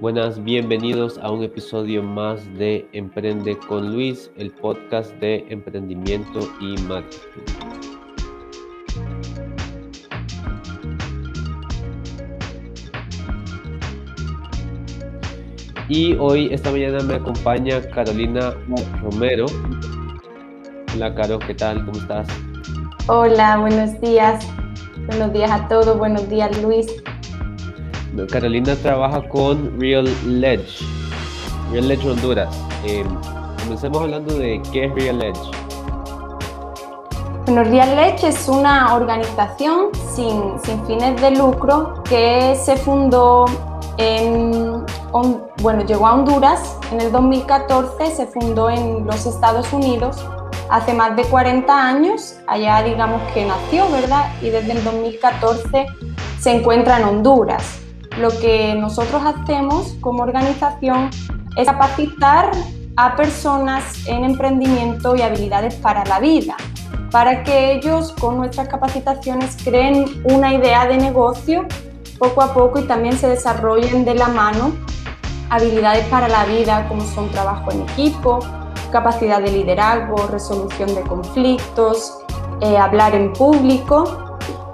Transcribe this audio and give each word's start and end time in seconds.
Buenas, 0.00 0.44
bienvenidos 0.44 1.18
a 1.18 1.32
un 1.32 1.42
episodio 1.42 2.04
más 2.04 2.40
de 2.56 2.88
Emprende 2.92 3.58
con 3.58 3.92
Luis, 3.92 4.30
el 4.36 4.52
podcast 4.52 5.12
de 5.14 5.44
emprendimiento 5.48 6.38
y 6.60 6.80
marketing. 6.82 7.42
Y 15.88 16.14
hoy, 16.14 16.48
esta 16.52 16.70
mañana, 16.70 17.02
me 17.02 17.14
acompaña 17.14 17.80
Carolina 17.90 18.54
Romero. 19.02 19.46
Hola, 20.94 21.12
Caro, 21.12 21.40
¿qué 21.40 21.56
tal? 21.56 21.84
¿Cómo 21.84 21.98
estás? 21.98 22.28
Hola, 23.08 23.58
buenos 23.58 24.00
días. 24.00 24.46
Buenos 25.08 25.32
días 25.32 25.50
a 25.50 25.66
todos. 25.66 25.98
Buenos 25.98 26.28
días, 26.28 26.56
Luis. 26.62 26.86
Carolina 28.26 28.74
trabaja 28.76 29.26
con 29.28 29.78
Real 29.80 30.08
Ledge, 30.26 30.84
Real 31.70 31.88
Ledge 31.88 32.08
Honduras. 32.08 32.48
Eh, 32.84 33.04
comencemos 33.62 34.02
hablando 34.02 34.34
de 34.34 34.60
qué 34.72 34.86
es 34.86 34.94
Real 34.94 35.18
Ledge. 35.18 35.40
Bueno, 37.46 37.64
Real 37.64 37.96
Ledge 37.96 38.28
es 38.28 38.48
una 38.48 38.94
organización 38.94 39.90
sin, 40.14 40.58
sin 40.64 40.84
fines 40.86 41.20
de 41.20 41.30
lucro 41.32 42.02
que 42.08 42.56
se 42.62 42.76
fundó 42.76 43.46
en, 43.98 44.84
bueno, 45.62 45.84
llegó 45.84 46.06
a 46.06 46.14
Honduras 46.14 46.76
en 46.92 47.00
el 47.00 47.12
2014, 47.12 48.14
se 48.14 48.26
fundó 48.26 48.70
en 48.70 49.06
los 49.06 49.26
Estados 49.26 49.72
Unidos 49.72 50.24
hace 50.70 50.92
más 50.92 51.16
de 51.16 51.24
40 51.24 51.72
años, 51.72 52.36
allá 52.46 52.82
digamos 52.82 53.22
que 53.32 53.44
nació, 53.44 53.90
¿verdad? 53.90 54.30
Y 54.42 54.50
desde 54.50 54.72
el 54.72 54.84
2014 54.84 55.86
se 56.38 56.50
encuentra 56.50 56.98
en 56.98 57.04
Honduras. 57.04 57.87
Lo 58.18 58.30
que 58.30 58.74
nosotros 58.74 59.22
hacemos 59.24 59.94
como 60.00 60.24
organización 60.24 61.10
es 61.56 61.66
capacitar 61.66 62.50
a 62.96 63.14
personas 63.14 64.08
en 64.08 64.24
emprendimiento 64.24 65.14
y 65.14 65.22
habilidades 65.22 65.76
para 65.76 66.04
la 66.04 66.18
vida, 66.18 66.56
para 67.12 67.44
que 67.44 67.72
ellos 67.72 68.12
con 68.18 68.36
nuestras 68.36 68.68
capacitaciones 68.68 69.56
creen 69.62 70.04
una 70.24 70.52
idea 70.52 70.86
de 70.86 70.96
negocio 70.96 71.64
poco 72.18 72.42
a 72.42 72.52
poco 72.52 72.80
y 72.80 72.88
también 72.88 73.16
se 73.16 73.28
desarrollen 73.28 74.04
de 74.04 74.16
la 74.16 74.26
mano 74.26 74.72
habilidades 75.50 76.04
para 76.06 76.28
la 76.28 76.44
vida 76.44 76.88
como 76.88 77.02
son 77.02 77.30
trabajo 77.30 77.70
en 77.70 77.82
equipo, 77.82 78.40
capacidad 78.90 79.40
de 79.40 79.52
liderazgo, 79.52 80.26
resolución 80.26 80.92
de 80.92 81.02
conflictos, 81.02 82.18
eh, 82.62 82.76
hablar 82.76 83.14
en 83.14 83.32
público 83.32 84.27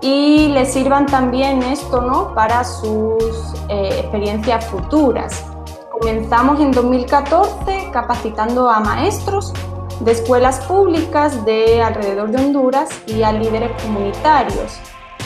y 0.05 0.49
les 0.49 0.75
sirvan 0.75 1.07
también 1.07 1.63
esto 1.63 2.03
¿no? 2.03 2.35
para 2.35 2.63
sus 2.63 3.55
eh, 3.71 4.01
experiencias 4.01 4.67
futuras. 4.67 5.47
Comenzamos 5.91 6.61
en 6.61 6.73
2014 6.73 7.89
capacitando 7.91 8.69
a 8.69 8.81
maestros 8.81 9.55
de 10.01 10.13
escuelas 10.13 10.61
públicas 10.67 11.43
de 11.47 11.83
alrededor 11.83 12.31
de 12.31 12.37
Honduras 12.37 12.91
y 13.07 13.23
a 13.23 13.33
líderes 13.33 13.71
comunitarios. 13.83 14.79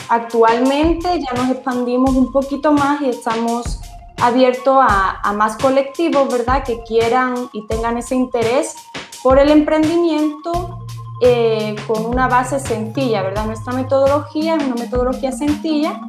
Actualmente 0.07 1.09
ya 1.19 1.33
nos 1.35 1.51
expandimos 1.51 2.15
un 2.15 2.31
poquito 2.31 2.71
más 2.71 3.01
y 3.01 3.09
estamos 3.09 3.81
abiertos 4.21 4.77
a, 4.79 5.33
más 5.33 5.57
colectivos, 5.57 6.31
¿verdad? 6.31 6.63
Que 6.63 6.81
quieran 6.83 7.49
y 7.51 7.67
tengan 7.67 7.97
ese 7.97 8.15
interés 8.15 8.75
por 9.21 9.39
el 9.39 9.51
emprendimiento 9.51 10.78
eh, 11.21 11.75
con 11.87 12.05
una 12.05 12.27
base 12.27 12.59
sencilla, 12.59 13.21
¿verdad? 13.21 13.45
Nuestra 13.45 13.73
metodología 13.73 14.55
es 14.55 14.63
una 14.63 14.75
metodología 14.75 15.31
sencilla, 15.31 15.99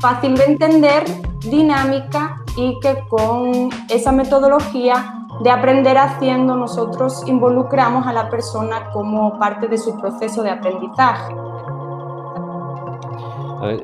fácil 0.00 0.36
de 0.36 0.44
entender, 0.44 1.04
dinámica 1.40 2.42
y 2.56 2.78
que 2.80 3.06
con 3.08 3.70
esa 3.88 4.12
metodología 4.12 5.26
de 5.42 5.50
aprender 5.50 5.98
haciendo 5.98 6.56
nosotros 6.56 7.22
involucramos 7.26 8.06
a 8.06 8.12
la 8.12 8.30
persona 8.30 8.90
como 8.92 9.38
parte 9.38 9.68
de 9.68 9.76
su 9.76 9.96
proceso 9.98 10.42
de 10.42 10.50
aprendizaje 10.50 11.34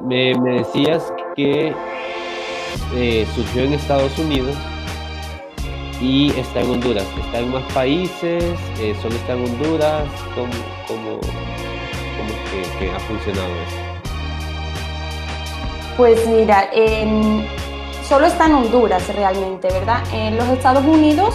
me, 0.03 0.35
decías 0.35 1.13
que 1.35 1.75
eh, 2.95 3.27
surgió 3.35 3.63
en 3.63 3.75
Estados 3.75 4.17
Unidos 4.19 4.57
y 6.03 6.31
está 6.37 6.61
en 6.61 6.71
Honduras. 6.73 7.07
¿Está 7.25 7.39
en 7.39 7.53
más 7.53 7.73
países? 7.73 8.45
Eh, 8.81 8.95
¿Solo 9.01 9.15
está 9.15 9.35
en 9.35 9.45
Honduras? 9.45 10.05
¿Cómo, 10.35 10.53
cómo, 10.89 11.21
que, 12.79 12.91
ha 12.91 12.99
funcionado 13.01 13.49
eso? 13.49 13.77
Pues 15.97 16.27
mira, 16.27 16.69
solo 18.03 18.27
está 18.27 18.47
en 18.47 18.55
Honduras 18.55 19.15
realmente, 19.15 19.69
¿verdad? 19.69 20.03
En 20.13 20.37
los 20.37 20.49
Estados 20.49 20.85
Unidos, 20.85 21.35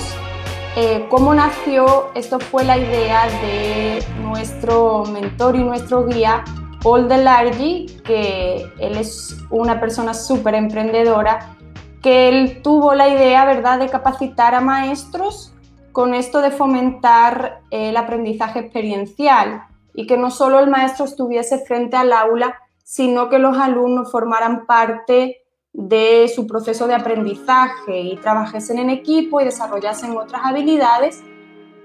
eh, 0.76 1.06
¿cómo 1.10 1.34
nació? 1.34 2.12
Esto 2.14 2.40
fue 2.40 2.66
la 2.66 2.78
idea 2.78 3.28
de 3.42 4.04
nuestro 4.22 5.06
mentor 5.06 5.56
y 5.56 5.64
nuestro 5.64 6.06
guía, 6.06 6.44
Paul 6.84 7.08
Delargy, 7.08 7.86
que 8.04 8.70
él 8.80 8.98
es 8.98 9.38
una 9.50 9.80
persona 9.80 10.14
súper 10.14 10.56
emprendedora, 10.56 11.57
que 12.02 12.30
él 12.30 12.62
tuvo 12.62 12.94
la 12.94 13.10
idea, 13.10 13.46
¿verdad?, 13.46 13.80
de 13.80 13.90
capacitar 13.90 14.56
a 14.56 14.62
maestros 14.62 15.54
con 15.92 16.14
esto 16.14 16.42
de 16.42 16.52
fomentar 16.52 17.62
el 17.72 17.98
aprendizaje 17.98 18.60
experiencial 18.60 19.64
y 19.94 20.06
que 20.06 20.18
no 20.18 20.30
solo 20.30 20.60
el 20.60 20.70
maestro 20.70 21.06
estuviese 21.06 21.66
frente 21.66 21.98
al 21.98 22.14
aula, 22.14 22.56
sino 22.84 23.30
que 23.30 23.40
los 23.40 23.58
alumnos 23.58 24.12
formaran 24.12 24.66
parte 24.68 25.42
de 25.74 26.32
su 26.34 26.48
proceso 26.48 26.88
de 26.88 26.96
aprendizaje 26.96 28.00
y 28.00 28.18
trabajasen 28.18 28.80
en 28.80 28.90
equipo 28.90 29.42
y 29.42 29.46
desarrollasen 29.46 30.16
otras 30.18 30.42
habilidades 30.46 31.24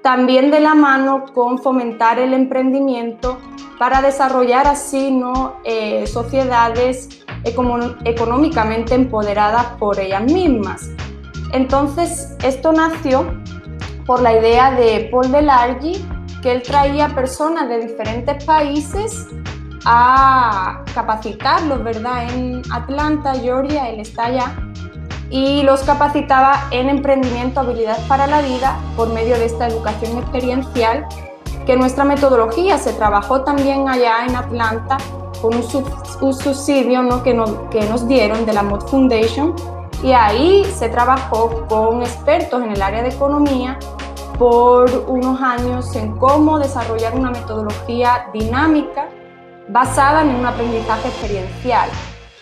también 0.02 0.50
de 0.50 0.60
la 0.60 0.74
mano 0.74 1.24
con 1.32 1.58
fomentar 1.58 2.18
el 2.18 2.34
emprendimiento 2.34 3.38
para 3.78 4.02
desarrollar 4.02 4.66
así 4.66 5.10
¿no? 5.10 5.54
Eh, 5.64 6.06
sociedades 6.06 7.21
económicamente 7.44 8.94
empoderadas 8.94 9.66
por 9.78 9.98
ellas 9.98 10.22
mismas. 10.24 10.90
Entonces, 11.52 12.36
esto 12.42 12.72
nació 12.72 13.34
por 14.06 14.20
la 14.20 14.38
idea 14.38 14.72
de 14.72 15.08
Paul 15.10 15.30
Delargy, 15.30 16.04
que 16.42 16.52
él 16.52 16.62
traía 16.62 17.08
personas 17.08 17.68
de 17.68 17.80
diferentes 17.86 18.44
países 18.44 19.28
a 19.84 20.82
capacitarlos, 20.94 21.82
¿verdad? 21.84 22.32
En 22.32 22.62
Atlanta, 22.72 23.34
Georgia, 23.34 23.88
él 23.88 24.00
está 24.00 24.26
allá, 24.26 24.54
y 25.30 25.62
los 25.62 25.82
capacitaba 25.82 26.68
en 26.70 26.90
emprendimiento, 26.90 27.60
habilidades 27.60 28.04
para 28.04 28.26
la 28.26 28.42
vida 28.42 28.78
por 28.96 29.12
medio 29.12 29.36
de 29.38 29.46
esta 29.46 29.66
educación 29.66 30.18
experiencial 30.18 31.06
que 31.66 31.76
nuestra 31.76 32.04
metodología 32.04 32.76
se 32.76 32.92
trabajó 32.92 33.42
también 33.42 33.88
allá 33.88 34.26
en 34.26 34.36
Atlanta 34.36 34.98
con 35.42 35.54
un, 35.54 36.32
subsidio 36.32 37.02
¿no? 37.02 37.22
que, 37.22 37.34
nos, 37.34 37.50
que 37.70 37.80
nos 37.88 38.08
dieron 38.08 38.46
de 38.46 38.52
la 38.52 38.62
Mod 38.62 38.86
Foundation 38.86 39.54
y 40.02 40.12
ahí 40.12 40.64
se 40.64 40.88
trabajó 40.88 41.66
con 41.68 42.00
expertos 42.02 42.62
en 42.62 42.72
el 42.72 42.80
área 42.80 43.02
de 43.02 43.10
economía 43.10 43.78
por 44.38 44.90
unos 45.08 45.40
años 45.40 45.94
en 45.94 46.16
cómo 46.16 46.58
desarrollar 46.58 47.14
una 47.14 47.30
metodología 47.30 48.26
dinámica 48.32 49.08
basada 49.68 50.22
en 50.22 50.34
un 50.34 50.46
aprendizaje 50.46 51.08
experiencial. 51.08 51.88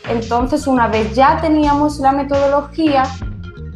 Entonces, 0.09 0.67
una 0.67 0.89
vez 0.89 1.15
ya 1.15 1.41
teníamos 1.41 1.99
la 1.99 2.13
metodología, 2.13 3.05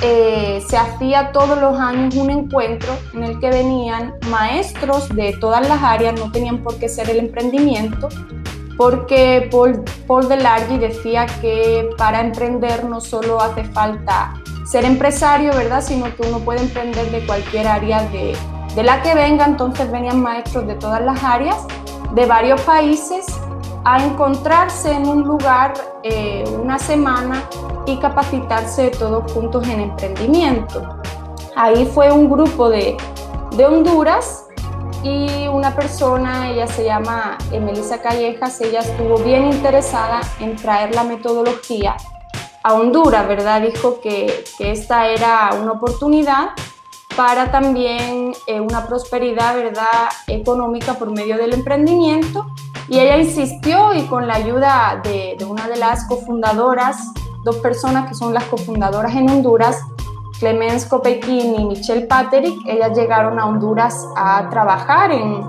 eh, 0.03 0.63
se 0.67 0.77
hacía 0.77 1.33
todos 1.33 1.59
los 1.61 1.79
años 1.79 2.15
un 2.17 2.31
encuentro 2.31 2.93
en 3.13 3.25
el 3.25 3.39
que 3.41 3.51
venían 3.51 4.15
maestros 4.31 5.09
de 5.15 5.35
todas 5.39 5.69
las 5.69 5.83
áreas, 5.83 6.19
no 6.19 6.33
tenían 6.33 6.63
por 6.63 6.77
qué 6.79 6.89
ser 6.89 7.11
el 7.11 7.19
emprendimiento, 7.19 8.09
porque 8.77 9.49
Paul, 9.51 9.85
Paul 10.07 10.29
Delargy 10.29 10.79
decía 10.79 11.27
que 11.41 11.91
para 11.97 12.21
emprender 12.21 12.85
no 12.85 13.01
solo 13.01 13.41
hace 13.41 13.65
falta 13.65 14.35
ser 14.67 14.85
empresario, 14.85 15.53
¿verdad? 15.55 15.83
Sino 15.83 16.15
que 16.17 16.23
uno 16.27 16.39
puede 16.39 16.61
emprender 16.61 17.11
de 17.11 17.25
cualquier 17.27 17.67
área 17.67 18.03
de, 18.09 18.37
de 18.75 18.83
la 18.83 19.03
que 19.03 19.15
venga, 19.15 19.45
entonces 19.45 19.91
venían 19.91 20.21
maestros 20.21 20.67
de 20.67 20.75
todas 20.75 21.03
las 21.03 21.23
áreas, 21.23 21.57
de 22.15 22.27
varios 22.27 22.61
países 22.63 23.27
a 23.85 24.03
encontrarse 24.03 24.93
en 24.93 25.07
un 25.07 25.23
lugar 25.23 25.75
eh, 26.03 26.45
una 26.61 26.79
semana 26.79 27.45
y 27.87 27.99
capacitarse 27.99 28.91
todos 28.91 29.31
juntos 29.33 29.67
en 29.69 29.81
emprendimiento. 29.81 30.99
Ahí 31.55 31.85
fue 31.87 32.11
un 32.11 32.31
grupo 32.31 32.71
de, 32.71 32.97
de 33.57 33.67
Honduras 33.67 34.44
y 35.05 35.47
una 35.47 35.77
persona, 35.77 36.51
ella 36.51 36.67
se 36.67 36.85
llama 36.85 37.39
Melissa 37.53 38.03
Callejas, 38.03 38.61
ella 38.61 38.81
estuvo 38.81 39.19
bien 39.19 39.45
interesada 39.45 40.21
en 40.41 40.57
traer 40.57 40.95
la 40.95 41.05
metodología 41.05 41.97
a 42.65 42.75
Honduras, 42.75 43.29
¿verdad? 43.29 43.63
Dijo 43.63 44.01
que, 44.01 44.45
que 44.59 44.73
esta 44.73 45.07
era 45.09 45.51
una 45.61 45.73
oportunidad 45.73 46.51
para 47.17 47.51
también 47.51 48.33
eh, 48.47 48.61
una 48.61 48.87
prosperidad, 48.87 49.55
¿verdad? 49.55 50.09
Económica 50.27 50.95
por 50.95 51.11
medio 51.11 51.37
del 51.37 51.53
emprendimiento 51.53 52.47
y 52.89 52.99
ella 52.99 53.19
insistió 53.19 53.95
y 53.95 54.03
con 54.07 54.27
la 54.27 54.35
ayuda 54.35 55.01
de, 55.03 55.37
una 55.49 55.69
de 55.69 55.77
las 55.77 56.07
cofundadoras, 56.07 57.13
dos 57.45 57.57
personas 57.57 58.09
que 58.09 58.15
son 58.15 58.35
las 58.35 58.45
cofundadoras 58.45 59.15
en 59.15 59.31
Honduras, 59.31 59.79
Clemence 60.45 60.87
Kopekin 60.91 61.59
y 61.59 61.65
Michelle 61.65 62.07
Paterick, 62.07 62.55
ellas 62.67 62.95
llegaron 62.95 63.39
a 63.39 63.47
Honduras 63.47 64.07
a 64.15 64.47
trabajar 64.51 65.11
en, 65.11 65.43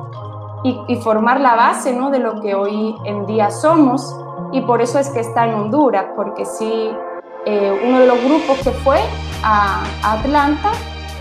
y, 0.63 0.95
formar 1.03 1.41
la 1.41 1.53
base 1.53 1.91
¿no? 1.91 2.11
de 2.11 2.19
lo 2.19 2.39
que 2.39 2.55
hoy 2.55 2.95
en 3.03 3.25
día 3.25 3.51
somos. 3.51 4.15
Y 4.53 4.61
por 4.61 4.81
eso 4.81 4.97
es 4.97 5.09
que 5.09 5.19
está 5.19 5.47
en 5.49 5.55
Honduras, 5.55 6.05
porque 6.15 6.45
sí, 6.45 6.91
eh, 7.45 7.81
uno 7.85 7.99
de 7.99 8.07
los 8.07 8.23
grupos 8.23 8.57
que 8.59 8.71
fue 8.71 9.01
a, 9.43 9.83
Atlanta, 10.01 10.71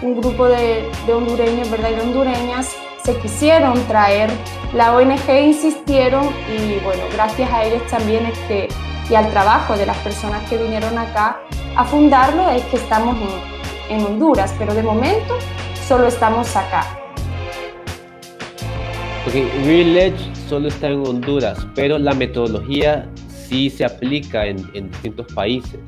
un 0.02 0.20
grupo 0.20 0.46
de, 0.46 0.88
hondureños 1.12 1.68
¿verdad? 1.68 1.90
y 1.90 1.94
de 1.96 2.02
hondureñas, 2.02 2.76
se 3.02 3.18
quisieron 3.18 3.74
traer, 3.88 4.30
la 4.72 4.94
ONG 4.94 5.28
insistieron 5.28 6.26
y 6.48 6.78
bueno, 6.84 7.02
gracias 7.12 7.50
a 7.50 7.64
ellos 7.64 7.82
también 7.88 8.24
es 8.26 8.38
que, 8.46 8.68
y 9.10 9.16
al 9.16 9.28
trabajo 9.32 9.76
de 9.76 9.84
las 9.84 9.96
personas 9.96 10.48
que 10.48 10.58
vinieron 10.58 10.96
acá 10.96 11.38
a 11.76 11.84
fundarlo, 11.84 12.48
es 12.50 12.62
que 12.66 12.76
estamos 12.76 13.16
en, 13.16 13.53
en 13.88 14.04
Honduras, 14.04 14.54
pero 14.58 14.74
de 14.74 14.82
momento 14.82 15.34
solo 15.86 16.06
estamos 16.06 16.54
acá. 16.56 16.98
Porque 19.24 19.50
Real 19.64 19.96
Edge 19.96 20.36
solo 20.48 20.68
está 20.68 20.88
en 20.88 21.06
Honduras, 21.06 21.66
pero 21.74 21.98
la 21.98 22.14
metodología 22.14 23.08
sí 23.28 23.70
se 23.70 23.84
aplica 23.84 24.46
en, 24.46 24.58
en 24.74 24.90
distintos 24.90 25.32
países. 25.32 25.80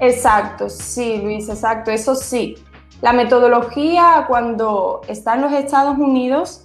Exacto, 0.00 0.68
sí, 0.68 1.20
Luis, 1.22 1.48
exacto, 1.48 1.90
eso 1.90 2.14
sí. 2.14 2.56
La 3.00 3.12
metodología 3.12 4.24
cuando 4.26 5.02
está 5.08 5.34
en 5.34 5.42
los 5.42 5.52
Estados 5.52 5.98
Unidos, 5.98 6.64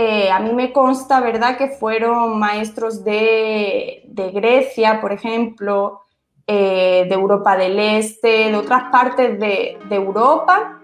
eh, 0.00 0.30
a 0.30 0.38
mí 0.38 0.52
me 0.52 0.72
consta, 0.72 1.20
¿verdad?, 1.20 1.56
que 1.56 1.66
fueron 1.66 2.38
maestros 2.38 3.02
de, 3.02 4.04
Grecia, 4.32 5.00
por 5.00 5.12
ejemplo, 5.12 6.02
eh, 6.50 7.04
de 7.06 7.14
Europa 7.14 7.58
del 7.58 7.78
Este, 7.78 8.48
de 8.50 8.56
otras 8.56 8.84
partes 8.90 9.38
de, 9.38 9.78
Europa, 9.90 10.80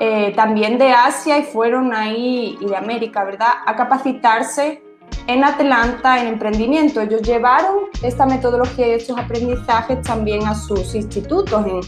eh, 0.00 0.32
también 0.34 0.78
de 0.78 0.92
Asia 0.92 1.36
y 1.36 1.42
fueron 1.42 1.92
ahí, 1.92 2.56
y 2.58 2.64
de 2.64 2.74
América, 2.74 3.22
¿verdad?, 3.22 3.52
a 3.66 3.76
capacitarse 3.76 4.82
en 5.26 5.44
Atlanta 5.44 6.22
en 6.22 6.28
emprendimiento. 6.28 7.02
Ellos 7.02 7.20
llevaron 7.20 7.90
esta 8.02 8.24
metodología 8.24 8.88
y 8.88 8.90
estos 8.92 9.18
aprendizajes 9.18 10.00
también 10.00 10.46
a 10.46 10.54
sus 10.54 10.94
institutos 10.94 11.66
en, 11.66 11.80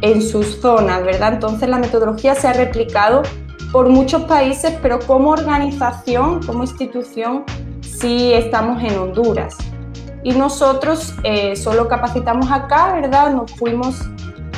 en 0.00 0.20
sus 0.20 0.60
zonas, 0.60 1.04
¿verdad? 1.04 1.34
Entonces 1.34 1.68
la 1.68 1.78
metodología 1.78 2.34
se 2.34 2.48
ha 2.48 2.54
replicado 2.54 3.22
por 3.70 3.88
muchos 3.88 4.24
países, 4.24 4.76
pero 4.82 4.98
como 4.98 5.30
organización, 5.30 6.44
como 6.44 6.64
institución, 6.64 7.44
sí 7.82 8.32
estamos 8.32 8.82
en 8.82 8.98
Honduras. 8.98 9.56
Y 10.24 10.32
nosotros 10.32 11.14
eh, 11.24 11.56
solo 11.56 11.88
capacitamos 11.88 12.50
acá, 12.50 12.92
¿verdad? 12.92 13.32
Nos 13.32 13.50
fuimos 13.52 13.96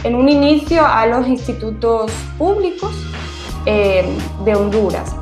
en 0.02 0.14
un 0.14 0.28
inicio 0.28 0.84
a 0.86 1.06
los 1.06 1.26
institutos 1.26 2.12
públicos 2.36 2.92
eh, 3.66 4.04
de 4.44 4.54
Honduras. 4.54 5.16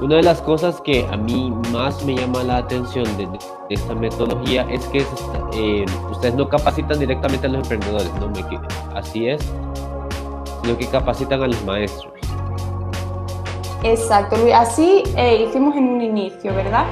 Una 0.00 0.16
de 0.16 0.22
las 0.22 0.42
cosas 0.42 0.80
que 0.82 1.06
a 1.10 1.16
mí 1.16 1.50
más 1.72 2.04
me 2.04 2.14
llama 2.14 2.42
la 2.42 2.58
atención 2.58 3.04
de, 3.16 3.26
esta 3.70 3.94
metodología 3.94 4.66
es 4.70 4.84
que 4.88 5.06
eh, 5.54 5.86
ustedes 6.10 6.34
no 6.34 6.46
capacitan 6.48 6.98
directamente 6.98 7.46
a 7.46 7.50
los 7.50 7.62
emprendedores, 7.62 8.12
no 8.20 8.28
me 8.28 8.44
así 8.94 9.28
es, 9.28 9.40
sino 10.62 10.76
que 10.76 10.86
capacitan 10.88 11.42
a 11.42 11.46
los 11.46 11.64
maestros. 11.64 12.12
Exacto, 13.82 14.36
así 14.54 15.04
eh, 15.16 15.46
hicimos 15.48 15.76
en 15.76 15.88
un 15.88 16.02
inicio, 16.02 16.54
¿verdad? 16.54 16.84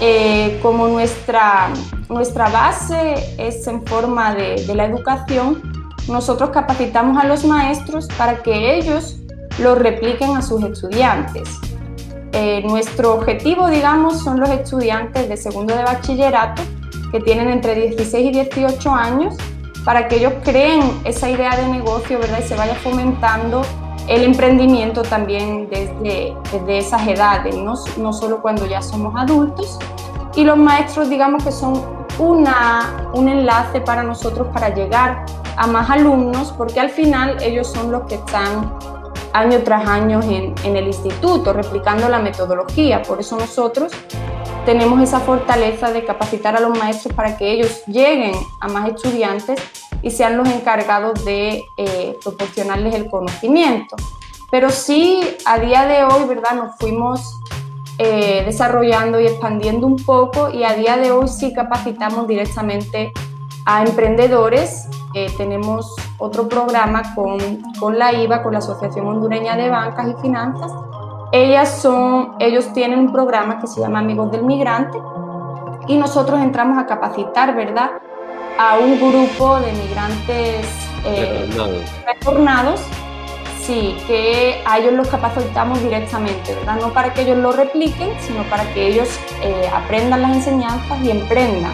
Eh, 0.00 0.58
como 0.62 0.88
nuestra, 0.88 1.68
nuestra 2.08 2.48
base 2.48 3.34
es 3.36 3.66
en 3.66 3.86
forma 3.86 4.34
de, 4.34 4.64
de 4.66 4.74
la 4.74 4.86
educación, 4.86 5.62
nosotros 6.08 6.50
capacitamos 6.50 7.22
a 7.22 7.26
los 7.26 7.44
maestros 7.44 8.08
para 8.16 8.42
que 8.42 8.76
ellos 8.76 9.16
lo 9.58 9.74
repliquen 9.74 10.36
a 10.36 10.42
sus 10.42 10.62
estudiantes. 10.64 11.48
Eh, 12.32 12.62
nuestro 12.64 13.14
objetivo, 13.14 13.68
digamos, 13.68 14.22
son 14.22 14.38
los 14.38 14.48
estudiantes 14.50 15.28
de 15.28 15.36
segundo 15.36 15.74
de 15.74 15.82
bachillerato 15.82 16.62
que 17.10 17.20
tienen 17.20 17.50
entre 17.50 17.74
16 17.74 18.28
y 18.28 18.30
18 18.30 18.90
años 18.92 19.34
para 19.84 20.06
que 20.06 20.16
ellos 20.16 20.34
creen 20.44 20.80
esa 21.04 21.28
idea 21.28 21.56
de 21.56 21.66
negocio, 21.68 22.18
¿verdad? 22.18 22.38
Y 22.44 22.48
se 22.48 22.54
vaya 22.54 22.74
fomentando 22.76 23.62
el 24.10 24.24
emprendimiento 24.24 25.02
también 25.02 25.70
desde, 25.70 26.36
desde 26.52 26.78
esas 26.78 27.06
edades, 27.06 27.56
¿no? 27.56 27.74
no 27.96 28.12
solo 28.12 28.42
cuando 28.42 28.66
ya 28.66 28.82
somos 28.82 29.14
adultos. 29.16 29.78
Y 30.34 30.42
los 30.42 30.56
maestros, 30.56 31.08
digamos 31.08 31.44
que 31.44 31.52
son 31.52 31.80
una, 32.18 33.08
un 33.12 33.28
enlace 33.28 33.80
para 33.80 34.02
nosotros 34.02 34.48
para 34.52 34.74
llegar 34.74 35.24
a 35.56 35.66
más 35.68 35.88
alumnos, 35.88 36.52
porque 36.58 36.80
al 36.80 36.90
final 36.90 37.40
ellos 37.40 37.68
son 37.68 37.92
los 37.92 38.02
que 38.02 38.16
están 38.16 38.76
año 39.32 39.60
tras 39.62 39.86
año 39.86 40.20
en, 40.24 40.56
en, 40.64 40.76
el 40.76 40.88
instituto, 40.88 41.52
replicando 41.52 42.08
la 42.08 42.18
metodología. 42.18 43.02
Por 43.02 43.20
eso 43.20 43.38
nosotros 43.38 43.92
tenemos 44.66 45.00
esa 45.00 45.20
fortaleza 45.20 45.92
de 45.92 46.04
capacitar 46.04 46.56
a 46.56 46.60
los 46.60 46.76
maestros 46.76 47.14
para 47.14 47.36
que 47.36 47.52
ellos 47.52 47.82
lleguen 47.86 48.34
a 48.58 48.66
más 48.66 48.88
estudiantes 48.88 49.60
y 50.02 50.10
sean 50.10 50.36
los 50.36 50.48
encargados 50.48 51.24
de 51.24 51.64
eh, 51.76 52.18
proporcionarles 52.22 52.94
el 52.94 53.10
conocimiento. 53.10 53.96
Pero 54.50 54.70
sí, 54.70 55.22
a 55.44 55.58
día 55.58 55.86
de 55.86 56.04
hoy, 56.04 56.24
¿verdad? 56.26 56.54
Nos 56.54 56.76
fuimos 56.76 57.40
eh, 57.98 58.42
desarrollando 58.44 59.20
y 59.20 59.26
expandiendo 59.26 59.86
un 59.86 59.96
poco 59.96 60.50
y 60.50 60.64
a 60.64 60.74
día 60.74 60.96
de 60.96 61.12
hoy 61.12 61.28
sí 61.28 61.52
capacitamos 61.52 62.26
directamente 62.26 63.12
a 63.66 63.82
emprendedores. 63.84 64.88
Eh, 65.14 65.30
tenemos 65.36 65.94
otro 66.18 66.48
programa 66.48 67.14
con, 67.14 67.38
con, 67.78 67.98
la 67.98 68.12
IVA, 68.12 68.42
con 68.42 68.52
la 68.52 68.58
Asociación 68.58 69.06
Hondureña 69.06 69.56
de 69.56 69.68
Bancas 69.68 70.08
y 70.08 70.22
Finanzas. 70.22 70.72
Ellas 71.32 71.80
son, 71.80 72.34
ellos 72.40 72.72
tienen 72.72 72.98
un 72.98 73.12
programa 73.12 73.60
que 73.60 73.66
se 73.66 73.80
llama 73.80 74.00
Amigos 74.00 74.32
del 74.32 74.44
Migrante 74.44 74.98
y 75.86 75.96
nosotros 75.96 76.40
entramos 76.40 76.78
a 76.78 76.86
capacitar, 76.86 77.54
¿verdad? 77.54 77.90
A 78.62 78.76
un 78.76 79.00
grupo 79.00 79.58
de 79.58 79.72
migrantes 79.72 80.66
eh, 81.06 81.48
retornados. 82.06 82.82
sí, 83.62 83.96
que 84.06 84.60
a 84.66 84.78
ellos 84.78 84.92
los 84.92 85.08
capacitamos 85.08 85.82
directamente, 85.82 86.54
¿verdad? 86.54 86.76
No 86.78 86.92
para 86.92 87.14
que 87.14 87.22
ellos 87.22 87.38
lo 87.38 87.52
repliquen, 87.52 88.10
sino 88.20 88.42
para 88.50 88.70
que 88.74 88.88
ellos 88.88 89.08
eh, 89.40 89.66
aprendan 89.72 90.20
las 90.20 90.36
enseñanzas 90.36 91.02
y 91.02 91.10
emprendan. 91.10 91.72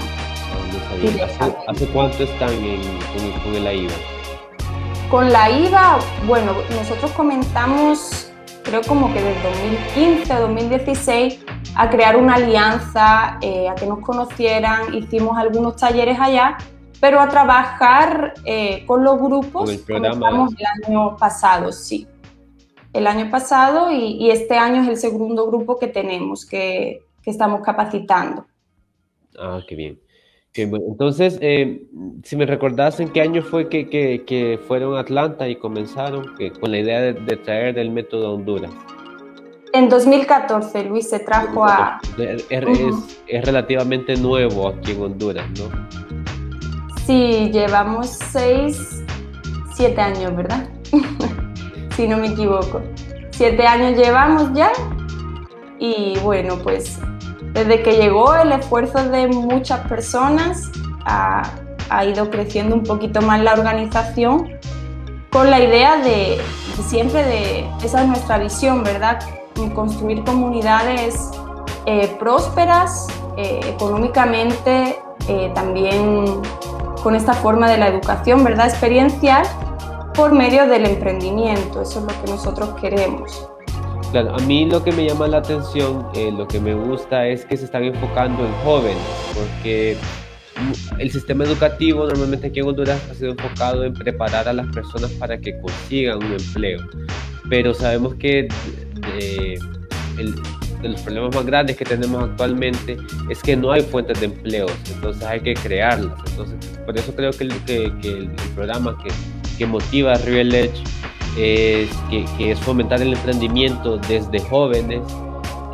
¿Hace, 1.66 1.88
cuánto 1.88 2.22
están 2.22 2.50
con, 3.42 3.64
la 3.64 3.72
IVA? 3.72 3.92
Con 5.10 5.32
la 5.32 5.50
IVA, 5.50 5.98
bueno, 6.24 6.52
nosotros 6.70 7.10
comenzamos, 7.16 8.30
creo 8.62 8.82
como 8.82 9.12
que 9.12 9.20
desde 9.20 9.42
2015 9.42 10.34
o 10.34 10.40
2016, 10.42 11.40
a 11.74 11.90
crear 11.90 12.16
una 12.16 12.34
alianza, 12.34 13.38
eh, 13.40 13.68
a 13.68 13.74
que 13.74 13.86
nos 13.86 13.98
conocieran, 13.98 14.94
hicimos 14.94 15.36
algunos 15.36 15.74
talleres 15.74 16.16
allá, 16.20 16.56
pero 17.00 17.20
a 17.20 17.28
trabajar 17.28 18.34
eh, 18.44 18.84
con 18.86 19.04
los 19.04 19.20
grupos 19.20 19.70
el 19.70 19.84
comenzamos 19.84 20.54
el 20.58 20.86
año 20.86 21.16
pasado, 21.16 21.72
sí. 21.72 22.06
El 22.92 23.06
año 23.06 23.30
pasado 23.30 23.90
y, 23.92 24.30
este 24.30 24.56
año 24.56 24.82
es 24.82 24.88
el 24.88 24.96
segundo 24.96 25.46
grupo 25.46 25.78
que 25.78 25.86
tenemos, 25.86 26.46
que, 26.46 27.02
que 27.22 27.30
estamos 27.30 27.60
capacitando. 27.62 28.46
Ah, 29.38 29.60
qué 29.68 29.74
bien 29.74 30.06
entonces, 30.58 31.38
eh, 31.40 31.82
si 32.22 32.36
me 32.36 32.46
recordás 32.46 33.00
en 33.00 33.08
qué 33.10 33.20
año 33.20 33.42
fue 33.42 33.68
que, 33.68 33.86
que, 33.88 34.58
fueron 34.66 34.96
a 34.96 35.00
Atlanta 35.00 35.48
y 35.48 35.56
comenzaron 35.56 36.34
con 36.60 36.70
la 36.70 36.78
idea 36.78 37.00
de, 37.00 37.36
traer 37.36 37.78
el 37.78 37.90
método 37.90 38.28
a 38.28 38.32
Honduras. 38.32 38.70
En 39.72 39.88
2014, 39.88 40.84
Luis 40.84 41.08
se 41.10 41.20
trajo 41.20 41.64
a... 41.64 42.00
Es, 42.18 42.46
es, 42.48 43.44
relativamente 43.44 44.16
nuevo 44.16 44.68
aquí 44.68 44.92
en 44.92 45.02
Honduras, 45.02 45.46
¿no? 45.58 46.05
Sí, 47.06 47.50
llevamos 47.52 48.18
seis, 48.32 49.04
siete 49.74 50.00
años, 50.00 50.34
¿verdad? 50.34 50.68
si 51.96 52.08
no 52.08 52.16
me 52.16 52.28
equivoco. 52.28 52.82
Siete 53.30 53.64
años 53.64 53.96
llevamos 53.96 54.52
ya 54.54 54.72
y 55.78 56.18
bueno, 56.24 56.56
pues 56.64 56.98
desde 57.52 57.82
que 57.82 57.92
llegó 57.92 58.34
el 58.34 58.50
esfuerzo 58.50 59.08
de 59.08 59.28
muchas 59.28 59.86
personas 59.86 60.70
ha, 61.04 61.44
ido 62.04 62.28
creciendo 62.28 62.74
un 62.74 62.82
poquito 62.82 63.22
más 63.22 63.40
la 63.40 63.52
organización 63.52 64.58
con 65.30 65.48
la 65.48 65.60
idea 65.60 65.98
de, 65.98 66.40
siempre 66.88 67.22
de, 67.22 67.70
esa 67.84 68.02
es 68.02 68.08
nuestra 68.08 68.38
visión, 68.38 68.82
¿verdad? 68.82 69.20
Construir 69.74 70.24
comunidades 70.24 71.30
eh, 71.84 72.14
prósperas 72.18 73.06
eh, 73.36 73.60
económicamente, 73.64 74.98
eh, 75.28 75.52
también 75.54 76.42
con 77.06 77.14
esta 77.14 77.34
forma 77.34 77.70
de 77.70 77.78
la 77.78 77.86
educación, 77.86 78.42
¿verdad? 78.42 78.66
Experiencial 78.66 79.46
por 80.12 80.32
medio 80.32 80.66
del 80.66 80.86
emprendimiento, 80.86 81.82
eso 81.82 82.00
es 82.00 82.04
lo 82.04 82.20
que 82.20 82.32
nosotros 82.32 82.70
queremos. 82.80 83.48
Claro, 84.10 84.34
a 84.34 84.38
mí 84.40 84.68
lo 84.68 84.82
que 84.82 84.90
me 84.90 85.06
llama 85.06 85.28
la 85.28 85.36
atención, 85.36 86.08
eh, 86.16 86.32
lo 86.32 86.48
que 86.48 86.58
me 86.58 86.74
gusta 86.74 87.28
es 87.28 87.44
que 87.44 87.56
se 87.56 87.66
están 87.66 87.84
enfocando 87.84 88.44
en 88.44 88.52
jóvenes, 88.64 88.98
porque 89.34 89.96
el 90.98 91.12
sistema 91.12 91.44
educativo 91.44 92.06
normalmente 92.06 92.48
aquí 92.48 92.58
en 92.58 92.66
Honduras 92.66 93.00
ha 93.08 93.14
sido 93.14 93.30
enfocado 93.30 93.84
en 93.84 93.94
preparar 93.94 94.48
a 94.48 94.52
las 94.52 94.66
personas 94.74 95.12
para 95.12 95.38
que 95.38 95.56
consigan 95.60 96.16
un 96.16 96.32
empleo, 96.32 96.80
pero 97.48 97.72
sabemos 97.72 98.16
que 98.16 98.48
de, 100.82 100.88
los 100.88 101.00
problemas 101.02 101.34
más 101.34 101.46
grandes 101.46 101.76
que 101.76 101.84
tenemos 101.84 102.22
actualmente 102.22 102.96
es 103.28 103.42
que 103.42 103.56
no 103.56 103.72
hay 103.72 103.82
fuentes 103.82 104.20
de 104.20 104.26
empleos, 104.26 104.72
entonces 104.92 105.22
hay 105.24 105.40
que 105.40 105.54
crearlas. 105.54 106.18
Entonces, 106.30 106.56
por 106.84 106.96
eso 106.96 107.14
creo 107.14 107.30
que 107.32 107.44
el, 107.44 107.52
el, 108.04 108.30
programa 108.54 108.96
que, 109.02 109.10
que, 109.58 109.66
motiva 109.66 110.14
Real 110.14 110.54
Edge 110.54 110.82
es, 111.36 111.90
que, 112.10 112.50
es 112.50 112.58
fomentar 112.60 113.02
el 113.02 113.12
emprendimiento 113.12 113.98
desde 113.98 114.40
jóvenes 114.40 115.02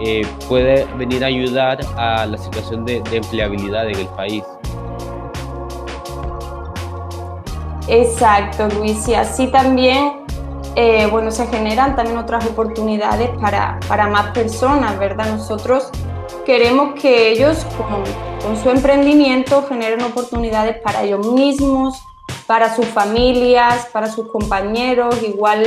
eh, 0.04 0.26
puede 0.49 0.85
venir 0.97 1.23
a 1.23 1.28
ayudar 1.28 1.78
a 1.97 2.26
la 2.26 2.37
situación 2.37 2.85
de, 2.85 3.00
de 3.11 3.18
empleabilidad 3.18 3.88
en 3.88 3.99
el 3.99 4.09
país. 4.09 4.42
Exacto, 7.88 8.68
Luis, 8.78 9.06
y 9.09 9.14
así 9.14 9.49
también, 9.49 10.21
eh, 10.76 11.06
bueno, 11.10 11.30
se 11.30 11.46
generan 11.46 11.96
también 11.96 12.16
otras 12.16 12.46
oportunidades 12.46 13.30
para, 13.40 13.78
para, 13.88 14.08
más 14.08 14.32
personas, 14.32 14.98
¿verdad? 14.98 15.26
Nosotros 15.26 15.90
queremos 16.44 17.00
que 17.00 17.30
ellos 17.30 17.66
con, 17.76 18.56
su 18.56 18.70
emprendimiento 18.70 19.64
generen 19.68 20.02
oportunidades 20.02 20.78
para 20.82 21.02
ellos 21.02 21.26
mismos, 21.28 22.02
para 22.46 22.74
sus 22.74 22.86
familias, 22.86 23.86
para 23.92 24.10
sus 24.10 24.28
compañeros, 24.28 25.22
igual, 25.22 25.66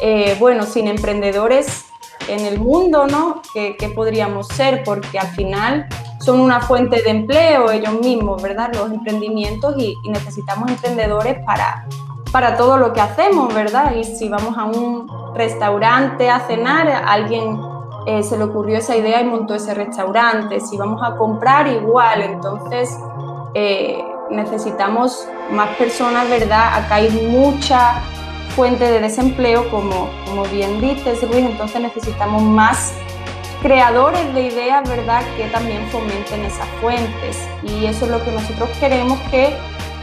eh, 0.00 0.36
bueno, 0.38 0.64
sin 0.64 0.88
emprendedores 0.88 1.86
en 2.28 2.40
el 2.40 2.58
mundo, 2.58 3.06
¿no? 3.06 3.42
¿Qué, 3.52 3.76
¿Qué, 3.76 3.88
podríamos 3.88 4.48
ser? 4.48 4.82
Porque 4.84 5.18
al 5.18 5.28
final 5.28 5.88
son 6.26 6.40
una 6.40 6.60
fuente 6.60 7.02
de 7.02 7.10
empleo 7.10 7.70
ellos 7.70 8.00
mismos, 8.00 8.42
¿verdad? 8.42 8.70
Los 8.74 8.90
emprendimientos 8.90 9.76
y, 9.78 9.94
necesitamos 10.08 10.68
emprendedores 10.70 11.38
para, 11.44 11.86
para 12.32 12.56
todo 12.56 12.76
lo 12.76 12.92
que 12.92 13.00
hacemos, 13.00 13.54
¿verdad? 13.54 13.94
Y 13.94 14.04
si 14.04 14.28
vamos 14.28 14.56
a 14.58 14.64
un 14.64 15.08
restaurante 15.34 16.28
a 16.30 16.40
cenar, 16.40 16.88
alguien 16.88 17.58
eh, 18.06 18.22
se 18.22 18.36
le 18.38 18.44
ocurrió 18.44 18.78
esa 18.78 18.96
idea 18.96 19.20
y 19.20 19.24
montó 19.24 19.54
ese 19.54 19.74
restaurante. 19.74 20.60
Si 20.60 20.76
vamos 20.76 21.02
a 21.02 21.16
comprar, 21.16 21.66
igual. 21.66 22.22
Entonces, 22.22 22.96
eh, 23.54 24.04
necesitamos 24.30 25.26
más 25.50 25.76
personas, 25.76 26.28
¿verdad? 26.28 26.74
Acá 26.74 26.96
hay 26.96 27.10
mucha 27.30 28.02
fuente 28.54 28.84
de 28.90 29.00
desempleo, 29.00 29.68
como, 29.70 30.08
como 30.24 30.44
bien 30.44 30.80
dices, 30.80 31.22
Luis, 31.22 31.44
entonces 31.44 31.80
necesitamos 31.80 32.42
más 32.42 32.94
creadores 33.60 34.32
de 34.34 34.42
ideas, 34.42 34.88
¿verdad?, 34.88 35.22
que 35.36 35.44
también 35.46 35.86
fomenten 35.88 36.44
esas 36.44 36.68
fuentes. 36.80 37.48
Y 37.62 37.86
eso 37.86 38.06
es 38.06 38.10
lo 38.10 38.24
que 38.24 38.32
nosotros 38.32 38.68
queremos 38.78 39.18
que 39.30 39.56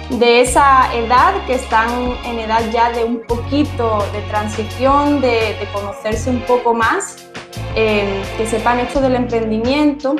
de 0.10 0.42
esa 0.42 0.94
edad, 0.96 1.46
que 1.46 1.56
están 1.56 1.90
en 2.26 2.40
edad 2.40 2.62
ya 2.72 2.92
de 2.92 3.04
un 3.04 3.22
poquito 3.22 4.00
de 4.12 4.22
transición, 4.24 5.22
de, 5.22 5.56
conocerse 5.74 6.30
un 6.30 6.42
poco 6.42 6.74
más, 6.74 7.30
eh, 7.76 8.22
que 8.38 8.46
sepan 8.46 8.80
esto 8.80 9.02
del 9.02 9.16
emprendimiento 9.16 10.16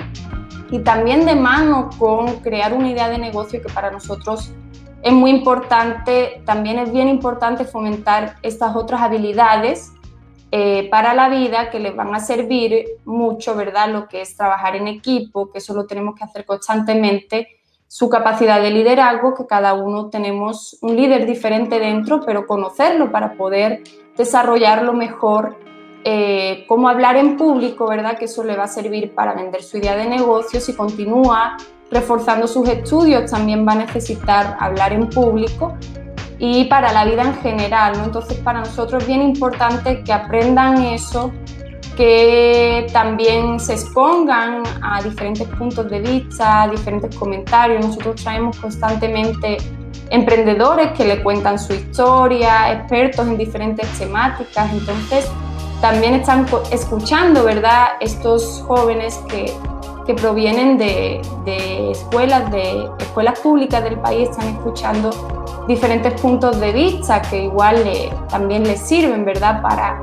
y 0.72 0.80
también 0.80 1.26
de 1.26 1.36
mano 1.36 1.90
con 2.00 2.40
crear 2.40 2.74
una 2.74 2.90
idea 2.90 3.10
de 3.10 3.18
negocio 3.18 3.62
que 3.62 3.72
para 3.72 3.92
nosotros 3.92 4.52
es 5.04 5.14
muy 5.14 5.32
importante, 5.32 6.42
también 6.46 6.80
es 6.80 6.92
bien 6.92 7.10
importante 7.10 7.66
fomentar 7.66 8.38
estas 8.42 8.76
otras 8.76 9.02
habilidades 9.02 9.92
eh, 10.52 10.88
para 10.90 11.14
la 11.14 11.30
vida 11.30 11.70
que 11.70 11.80
les 11.80 11.96
van 11.96 12.16
a 12.16 12.20
servir 12.20 12.86
mucho, 13.06 13.56
¿verdad? 13.56 13.90
Lo 13.90 14.08
que 14.08 14.22
es 14.22 14.38
trabajar 14.38 14.76
en 14.76 14.88
equipo, 14.88 15.52
que 15.52 15.58
eso 15.58 15.74
lo 15.74 15.86
tenemos 15.86 16.16
que 16.16 16.24
hacer 16.24 16.46
constantemente, 16.46 17.63
su 17.94 18.10
capacidad 18.10 18.60
de 18.60 18.72
liderazgo, 18.72 19.36
que 19.36 19.46
cada 19.46 19.76
uno 19.76 20.10
tenemos 20.10 20.80
un 20.82 20.96
líder 20.96 21.28
diferente 21.28 21.80
dentro, 21.80 22.22
pero 22.26 22.48
conocerlo 22.48 23.12
para 23.12 23.34
poder 23.34 23.84
desarrollarlo 24.18 24.94
mejor, 24.94 25.60
eh, 26.04 26.66
cómo 26.68 26.90
hablar 26.90 27.18
en 27.18 27.38
público, 27.38 27.88
¿verdad? 27.88 28.18
Que 28.18 28.26
eso 28.26 28.44
le 28.44 28.58
va 28.58 28.64
a 28.64 28.68
servir 28.68 29.14
para 29.14 29.36
vender 29.36 29.62
su 29.62 29.78
idea 29.78 29.96
de 29.96 30.08
negocio, 30.08 30.60
si 30.60 30.74
continúa 30.74 31.56
reforzando 31.92 32.48
sus 32.48 32.68
estudios, 32.68 33.30
también 33.30 33.64
va 33.64 33.74
a 33.74 33.86
necesitar 33.86 34.58
hablar 34.60 34.92
en 34.92 35.08
público 35.08 35.78
y 36.40 36.64
para 36.64 36.92
la 36.94 37.06
vida 37.06 37.22
en 37.22 37.36
general. 37.44 37.94
¿no? 38.00 38.06
Entonces, 38.06 38.40
para 38.40 38.62
nosotros 38.62 39.04
es 39.04 39.08
bien 39.08 39.22
importante 39.22 40.04
que 40.04 40.12
aprendan 40.12 40.82
eso, 40.82 41.32
que 41.96 42.88
también 42.92 43.60
se 43.60 43.74
expongan 43.74 44.64
a 44.82 45.02
diferentes 45.02 45.48
puntos 45.50 45.90
de 45.90 46.00
vista, 46.00 46.64
a 46.64 46.68
diferentes 46.68 47.16
comentarios. 47.16 47.86
Nosotros 47.86 48.22
traemos 48.22 48.58
constantemente 48.58 49.58
emprendedores 50.10 50.92
que 50.92 51.06
le 51.06 51.22
cuentan 51.24 51.60
su 51.60 51.74
historia, 51.74 52.72
expertos 52.72 53.28
en 53.28 53.38
diferentes 53.38 53.88
temáticas. 53.98 54.72
Entonces, 54.72 55.30
también 55.82 56.14
están 56.14 56.46
escuchando, 56.72 57.44
¿verdad? 57.44 57.90
Estos 58.00 58.64
jóvenes 58.68 59.20
que, 59.28 59.54
que 60.06 60.14
provienen 60.14 60.78
de, 60.78 61.22
de, 61.46 61.92
escuelas, 61.92 62.50
de 62.52 62.90
escuelas 63.00 63.40
públicas 63.40 63.84
del 63.84 64.00
país, 64.00 64.30
están 64.30 64.48
escuchando 64.50 65.10
diferentes 65.68 66.20
puntos 66.22 66.60
de 66.60 66.72
vista 66.72 67.22
que 67.22 67.44
igual 67.44 67.84
también 68.30 68.64
les 68.64 68.80
sirven, 68.82 69.26
¿verdad?, 69.26 69.62
para, 69.62 70.02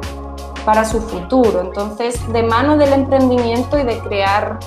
para 0.64 0.84
su 0.84 1.00
futuro. 1.00 1.60
Entonces, 1.60 2.20
de 2.32 2.42
mano 2.42 2.76
del 2.76 2.92
emprendimiento 2.92 3.78
y 3.78 3.84
de 3.84 3.98
crear 3.98 4.58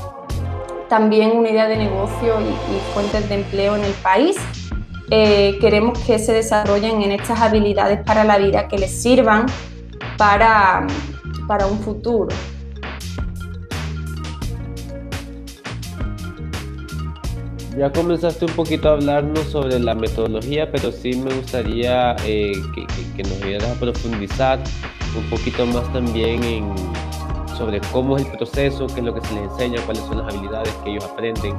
también 0.90 1.38
una 1.38 1.50
idea 1.50 1.68
de 1.68 1.78
negocio 1.78 2.36
y, 2.42 2.94
fuentes 2.94 3.28
de 3.30 3.36
empleo 3.36 3.76
en 3.76 3.84
el 3.84 3.94
país, 3.94 4.38
eh, 5.10 5.58
queremos 5.60 5.98
que 6.00 6.20
se 6.20 6.34
desarrollen 6.34 7.02
en 7.02 7.12
estas 7.12 7.42
habilidades 7.42 8.02
para 8.04 8.24
la 8.24 8.38
vida 8.38 8.68
que 8.68 8.78
les 8.78 9.02
sirvan 9.02 9.46
para, 10.18 10.86
para 11.48 11.68
un 11.68 11.80
futuro. 11.80 12.30
Ya 17.78 17.92
comenzaste 17.92 18.46
un 18.46 18.52
poquito 18.52 18.90
a 18.90 18.92
hablarnos 18.92 19.48
sobre 19.48 19.80
la 19.80 19.96
metodología, 19.96 20.72
pero 20.72 20.92
sí 20.92 21.16
me 21.16 21.34
gustaría 21.34 22.16
eh, 22.24 22.52
que, 23.16 23.24
nos 23.24 23.42
ayudaras 23.42 23.76
a 23.76 23.80
profundizar 23.80 24.60
un 25.16 25.30
poquito 25.30 25.66
más 25.66 25.84
también 25.94 26.74
sobre 27.58 27.80
cómo 27.92 28.18
es 28.18 28.26
el 28.26 28.32
proceso, 28.32 28.88
qué 28.88 29.00
es 29.00 29.04
lo 29.04 29.14
que 29.14 29.22
se 29.22 29.34
les 29.36 29.44
enseña, 29.44 29.82
cuáles 29.86 30.04
son 30.04 30.18
las 30.18 30.34
habilidades 30.34 30.74
que 30.84 30.92
ellos 30.92 31.06
aprenden, 31.06 31.56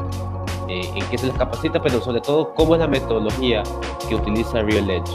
eh, 0.69 0.91
en 0.95 1.07
qué 1.07 1.19
se 1.19 1.27
les 1.27 1.37
capacita, 1.37 1.81
pero 1.81 2.01
sobre 2.01 2.21
todo 2.21 2.53
cómo 2.55 2.75
es 2.75 2.81
la 2.81 2.89
metodología 2.89 3.63
que 4.09 4.15
utiliza 4.15 4.63
Real 4.63 4.91
Edge. 4.91 5.13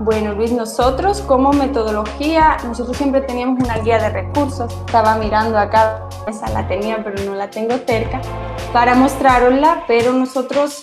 Bueno, 0.00 0.34
Luis, 0.34 0.50
nosotros 0.50 1.20
como 1.20 1.52
metodología, 1.52 2.56
nosotros 2.64 2.96
siempre 2.96 3.20
teníamos 3.20 3.62
una 3.62 3.78
guía 3.78 3.98
de 3.98 4.08
recursos. 4.10 4.72
Estaba 4.86 5.14
mirando 5.16 5.56
acá, 5.56 6.08
esa 6.26 6.48
la 6.50 6.66
tenía, 6.66 7.04
pero 7.04 7.22
no 7.24 7.36
la 7.36 7.50
tengo 7.50 7.76
cerca 7.86 8.20
para 8.72 8.94
mostrarosla, 8.94 9.84
pero 9.86 10.12
nosotros 10.12 10.82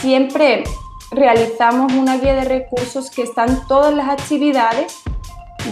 siempre 0.00 0.64
realizamos 1.10 1.92
una 1.92 2.18
guía 2.18 2.34
de 2.34 2.44
recursos 2.44 3.10
que 3.10 3.22
están 3.22 3.66
todas 3.66 3.94
las 3.94 4.08
actividades 4.08 5.02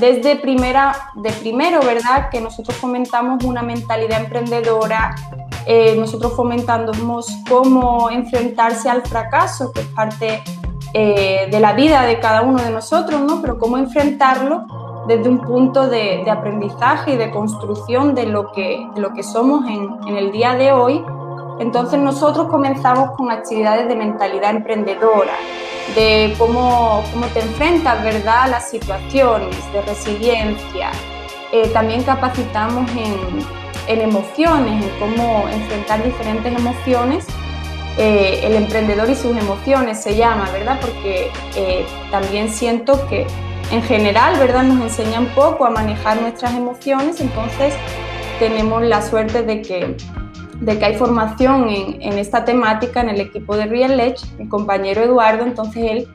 desde 0.00 0.36
primera, 0.36 1.10
de 1.14 1.30
primero, 1.32 1.80
¿verdad? 1.82 2.28
Que 2.30 2.40
nosotros 2.40 2.76
fomentamos 2.76 3.44
una 3.44 3.62
mentalidad 3.62 4.20
emprendedora, 4.20 5.14
eh, 5.66 5.94
nosotros 5.96 6.34
fomentamos 6.34 7.28
cómo 7.48 8.10
enfrentarse 8.10 8.88
al 8.88 9.02
fracaso, 9.02 9.72
que 9.72 9.80
es 9.80 9.86
parte 9.88 10.42
eh, 10.92 11.48
de 11.50 11.60
la 11.60 11.72
vida 11.72 12.02
de 12.02 12.18
cada 12.20 12.42
uno 12.42 12.62
de 12.62 12.70
nosotros, 12.70 13.20
¿no? 13.20 13.40
Pero 13.40 13.58
cómo 13.58 13.78
enfrentarlo 13.78 14.66
desde 15.06 15.28
un 15.28 15.40
punto 15.40 15.88
de, 15.88 16.28
aprendizaje 16.30 17.14
y 17.14 17.16
de 17.16 17.30
construcción 17.30 18.14
de 18.14 18.26
lo 18.26 18.52
que, 18.52 18.86
lo 18.96 19.12
que 19.12 19.22
somos 19.22 19.66
en, 19.66 19.90
en 20.08 20.16
el 20.16 20.32
día 20.32 20.54
de 20.54 20.72
hoy 20.72 21.04
entonces 21.60 22.00
nosotros 22.00 22.48
comenzamos 22.48 23.10
con 23.16 23.30
actividades 23.30 23.88
de 23.88 23.96
mentalidad 23.96 24.50
emprendedora, 24.50 25.34
de 25.94 26.34
cómo, 26.38 27.02
cómo 27.12 27.26
te 27.26 27.40
enfrentas 27.40 28.02
¿verdad? 28.02 28.42
a 28.42 28.48
las 28.48 28.70
situaciones, 28.70 29.56
de 29.72 29.82
resiliencia. 29.82 30.90
Eh, 31.52 31.68
también 31.68 32.02
capacitamos 32.02 32.90
en, 32.92 34.00
emociones, 34.00 34.84
en 34.84 34.90
cómo 34.98 35.46
enfrentar 35.48 36.02
diferentes 36.02 36.52
emociones. 36.58 37.26
Eh, 37.96 38.40
el 38.42 38.54
emprendedor 38.54 39.08
y 39.08 39.14
sus 39.14 39.36
emociones 39.36 40.02
se 40.02 40.16
llama, 40.16 40.50
¿verdad? 40.50 40.80
Porque 40.80 41.30
eh, 41.54 41.86
también 42.10 42.48
siento 42.48 43.06
que 43.06 43.24
en 43.70 43.82
general, 43.82 44.36
¿verdad? 44.38 44.64
Nos 44.64 44.82
enseñan 44.82 45.26
poco 45.26 45.64
a 45.64 45.70
manejar 45.70 46.20
nuestras 46.20 46.54
emociones, 46.54 47.20
entonces 47.20 47.72
tenemos 48.40 48.82
la 48.82 49.00
suerte 49.00 49.42
de 49.42 49.62
que 49.62 49.96
de 50.60 50.78
que 50.78 50.84
hay 50.84 50.94
formación 50.96 51.68
en, 51.68 52.18
esta 52.18 52.44
temática 52.44 53.00
en 53.00 53.10
el 53.10 53.20
equipo 53.20 53.56
de 53.56 53.66
Real 53.66 53.98
Edge, 53.98 54.24
mi 54.38 54.48
compañero 54.48 55.02
Eduardo, 55.02 55.44
entonces 55.44 55.90
él 55.90 56.08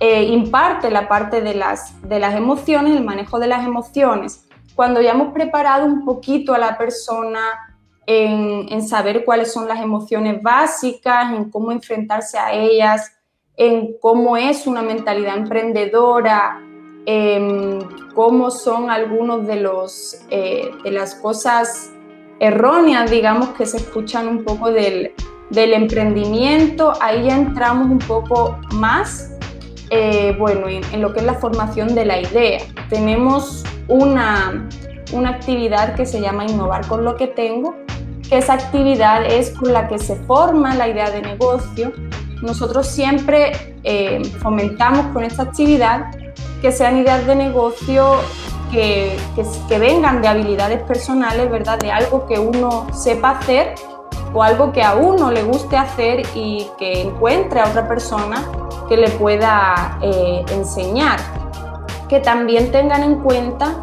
eh, 0.00 0.24
imparte 0.24 0.90
la 0.90 1.08
parte 1.08 1.40
de 1.40 1.54
las, 1.54 2.00
de 2.08 2.18
las 2.18 2.34
emociones, 2.34 2.96
el 2.96 3.04
manejo 3.04 3.38
de 3.38 3.46
las 3.46 3.64
emociones. 3.64 4.46
Cuando 4.74 5.00
ya 5.00 5.12
hemos 5.12 5.32
preparado 5.32 5.86
un 5.86 6.04
poquito 6.04 6.52
a 6.54 6.58
la 6.58 6.76
persona 6.76 7.40
en, 8.06 8.82
saber 8.82 9.24
cuáles 9.24 9.52
son 9.52 9.68
las 9.68 9.80
emociones 9.80 10.42
básicas, 10.42 11.32
en 11.32 11.50
cómo 11.50 11.72
enfrentarse 11.72 12.38
a 12.38 12.52
ellas, 12.52 13.12
en 13.56 13.96
cómo 14.00 14.36
es 14.36 14.66
una 14.66 14.82
mentalidad 14.82 15.36
emprendedora, 15.36 16.60
en 17.06 17.86
cómo 18.14 18.50
son 18.50 18.90
algunos 18.90 19.46
de 19.46 19.56
los 19.56 20.22
eh, 20.30 20.70
de 20.82 20.90
las 20.90 21.14
cosas 21.14 21.93
erróneas, 22.40 23.10
digamos, 23.10 23.50
que 23.50 23.66
se 23.66 23.78
escuchan 23.78 24.28
un 24.28 24.44
poco 24.44 24.70
del, 24.70 25.12
emprendimiento. 25.50 26.92
Ahí 27.00 27.26
ya 27.26 27.36
entramos 27.36 27.88
un 27.88 27.98
poco 27.98 28.58
más, 28.72 29.32
eh, 29.90 30.34
bueno, 30.38 30.68
en, 30.68 31.00
lo 31.00 31.12
que 31.12 31.20
es 31.20 31.26
la 31.26 31.34
formación 31.34 31.94
de 31.94 32.04
la 32.04 32.20
idea. 32.20 32.60
Tenemos 32.88 33.64
una, 33.88 34.68
una 35.12 35.30
actividad 35.30 35.94
que 35.94 36.06
se 36.06 36.20
llama 36.20 36.44
Innovar 36.44 36.86
con 36.86 37.04
lo 37.04 37.16
que 37.16 37.28
tengo, 37.28 37.76
que 38.28 38.38
esa 38.38 38.54
actividad 38.54 39.24
es 39.24 39.50
con 39.50 39.72
la 39.72 39.88
que 39.88 39.98
se 39.98 40.16
forma 40.24 40.74
la 40.74 40.88
idea 40.88 41.10
de 41.10 41.22
negocio. 41.22 41.92
Nosotros 42.42 42.86
siempre 42.88 43.74
eh, 43.84 44.22
fomentamos 44.40 45.06
con 45.12 45.24
esta 45.24 45.44
actividad 45.44 46.10
que 46.60 46.72
sean 46.72 46.98
ideas 46.98 47.26
de 47.26 47.36
negocio 47.36 48.16
que, 48.74 49.78
vengan 49.78 50.20
de 50.20 50.28
habilidades 50.28 50.82
personales, 50.82 51.50
¿verdad? 51.50 51.78
De 51.78 51.92
algo 51.92 52.26
que 52.26 52.38
uno 52.38 52.86
sepa 52.92 53.30
hacer 53.30 53.74
o 54.32 54.42
algo 54.42 54.72
que 54.72 54.82
a 54.82 54.94
uno 54.94 55.30
le 55.30 55.44
guste 55.44 55.76
hacer 55.76 56.26
y 56.34 56.66
que 56.76 57.02
encuentre 57.02 57.60
a 57.60 57.68
otra 57.68 57.86
persona 57.86 58.44
que 58.88 58.96
le 58.96 59.08
pueda 59.10 59.98
eh, 60.02 60.44
enseñar. 60.50 61.20
Que 62.08 62.20
también 62.20 62.70
tengan 62.72 63.02
en 63.02 63.20
cuenta 63.20 63.76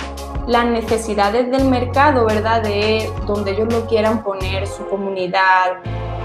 las 0.48 0.66
necesidades 0.66 1.50
del 1.50 1.66
mercado, 1.66 2.26
¿verdad? 2.26 2.62
De 2.62 3.10
donde 3.26 3.52
ellos 3.52 3.72
lo 3.72 3.88
quieran 3.88 4.24
poner, 4.24 4.68
su 4.68 4.86
comunidad, 4.88 5.78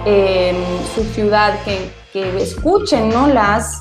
em, 0.05 0.57
su 0.95 1.05
ciudad, 1.05 1.55
que, 1.65 1.91
que, 2.13 2.43
escuchen, 2.43 3.09
¿no? 3.11 3.29
Las, 3.29 3.79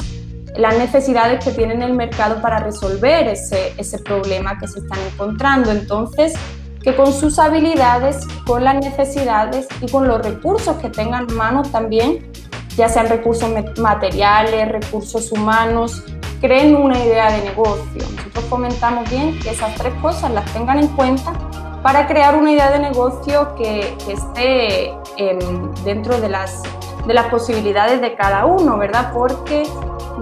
las 0.57 0.77
necesidades 0.77 1.43
que 1.43 1.51
tiene 1.51 1.83
el 1.83 1.93
mercado 1.93 2.41
para 2.41 2.59
resolver 2.59 3.27
ese, 3.27 3.74
ese 3.77 4.00
problema 4.00 4.57
que 4.57 4.67
se 4.67 4.79
están 4.79 5.00
encontrando. 5.12 5.71
Entonces, 5.71 6.33
que 6.81 6.95
con 6.95 7.12
sus 7.12 7.39
habilidades, 7.39 8.27
con 8.45 8.63
las 8.63 8.75
necesidades 8.75 9.67
y 9.81 9.89
con 9.89 10.07
los 10.07 10.21
recursos 10.21 10.77
que 10.77 10.89
tengan 10.89 11.25
manos 11.33 11.71
también, 11.71 12.31
ya 12.77 12.89
sean 12.89 13.07
recursos 13.07 13.50
materiales, 13.77 14.71
recursos 14.71 15.31
humanos, 15.31 16.03
creen 16.41 16.75
una 16.75 16.97
idea 17.00 17.31
de 17.31 17.43
negocio. 17.43 18.03
Nosotros 18.15 18.45
comentamos 18.50 19.09
bien 19.09 19.39
que 19.39 19.50
esas 19.50 19.74
tres 19.75 19.93
cosas 20.01 20.31
las 20.31 20.45
tengan 20.53 20.79
en 20.79 20.88
cuenta 20.89 21.33
para 21.81 22.05
crear 22.07 22.35
una 22.35 22.51
idea 22.51 22.71
de 22.71 22.79
negocio 22.79 23.55
que, 23.55 23.95
esté 24.07 24.89
em, 25.17 25.74
dentro 25.83 26.19
de 26.19 26.29
las, 26.29 26.62
de 27.07 27.13
las 27.13 27.27
posibilidades 27.27 28.01
de 28.01 28.15
cada 28.15 28.45
uno, 28.45 28.77
¿verdad? 28.77 29.12
Porque 29.13 29.63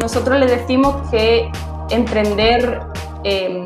nosotros 0.02 0.40
le 0.40 0.48
decimos 0.48 1.10
que 1.10 1.52
emprender 1.90 2.82
em, 3.24 3.64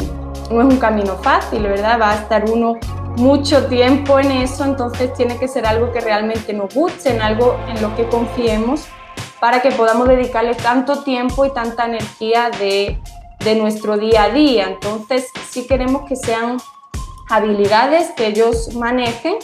no 0.51 0.61
es 0.61 0.73
un 0.73 0.77
camino 0.77 1.15
fácil, 1.17 1.63
¿verdad? 1.63 1.99
Va 1.99 2.11
a 2.11 2.15
estar 2.15 2.49
uno 2.49 2.75
mucho 3.17 3.65
tiempo 3.67 4.19
en 4.19 4.31
eso, 4.31 4.63
entonces 4.63 5.13
tiene 5.13 5.37
que 5.37 5.47
ser 5.47 5.65
algo 5.65 5.91
que 5.91 6.01
realmente 6.01 6.53
nos 6.53 6.73
guste, 6.73 7.09
en 7.09 7.21
algo 7.21 7.57
en 7.67 7.81
lo 7.81 7.95
que 7.95 8.07
confiemos 8.07 8.85
para 9.39 9.61
que 9.61 9.71
podamos 9.71 10.07
dedicarle 10.07 10.55
tanto 10.55 11.03
tiempo 11.03 11.45
y 11.45 11.51
tanta 11.51 11.85
energía 11.85 12.49
de, 12.59 12.99
de 13.39 13.55
nuestro 13.55 13.97
día 13.97 14.23
a 14.23 14.29
día. 14.29 14.67
Entonces, 14.67 15.29
sí 15.49 15.67
queremos 15.67 16.07
que 16.07 16.15
sean 16.15 16.57
habilidades 17.29 18.11
que 18.15 18.27
ellos 18.27 18.73
manejen 18.75 19.35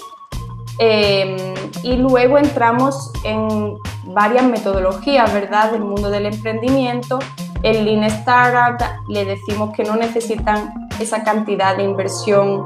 em, 0.79 1.53
y 1.83 1.95
luego 1.97 2.37
entramos 2.37 3.11
en 3.23 3.77
varias 4.05 4.45
metodologías, 4.45 5.33
¿verdad?, 5.33 5.71
del 5.71 5.81
mundo 5.81 6.09
del 6.09 6.25
emprendimiento. 6.25 7.19
En 7.63 7.85
Lean 7.85 8.03
Startup 8.03 8.87
le 9.07 9.25
decimos 9.25 9.73
que 9.75 9.83
no 9.83 9.95
necesitan 9.95 10.89
esa 10.99 11.23
cantidad 11.23 11.77
de 11.77 11.83
inversión 11.83 12.65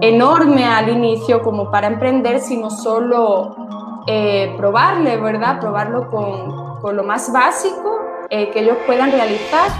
enorme 0.00 0.64
al 0.64 0.88
inicio 0.88 1.42
como 1.42 1.70
para 1.70 1.86
emprender, 1.86 2.40
sino 2.40 2.70
solo 2.70 3.54
eh, 4.06 4.54
probarle, 4.56 5.18
¿verdad? 5.18 5.60
Probarlo 5.60 6.10
con, 6.10 6.80
con 6.80 6.96
lo 6.96 7.04
más 7.04 7.30
básico 7.32 7.98
eh, 8.30 8.50
que 8.50 8.60
ellos 8.60 8.78
puedan 8.86 9.12
realizar 9.12 9.70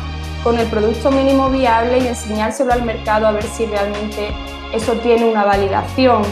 con 0.43 0.59
el 0.59 0.67
producto 0.69 1.11
mínimo 1.11 1.51
viable 1.51 1.99
y 1.99 2.09
enseñárselo 2.09 2.73
al 2.73 2.83
mercado 2.83 3.27
a 3.27 3.33
ver 3.33 3.45
si 3.45 3.67
realmente 3.67 4.35
eso 4.73 4.93
tiene 4.95 5.31
una 5.31 5.45
validación. 5.45 6.23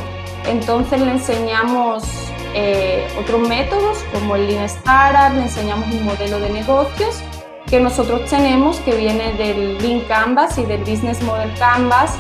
Entonces 0.46 1.00
le 1.00 1.12
enseñamos 1.12 2.27
eh, 2.54 3.06
otros 3.18 3.48
métodos 3.48 4.04
como 4.12 4.36
el 4.36 4.46
Lean 4.46 4.64
Startup, 4.64 5.34
le 5.34 5.42
enseñamos 5.42 5.92
un 5.94 6.04
modelo 6.04 6.40
de 6.40 6.50
negocios 6.50 7.22
que 7.68 7.80
nosotros 7.80 8.28
tenemos 8.30 8.78
que 8.80 8.96
viene 8.96 9.32
del 9.34 9.78
Lean 9.78 10.00
Canvas 10.08 10.56
y 10.58 10.64
del 10.64 10.80
Business 10.80 11.22
Model 11.22 11.52
Canvas. 11.58 12.16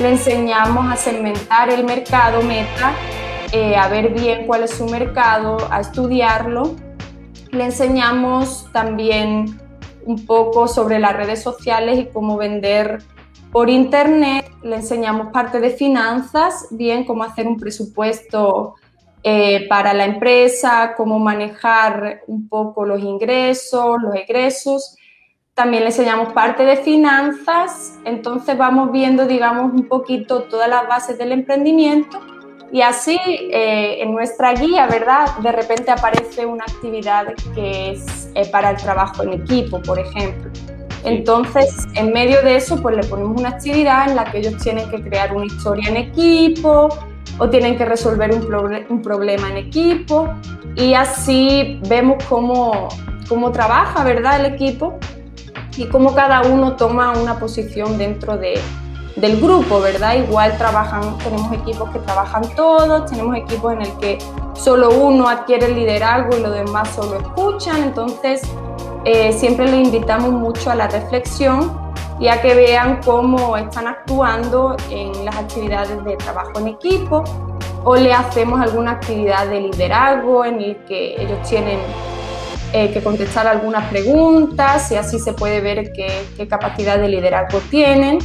Le 0.00 0.10
enseñamos 0.10 0.92
a 0.92 0.96
segmentar 0.96 1.70
el 1.70 1.84
mercado 1.84 2.42
meta 2.42 2.94
eh, 3.52 3.74
a 3.74 3.88
ver 3.88 4.12
bien 4.12 4.46
cuál 4.46 4.62
es 4.62 4.70
su 4.70 4.86
mercado, 4.86 5.56
a 5.70 5.80
estudiarlo. 5.80 6.76
Le 7.50 7.64
enseñamos 7.64 8.68
también 8.72 9.58
un 10.04 10.24
poco 10.24 10.68
sobre 10.68 11.00
las 11.00 11.16
redes 11.16 11.42
sociales 11.42 11.98
y 11.98 12.06
cómo 12.06 12.36
vender 12.36 13.02
por 13.50 13.68
internet. 13.68 14.48
Le 14.62 14.76
enseñamos 14.76 15.32
parte 15.32 15.58
de 15.58 15.70
finanzas, 15.70 16.68
bien 16.70 17.04
cómo 17.04 17.24
hacer 17.24 17.48
un 17.48 17.58
presupuesto 17.58 18.76
eh, 19.22 19.68
para 19.68 19.92
la 19.92 20.06
empresa, 20.06 20.94
cómo 20.96 21.18
manejar 21.18 22.22
un 22.26 22.48
poco 22.48 22.86
los 22.86 23.00
ingresos, 23.00 24.00
los 24.00 24.14
egresos. 24.14 24.96
También 25.52 25.82
le 25.82 25.90
enseñamos 25.90 26.32
parte 26.32 26.64
de 26.64 26.78
finanzas, 26.78 27.98
entonces 28.04 28.56
vamos 28.56 28.92
viendo, 28.92 29.26
digamos, 29.26 29.74
un 29.74 29.88
poquito 29.88 30.44
todas 30.44 30.70
las 30.70 30.88
bases 30.88 31.18
del 31.18 31.32
emprendimiento 31.32 32.18
y 32.72 32.80
así 32.80 33.18
eh, 33.28 34.00
en 34.00 34.12
nuestra 34.12 34.54
guía, 34.54 34.86
¿verdad? 34.86 35.36
De 35.38 35.52
repente 35.52 35.90
aparece 35.90 36.46
una 36.46 36.64
actividad 36.64 37.34
que 37.54 37.90
es 37.90 38.30
eh, 38.34 38.46
para 38.50 38.70
el 38.70 38.76
trabajo 38.76 39.22
en 39.22 39.34
equipo, 39.34 39.82
por 39.82 39.98
ejemplo. 39.98 40.50
Entonces, 41.04 41.86
en 41.94 42.12
medio 42.12 42.42
de 42.42 42.56
eso, 42.56 42.80
pues 42.80 42.96
le 42.96 43.04
ponemos 43.04 43.38
una 43.38 43.50
actividad 43.50 44.08
en 44.08 44.16
la 44.16 44.24
que 44.24 44.38
ellos 44.38 44.62
tienen 44.62 44.88
que 44.90 45.02
crear 45.02 45.34
una 45.34 45.46
historia 45.46 45.88
en 45.88 45.96
equipo 45.96 46.88
o 47.40 47.48
tienen 47.48 47.76
que 47.76 47.84
resolver 47.84 48.32
un, 48.32 48.46
un 48.88 49.02
problema 49.02 49.48
en 49.48 49.56
equipo 49.56 50.28
y 50.76 50.94
así 50.94 51.80
vemos 51.88 52.22
cómo, 52.28 52.88
cómo 53.28 53.50
trabaja, 53.50 54.04
¿verdad? 54.04 54.44
El 54.44 54.54
equipo 54.54 54.98
y 55.76 55.86
cómo 55.86 56.14
cada 56.14 56.42
uno 56.42 56.76
toma 56.76 57.12
una 57.12 57.38
posición 57.38 57.96
dentro 57.96 58.36
de, 58.36 58.60
del 59.16 59.40
grupo, 59.40 59.80
¿verdad? 59.80 60.16
Igual 60.16 60.56
trabajan, 60.58 61.16
tenemos 61.18 61.52
equipos 61.52 61.90
que 61.90 61.98
trabajan 62.00 62.42
todos, 62.54 63.10
tenemos 63.10 63.36
equipos 63.36 63.72
en 63.72 63.82
el 63.82 63.98
que 63.98 64.18
solo 64.54 64.90
uno 64.90 65.28
adquiere 65.28 65.66
el 65.66 65.74
liderazgo 65.74 66.36
y 66.36 66.42
los 66.42 66.54
demás 66.54 66.90
solo 66.90 67.18
escuchan, 67.18 67.82
entonces 67.82 68.42
eh, 69.04 69.32
siempre 69.32 69.66
les 69.66 69.86
invitamos 69.86 70.30
mucho 70.30 70.70
a 70.70 70.74
la 70.74 70.88
reflexión 70.88 71.89
y 72.20 72.28
a 72.28 72.40
que 72.42 72.54
vean 72.54 73.00
cómo 73.04 73.56
están 73.56 73.86
actuando 73.86 74.76
en 74.90 75.24
las 75.24 75.36
actividades 75.36 76.04
de 76.04 76.16
trabajo 76.16 76.60
en 76.60 76.68
equipo 76.68 77.24
o 77.82 77.96
le 77.96 78.12
hacemos 78.12 78.60
alguna 78.60 78.92
actividad 78.92 79.48
de 79.48 79.62
liderazgo 79.62 80.44
en 80.44 80.60
el 80.60 80.76
que 80.84 81.20
ellos 81.20 81.40
tienen 81.48 81.78
eh, 82.72 82.92
que 82.92 83.02
contestar 83.02 83.46
algunas 83.46 83.88
preguntas 83.88 84.92
y 84.92 84.96
así 84.96 85.18
se 85.18 85.32
puede 85.32 85.60
ver 85.60 85.92
qué, 85.92 86.24
qué 86.36 86.46
capacidad 86.46 86.98
de 86.98 87.08
liderazgo 87.08 87.58
tienen. 87.70 88.18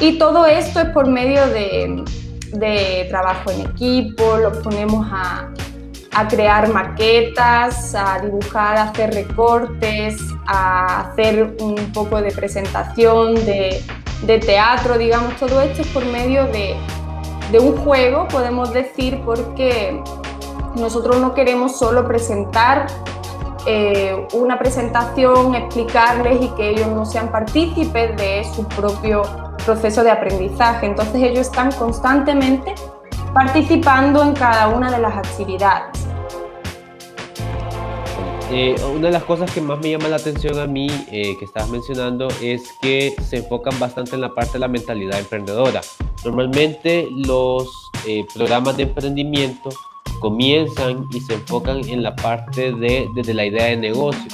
Y 0.00 0.18
todo 0.18 0.46
esto 0.46 0.80
es 0.80 0.90
por 0.90 1.08
medio 1.08 1.46
de, 1.48 3.06
trabajo 3.08 3.50
en 3.50 3.62
equipo, 3.62 4.36
los 4.36 4.58
ponemos 4.58 5.06
a, 5.10 5.48
crear 6.28 6.72
maquetas, 6.72 7.94
a 7.94 8.20
dibujar, 8.20 8.76
a 8.76 8.82
hacer 8.84 9.12
recortes, 9.12 10.16
a 10.46 11.00
hacer 11.00 11.56
un 11.60 11.76
poco 11.92 12.20
de 12.22 12.30
presentación, 12.30 13.34
de, 13.34 13.82
teatro, 14.46 14.96
digamos, 14.96 15.36
todo 15.36 15.60
esto 15.60 15.82
es 15.82 15.88
por 15.88 16.04
medio 16.06 16.46
de, 16.46 16.76
un 17.58 17.76
juego, 17.76 18.26
podemos 18.28 18.72
decir, 18.72 19.20
porque 19.24 20.02
nosotros 20.74 21.20
no 21.20 21.34
queremos 21.34 21.78
solo 21.78 22.06
presentar 22.06 22.86
eh, 23.66 24.26
una 24.32 24.58
presentación, 24.58 25.54
explicarles 25.54 26.42
y 26.42 26.48
que 26.56 26.70
ellos 26.70 26.88
no 26.88 27.06
sean 27.06 27.30
partícipes 27.30 28.16
de 28.16 28.44
su 28.54 28.66
propio 28.68 29.22
proceso 29.64 30.02
de 30.02 30.10
aprendizaje. 30.10 30.86
Entonces 30.86 31.22
ellos 31.22 31.46
están 31.46 31.70
constantemente 31.72 32.74
participando 33.32 34.22
en 34.22 34.32
cada 34.32 34.68
una 34.68 34.90
de 34.90 34.98
las 34.98 35.16
actividades. 35.16 36.03
Eh, 38.56 38.76
una 38.94 39.08
de 39.08 39.12
las 39.12 39.24
cosas 39.24 39.50
que 39.50 39.60
más 39.60 39.80
me 39.80 39.90
llama 39.90 40.06
la 40.06 40.14
atención 40.14 40.60
a 40.60 40.66
mí, 40.68 40.86
eh, 41.10 41.36
que 41.36 41.44
estabas 41.44 41.70
mencionando, 41.70 42.28
es 42.40 42.72
que 42.80 43.12
se 43.20 43.38
enfocan 43.38 43.76
bastante 43.80 44.14
en 44.14 44.20
la 44.20 44.32
parte 44.32 44.52
de 44.52 44.58
la 44.60 44.68
mentalidad 44.68 45.18
emprendedora. 45.18 45.80
Normalmente 46.24 47.08
los 47.10 47.90
eh, 48.06 48.24
programas 48.32 48.76
de 48.76 48.84
emprendimiento 48.84 49.70
comienzan 50.20 51.08
y 51.12 51.20
se 51.22 51.34
enfocan 51.34 51.80
en 51.88 52.04
la 52.04 52.14
parte 52.14 52.70
de 52.70 53.08
desde 53.16 53.34
la 53.34 53.44
idea 53.44 53.64
de 53.64 53.76
negocio. 53.76 54.30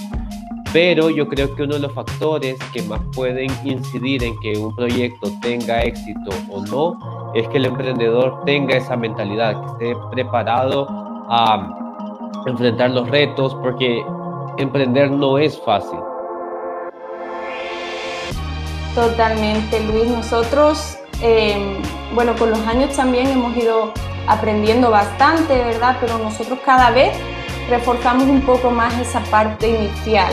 Pero 0.71 1.09
yo 1.09 1.27
creo 1.27 1.57
que 1.57 1.63
uno 1.63 1.77
de 1.77 1.81
los 1.81 1.95
factores 1.95 2.59
que 2.75 2.83
más 2.83 3.01
pueden 3.17 3.51
incidir 3.65 4.23
en 4.23 4.39
que 4.41 4.59
un 4.59 4.77
proyecto 4.77 5.33
tenga 5.41 5.83
éxito 5.83 6.31
o 6.51 6.61
no 6.67 7.33
es 7.35 7.49
que 7.49 7.57
el 7.57 7.65
emprendedor 7.65 8.45
tenga 8.45 8.77
esa 8.77 8.97
mentalidad, 8.97 9.79
que 9.79 9.93
esté 9.93 10.01
preparado 10.13 10.87
a 11.31 11.80
enfrentar 12.47 12.91
los 12.91 13.09
retos, 13.09 13.55
porque 13.63 14.05
emprender 14.59 15.11
no 15.11 15.39
es 15.39 15.61
fácil. 15.61 15.99
Totalmente, 18.95 19.81
Luis. 19.85 20.11
Nosotros, 20.11 20.99
em, 21.23 21.77
bueno, 22.15 22.35
con 22.37 22.51
los 22.51 22.61
años 22.67 22.97
también 22.97 23.29
hemos 23.29 23.57
ido 23.57 23.93
aprendiendo 24.27 24.91
bastante, 24.91 25.55
¿verdad? 25.57 25.97
Pero 26.01 26.19
nosotros 26.19 26.59
cada 26.65 26.91
vez 26.91 27.17
reforzamos 27.69 28.25
un 28.25 28.43
poco 28.43 28.71
más 28.71 28.99
esa 28.99 29.21
parte 29.31 29.69
inicial, 29.69 30.33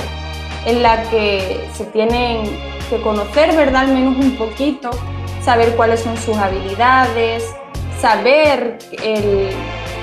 en 0.66 0.82
la 0.82 1.04
que 1.10 1.68
se 1.74 1.86
tienen 1.86 2.44
que 2.90 3.00
conocer, 3.02 3.56
¿verdad? 3.56 3.84
Al 3.84 3.94
menos 3.94 4.18
un 4.18 4.36
poquito, 4.38 4.90
saber 5.42 5.76
cuáles 5.76 6.02
son 6.02 6.18
sus 6.18 6.36
habilidades, 6.38 7.56
saber 8.00 8.80
el, 9.04 9.50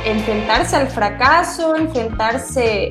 enfrentarse 0.04 0.76
al 0.76 0.88
fracaso, 0.88 1.76
enfrentarse 1.76 2.90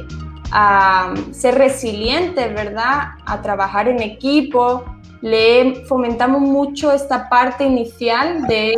a 0.51 1.13
ser 1.31 1.55
resilientes, 1.55 2.53
¿verdad? 2.53 3.11
A 3.25 3.41
trabajar 3.41 3.87
en 3.87 4.01
equipo. 4.01 4.83
Le 5.21 5.85
fomentamos 5.85 6.41
mucho 6.41 6.91
esta 6.91 7.29
parte 7.29 7.63
inicial 7.63 8.45
de, 8.47 8.77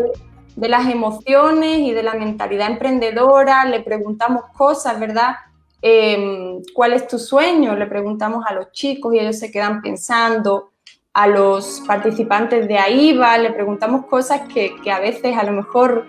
de 0.55 0.69
las 0.69 0.87
emociones 0.87 1.79
y 1.79 1.91
de 1.91 2.03
la 2.03 2.13
mentalidad 2.13 2.69
emprendedora. 2.69 3.65
Le 3.65 3.81
preguntamos 3.81 4.43
cosas, 4.55 4.99
¿verdad? 4.99 5.35
Em, 5.81 6.61
¿Cuál 6.73 6.93
es 6.93 7.07
tu 7.07 7.19
sueño? 7.19 7.75
Le 7.75 7.87
preguntamos 7.87 8.45
a 8.47 8.53
los 8.53 8.71
chicos 8.71 9.13
y 9.13 9.19
ellos 9.19 9.39
se 9.39 9.51
quedan 9.51 9.81
pensando. 9.81 10.71
A 11.13 11.27
los 11.27 11.81
participantes 11.87 12.67
de 12.67 12.77
AIVA 12.77 13.37
le 13.37 13.51
preguntamos 13.51 14.05
cosas 14.07 14.41
que, 14.53 14.75
que 14.83 14.91
a 14.91 14.99
veces 14.99 15.37
a 15.37 15.43
lo 15.43 15.53
mejor 15.53 16.05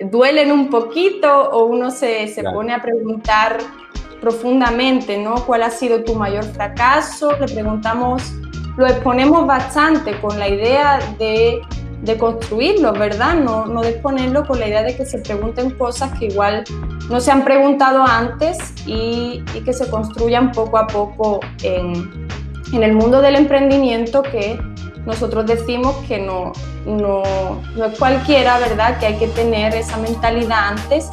duelen 0.00 0.52
un 0.52 0.68
poquito 0.68 1.50
o 1.50 1.64
uno 1.64 1.90
se, 1.90 2.28
se 2.28 2.42
pone 2.42 2.72
a 2.72 2.82
preguntar 2.82 3.58
profundamente, 4.20 5.18
¿no? 5.18 5.36
¿Cuál 5.46 5.62
ha 5.62 5.70
sido 5.70 6.04
tu 6.04 6.14
mayor 6.14 6.44
fracaso? 6.44 7.32
Le 7.38 7.46
preguntamos, 7.46 8.22
lo 8.76 8.86
exponemos 8.86 9.46
bastante 9.46 10.18
con 10.20 10.38
la 10.38 10.48
idea 10.48 10.98
de, 11.18 11.60
de 12.02 12.18
construirlo, 12.18 12.92
¿verdad? 12.92 13.34
No, 13.34 13.66
no 13.66 13.82
de 13.82 13.90
exponerlo 13.90 14.46
con 14.46 14.58
la 14.58 14.68
idea 14.68 14.82
de 14.82 14.96
que 14.96 15.06
se 15.06 15.18
pregunten 15.18 15.70
cosas 15.70 16.18
que 16.18 16.26
igual 16.26 16.64
no 17.10 17.20
se 17.20 17.30
han 17.30 17.44
preguntado 17.44 18.02
antes 18.02 18.58
y, 18.86 19.42
y 19.54 19.60
que 19.64 19.72
se 19.72 19.88
construyan 19.88 20.52
poco 20.52 20.78
a 20.78 20.86
poco 20.86 21.40
en, 21.62 22.26
en 22.72 22.82
el 22.82 22.94
mundo 22.94 23.20
del 23.20 23.36
emprendimiento 23.36 24.22
que 24.22 24.58
nosotros 25.06 25.46
decimos 25.46 25.94
que 26.08 26.18
no, 26.18 26.52
no, 26.84 27.22
no 27.76 27.84
es 27.84 27.98
cualquiera, 27.98 28.58
¿verdad? 28.58 28.98
Que 28.98 29.06
hay 29.06 29.18
que 29.18 29.28
tener 29.28 29.74
esa 29.74 29.96
mentalidad 29.96 30.68
antes 30.70 31.08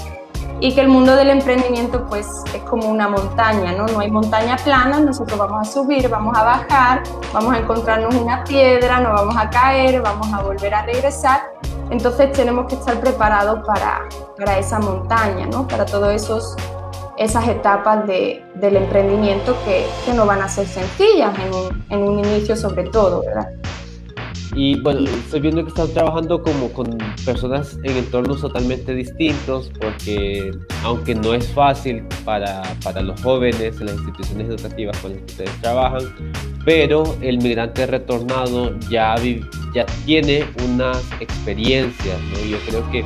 y 0.60 0.74
que 0.74 0.82
el 0.82 0.88
mundo 0.88 1.16
del 1.16 1.30
emprendimiento 1.30 2.06
pues 2.08 2.28
es 2.56 2.62
como 2.64 2.88
una 2.88 3.08
montaña, 3.08 3.74
¿no? 3.74 3.86
No 3.86 4.00
hay 4.00 4.10
montaña 4.10 4.56
plana, 4.58 5.00
nosotros 5.00 5.38
vamos 5.38 5.68
a 5.68 5.72
subir, 5.72 6.10
vamos 6.10 6.38
a 6.38 6.44
bajar, 6.44 7.04
vamos 7.34 7.54
a 7.54 7.60
encontrarnos 7.60 8.16
una 8.16 8.44
piedra, 8.44 9.00
nos 9.00 9.14
vamos 9.14 9.36
a 9.38 9.50
caer, 9.50 10.02
vamos 10.02 10.32
a 10.34 10.42
volver 10.42 10.74
a 10.74 10.86
regresar. 10.86 11.42
Entonces 11.90 12.32
tenemos 12.32 12.68
que 12.68 12.76
estar 12.76 13.00
preparados 13.00 13.60
para, 13.68 14.08
para 14.38 14.58
esa 14.58 14.80
montaña, 14.80 15.46
¿no? 15.48 15.68
Para 15.68 15.86
todas 15.86 16.32
esas 17.18 17.48
etapas 17.48 18.08
de, 18.08 18.44
del 18.56 18.78
emprendimiento 18.78 19.56
que, 19.66 19.86
que, 20.06 20.14
no 20.14 20.26
van 20.26 20.42
a 20.42 20.50
ser 20.50 20.66
sencillas 20.66 21.38
en 21.40 21.54
un, 21.54 21.86
en 21.90 22.04
un 22.04 22.20
inicio 22.20 22.56
sobre 22.56 22.86
todo, 22.86 23.22
¿verdad? 23.22 23.50
Y 24.56 24.80
bueno, 24.82 25.10
estoy 25.10 25.40
viendo 25.42 25.64
que 25.64 25.70
están 25.70 25.92
trabajando 25.94 26.42
como 26.42 26.70
con 26.70 26.98
personas 27.26 27.78
en 27.84 27.98
entornos 27.98 28.42
totalmente 28.42 28.94
distintos, 28.94 29.72
porque 29.80 30.52
aunque 30.84 31.16
no 31.16 31.34
es 31.34 31.48
fácil 31.54 32.04
para, 32.24 32.62
para 32.84 33.02
los 33.02 33.20
jóvenes 33.22 33.80
en 33.80 33.88
las 33.88 33.96
instituciones 33.96 34.50
educativas 34.50 34.98
con 35.00 35.12
las 35.12 35.20
que 35.22 35.26
ustedes 35.26 35.62
trabajan, 35.62 36.04
pero 36.66 37.04
el 37.22 37.40
migrante 37.40 37.86
retornado 37.88 38.78
ya, 38.90 39.16
ya 39.74 39.86
tiene 40.06 40.46
unas 40.66 41.02
experiencias, 41.20 42.20
¿no? 42.32 42.46
Yo 42.46 42.58
creo 42.68 42.92
que, 42.92 43.04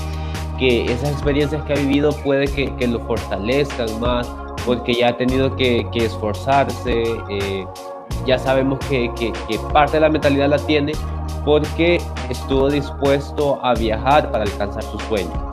que 0.59 0.91
esas 0.91 1.11
experiencias 1.11 1.63
que 1.63 1.73
ha 1.73 1.77
vivido 1.77 2.11
puede 2.23 2.47
que, 2.47 2.75
que 2.75 2.87
lo 2.87 2.99
fortalezcan 3.07 3.99
más, 3.99 4.29
porque 4.65 4.93
ya 4.93 5.09
ha 5.09 5.17
tenido 5.17 5.55
que, 5.55 5.87
que 5.93 6.05
esforzarse, 6.05 7.03
eh, 7.29 7.65
ya 8.25 8.39
sabemos 8.39 8.79
que, 8.89 9.11
que, 9.15 9.33
parte 9.73 9.93
de 9.93 10.01
la 10.01 10.09
mentalidad 10.09 10.49
la 10.49 10.59
tiene, 10.59 10.93
porque 11.45 12.01
estuvo 12.29 12.69
dispuesto 12.69 13.59
a 13.63 13.73
viajar 13.73 14.31
para 14.31 14.43
alcanzar 14.43 14.83
su 14.83 14.99
sueño. 15.01 15.49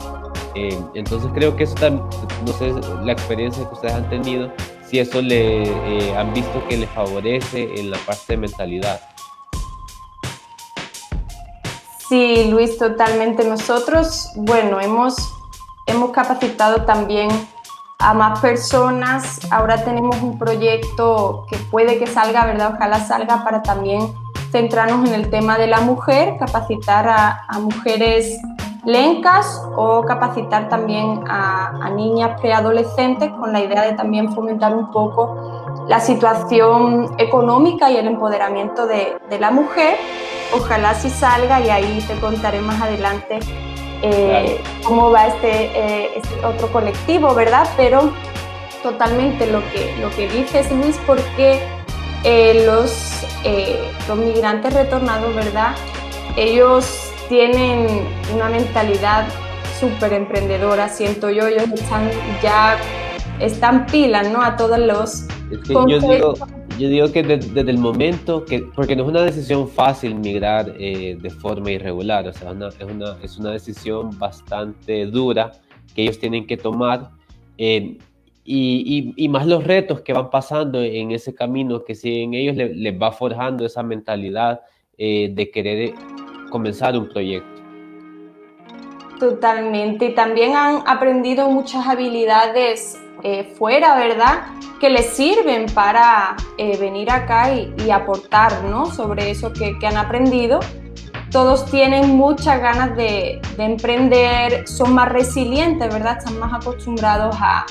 Eh, 0.55 0.77
entonces 0.93 1.29
creo 1.33 1.55
que 1.55 1.63
eso 1.63 1.75
no 1.89 2.53
sé, 2.53 2.73
la 3.03 3.11
experiencia 3.11 3.67
que 3.67 3.73
ustedes 3.73 3.93
han 3.93 4.09
tenido, 4.09 4.51
si 4.87 4.99
eso 4.99 5.21
le 5.21 5.63
eh, 5.63 6.17
han 6.17 6.33
visto 6.33 6.65
que 6.69 6.77
le 6.77 6.87
favorece 6.87 7.79
en 7.79 7.91
la 7.91 7.97
parte 7.99 8.23
de 8.29 8.37
mentalidad. 8.37 9.01
Sí, 12.07 12.47
Luis, 12.51 12.77
totalmente. 12.77 13.43
Nosotros, 13.43 14.31
bueno, 14.35 14.79
hemos, 14.79 15.15
hemos 15.87 16.11
capacitado 16.11 16.85
también 16.85 17.29
a 17.99 18.13
más 18.13 18.39
personas. 18.39 19.39
Ahora 19.51 19.83
tenemos 19.83 20.21
un 20.21 20.37
proyecto 20.37 21.45
que 21.49 21.57
puede 21.57 21.97
que 21.97 22.07
salga, 22.07 22.45
¿verdad? 22.45 22.73
Ojalá 22.75 22.99
salga 22.99 23.43
para 23.43 23.61
también 23.61 24.13
centrarnos 24.51 25.07
en 25.09 25.15
el 25.15 25.29
tema 25.29 25.57
de 25.57 25.67
la 25.67 25.81
mujer, 25.81 26.37
capacitar 26.39 27.07
a, 27.09 27.59
mujeres 27.59 28.39
lencas 28.85 29.61
o 29.75 30.03
capacitar 30.03 30.69
también 30.69 31.23
a, 31.27 31.89
niñas 31.95 32.39
preadolescentes 32.39 33.31
con 33.31 33.51
la 33.51 33.61
idea 33.61 33.81
de 33.83 33.93
también 33.93 34.33
fomentar 34.33 34.73
un 34.73 34.91
poco 34.91 35.75
la 35.87 35.99
situación 35.99 37.15
económica 37.17 37.91
y 37.91 37.97
el 37.97 38.07
empoderamiento 38.07 38.87
de, 38.87 39.17
la 39.39 39.51
mujer. 39.51 39.97
Ojalá 40.53 40.93
si 40.93 41.09
salga 41.09 41.59
y 41.59 41.69
ahí 41.69 42.03
te 42.07 42.19
contaré 42.19 42.61
más 42.61 42.81
adelante 42.81 43.39
eh, 44.01 44.61
cómo 44.83 45.11
va 45.11 45.27
este, 45.27 45.65
eh, 45.65 46.09
este, 46.15 46.45
otro 46.45 46.67
colectivo, 46.71 47.33
¿verdad? 47.33 47.67
Pero 47.77 48.11
totalmente 48.83 49.47
lo 49.47 49.59
que, 49.71 49.95
lo 49.99 50.09
que 50.11 50.27
dices, 50.27 50.71
Luis, 50.71 50.99
porque 51.07 51.59
eh, 52.23 52.63
los, 52.65 53.25
los 54.07 54.17
migrantes 54.17 54.73
retornados, 54.73 55.33
¿verdad? 55.35 55.75
Ellos 56.35 57.11
tienen 57.29 57.87
una 58.33 58.49
mentalidad 58.49 59.27
súper 59.79 60.13
emprendedora, 60.13 60.89
siento 60.89 61.29
yo, 61.29 61.47
ellos 61.47 61.69
están 61.73 62.09
ya, 62.41 62.77
están 63.39 63.85
pilas, 63.87 64.29
¿no? 64.29 64.41
A 64.41 64.55
todos 64.55 64.79
los... 64.79 65.25
yo, 65.67 65.85
digo, 65.99 66.35
yo 66.77 66.89
digo 66.89 67.11
que 67.11 67.23
desde, 67.23 67.61
el 67.61 67.77
momento 67.77 68.45
que, 68.45 68.59
porque 68.75 68.95
no 68.95 69.03
es 69.03 69.09
una 69.09 69.21
decisión 69.23 69.67
fácil 69.67 70.15
migrar 70.15 70.73
eh, 70.77 71.17
de 71.19 71.29
forma 71.29 71.71
irregular, 71.71 72.27
o 72.27 72.33
sea, 72.33 72.51
es, 72.51 72.85
una, 72.85 73.17
es 73.21 73.37
una 73.37 73.51
decisión 73.51 74.17
bastante 74.17 75.05
dura 75.05 75.51
que 75.95 76.03
ellos 76.03 76.19
tienen 76.19 76.45
que 76.45 76.57
tomar. 76.57 77.09
Eh, 77.57 77.97
y, 78.47 79.27
más 79.29 79.47
los 79.47 79.63
retos 79.63 80.01
que 80.01 80.13
van 80.13 80.29
pasando 80.29 80.81
en 80.81 81.11
ese 81.11 81.33
camino, 81.33 81.83
que 81.83 81.95
si 81.95 82.21
en 82.21 82.35
ellos 82.35 82.55
les, 82.55 83.01
va 83.01 83.11
forjando 83.11 83.65
esa 83.65 83.81
mentalidad 83.81 84.61
eh, 84.97 85.31
de 85.33 85.49
querer 85.49 85.89
eh, 85.89 85.93
comenzar 86.51 86.95
un 86.95 87.09
proyecto. 87.09 87.49
Totalmente, 89.19 90.07
y 90.07 90.13
también 90.13 90.55
han 90.55 90.83
aprendido 90.85 91.49
muchas 91.49 91.87
habilidades 91.87 93.01
eh, 93.23 93.53
fuera, 93.57 93.95
¿verdad? 93.95 94.43
Que 94.79 94.89
les 94.89 95.07
sirven 95.07 95.65
para 95.73 96.35
venir 96.57 97.09
acá 97.09 97.53
y, 97.53 97.89
aportar, 97.89 98.63
¿no? 98.65 98.85
Sobre 98.87 99.31
eso 99.31 99.51
que, 99.53 99.77
que 99.79 99.87
han 99.87 99.97
aprendido 99.97 100.59
todos 101.35 101.65
tienen 101.65 102.15
muchas 102.15 102.61
ganas 102.61 102.95
de, 102.95 103.41
emprender, 103.57 104.65
son 104.65 104.93
más 104.93 105.09
resilientes, 105.09 105.93
¿verdad? 105.93 106.17
Están 106.17 106.39
más 106.39 106.53
acostumbrados 106.53 107.35
a, 107.41 107.65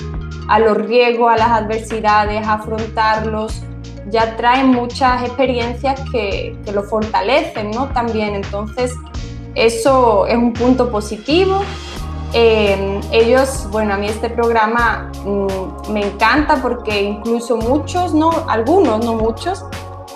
los 0.58 0.76
riesgos, 0.76 1.32
a 1.32 1.38
las 1.38 1.48
adversidades, 1.48 2.46
a 2.46 2.54
afrontarlos. 2.54 3.62
Ya 4.10 4.36
traen 4.36 4.66
muchas 4.66 5.22
experiencias 5.22 5.98
que, 6.12 6.54
que 6.62 6.72
lo 6.72 6.82
fortalecen, 6.82 7.70
¿no? 7.70 7.86
También, 7.88 8.34
entonces, 8.34 8.92
eso 9.54 10.26
es 10.26 10.36
un 10.36 10.52
punto 10.52 10.90
positivo. 10.90 11.62
Eh, 12.36 13.00
ellos, 13.12 13.68
bueno, 13.70 13.94
a 13.94 13.96
mí 13.96 14.08
este 14.08 14.28
programa 14.28 15.08
mm, 15.24 15.92
me 15.92 16.04
encanta 16.04 16.56
porque 16.60 17.00
incluso 17.00 17.56
muchos, 17.56 18.12
no, 18.12 18.30
algunos, 18.48 19.04
no 19.04 19.14
muchos, 19.14 19.64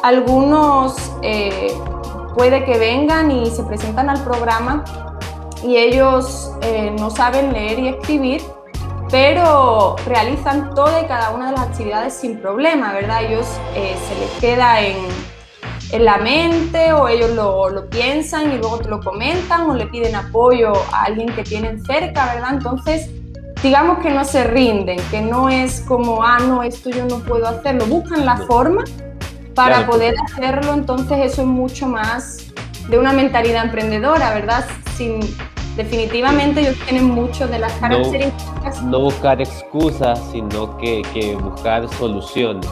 algunos 0.03 1.13
eh, 1.23 1.73
puede 2.37 2.65
que 2.65 2.77
vengan 2.77 3.31
y 3.31 3.47
se 3.51 3.63
presentan 3.63 4.11
al 4.11 4.21
programa 4.25 4.83
y 5.63 5.77
ellos 5.77 6.51
eh, 6.63 6.93
no 6.99 7.09
saben 7.11 7.53
leer 7.53 7.79
y 7.79 7.89
escribir, 7.89 8.43
pero 9.13 9.95
realizan 10.05 10.75
toda 10.75 11.01
y 11.01 11.07
cada 11.07 11.31
una 11.31 11.47
de 11.47 11.53
las 11.53 11.69
actividades 11.69 12.15
sin 12.15 12.41
problema, 12.41 12.93
¿verdad? 12.95 13.23
Ellos 13.23 13.47
se 13.75 14.19
les 14.19 14.31
queda 14.41 14.81
en, 14.81 14.97
en, 15.93 16.05
la 16.05 16.19
mente 16.19 16.93
o 16.93 17.09
ellos 17.09 17.31
lo, 17.31 17.71
lo, 17.71 17.89
piensan 17.89 18.53
y 18.53 18.59
luego 18.59 18.79
te 18.79 18.89
lo 18.89 19.01
comentan 19.01 19.71
o 19.71 19.75
le 19.75 19.87
piden 19.87 20.15
apoyo 20.15 20.73
a 20.93 21.05
alguien 21.05 21.29
que 21.35 21.43
tienen 21.43 21.85
cerca, 21.85 22.35
¿verdad? 22.35 22.55
Entonces, 22.55 23.11
digamos 23.63 23.99
que 23.99 24.11
no 24.11 24.25
se 24.25 24.45
rinden, 24.45 24.99
que 25.11 25.21
no 25.21 25.49
es 25.49 25.81
como, 25.81 26.23
ah, 26.23 26.39
no, 26.41 26.63
esto 26.63 26.91
yo 26.91 27.05
no 27.07 27.19
puedo 27.21 27.47
hacerlo, 27.47 27.87
buscan 27.87 28.25
la 28.25 28.37
forma 28.37 28.85
para 29.55 29.87
poder 29.87 30.15
hacerlo, 30.25 30.73
entonces 30.75 31.19
eso 31.33 31.43
es 31.43 31.49
mucho 31.49 31.89
más 31.89 32.53
de 32.89 32.99
una 32.99 33.13
mentalidad 33.13 33.65
emprendedora, 33.65 34.33
¿verdad? 34.33 34.65
Sin, 34.97 35.21
definitivamente 35.77 36.61
ellos 36.61 36.77
tienen 36.85 37.07
mucho 37.07 37.49
de 37.49 37.59
las 37.59 37.73
características. 37.75 38.83
No, 38.83 39.01
buscar 39.01 39.41
excusas, 39.41 40.21
sino 40.31 40.77
que, 40.79 41.03
que 41.13 41.35
buscar 41.35 41.89
soluciones. 41.89 42.69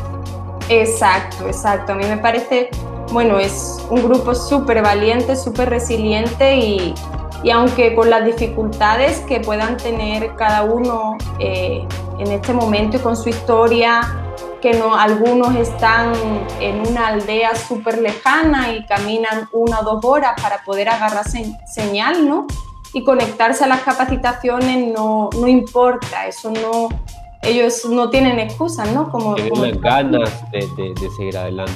Exacto, 0.68 1.46
exacto. 1.46 1.92
A 1.92 1.94
mí 1.96 2.04
me 2.04 2.18
parece, 2.18 2.70
bueno, 3.12 3.38
es 3.38 3.78
un 3.90 4.02
grupo 4.02 4.34
súper 4.34 4.82
valiente, 4.82 5.36
súper 5.36 5.70
resiliente 5.70 6.56
y, 6.56 6.94
y, 7.42 7.50
aunque 7.50 7.94
con 7.94 8.10
las 8.10 8.24
dificultades 8.24 9.20
que 9.20 9.40
puedan 9.40 9.76
tener 9.76 10.34
cada 10.36 10.64
uno 10.64 11.16
eh, 11.38 11.86
en 12.18 12.32
este 12.32 12.52
momento 12.52 12.96
y 12.96 13.00
con 13.00 13.16
su 13.16 13.28
historia, 13.28 14.00
que 14.60 14.74
no, 14.74 14.96
algunos 14.96 15.54
están 15.54 16.12
en 16.60 16.80
una 16.80 17.08
aldea 17.08 17.54
súper 17.54 17.98
lejana 17.98 18.72
y 18.72 18.84
caminan 18.86 19.48
una 19.52 19.80
o 19.80 19.84
dos 19.84 20.04
horas 20.04 20.32
para 20.40 20.64
poder 20.64 20.88
agarrar 20.88 21.24
señal, 21.66 22.26
¿no? 22.26 22.46
y 22.96 23.04
conectarse 23.04 23.62
a 23.62 23.66
las 23.66 23.82
capacitaciones 23.82 24.90
no, 24.90 25.28
no 25.38 25.46
importa, 25.46 26.26
eso 26.26 26.50
no, 26.50 26.88
ellos 27.42 27.84
no 27.84 28.08
tienen 28.08 28.38
excusas, 28.38 28.90
¿no? 28.92 29.10
Como, 29.10 29.34
tienen 29.34 29.72
las 29.72 29.80
ganas 29.82 30.50
de, 30.50 30.60
de, 30.76 31.10
seguir 31.10 31.36
adelante. 31.36 31.74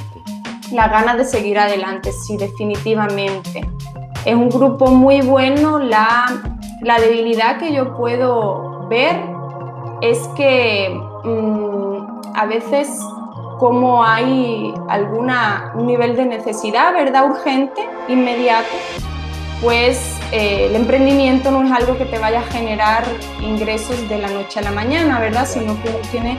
Las 0.71 0.89
ganas 0.89 1.17
de 1.17 1.25
seguir 1.25 1.59
adelante, 1.59 2.11
sí, 2.11 2.37
definitivamente. 2.37 3.67
Es 4.25 4.35
un 4.35 4.49
grupo 4.49 4.87
muy 4.87 5.21
bueno, 5.21 5.79
la, 5.79 6.25
la 6.81 6.99
debilidad 6.99 7.57
que 7.57 7.73
yo 7.73 7.95
puedo 7.95 8.87
ver 8.87 9.15
es 10.01 10.19
que 10.35 10.89
mm, 11.23 12.35
a 12.35 12.45
veces 12.45 12.89
como 13.61 14.03
hay 14.03 14.73
alguna 14.89 15.71
un 15.75 15.85
nivel 15.85 16.15
de 16.15 16.25
necesidad, 16.25 16.93
¿verdad? 16.93 17.29
Urgente, 17.29 17.87
inmediato, 18.07 18.75
pues 19.61 20.17
eh, 20.31 20.65
el 20.67 20.75
emprendimiento 20.75 21.51
no 21.51 21.63
es 21.63 21.71
algo 21.71 21.95
que 21.95 22.05
te 22.05 22.17
vaya 22.17 22.39
a 22.39 22.43
generar 22.43 23.03
ingresos 23.39 24.09
de 24.09 24.17
la 24.17 24.29
noche 24.29 24.59
a 24.59 24.63
la 24.63 24.71
mañana, 24.71 25.19
¿verdad? 25.19 25.45
Sino 25.45 25.79
que 25.83 25.89
uno 25.89 25.99
tiene 26.09 26.37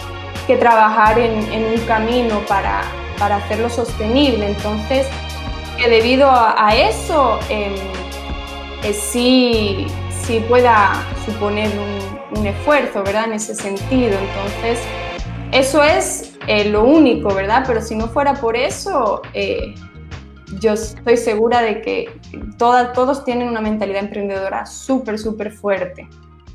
que 0.48 0.56
trabajar 0.56 1.16
en, 1.20 1.36
un 1.36 1.80
camino 1.86 2.40
para, 2.48 2.82
para, 3.22 3.36
hacerlo 3.36 3.70
sostenible. 3.70 4.48
Entonces, 4.48 5.06
que 5.78 5.88
debido 5.88 6.28
a, 6.28 6.74
eso, 6.74 7.38
em, 7.48 7.74
eh, 8.82 8.92
sí, 8.92 9.86
sí, 10.10 10.44
pueda 10.48 10.92
suponer 11.24 11.70
un, 11.78 12.46
esfuerzo, 12.46 13.04
¿verdad? 13.04 13.26
En 13.26 13.34
ese 13.34 13.54
sentido. 13.54 14.18
Entonces, 14.18 14.80
eso 15.52 15.84
es 15.84 16.36
eh, 16.48 16.64
lo 16.64 16.82
único, 16.82 17.32
¿verdad? 17.32 17.62
Pero 17.66 17.80
si 17.80 17.94
no 17.94 18.08
fuera 18.08 18.34
por 18.34 18.56
eso, 18.56 19.22
yo 20.60 20.72
estoy 20.72 21.16
segura 21.16 21.62
de 21.62 21.80
que 21.82 22.10
todos 22.58 23.24
tienen 23.24 23.48
una 23.48 23.60
mentalidad 23.60 24.02
emprendedora 24.02 24.66
súper, 24.66 25.18
súper 25.18 25.52
fuerte. 25.52 26.08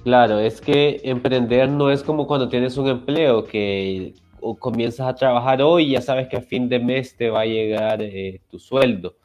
Claro, 0.04 0.40
es 0.40 0.60
que 0.62 1.00
emprender 1.04 1.70
no 1.70 1.90
es 1.90 2.04
como 2.04 2.28
cuando 2.28 2.50
tienes 2.50 2.78
un 2.78 2.88
empleo 2.88 3.46
que 3.46 4.14
comienzas 4.60 5.08
a 5.08 5.16
trabajar 5.16 5.62
hoy 5.62 5.92
ya 5.92 6.02
sabes 6.02 6.28
que 6.28 6.38
a 6.38 6.42
fin 6.42 6.70
de 6.70 6.80
mes 6.80 7.16
te 7.16 7.30
va 7.30 7.42
a 7.42 7.46
llegar 7.46 8.02
eh, 8.02 8.42
tu 8.50 8.60
sueldo. 8.60 9.16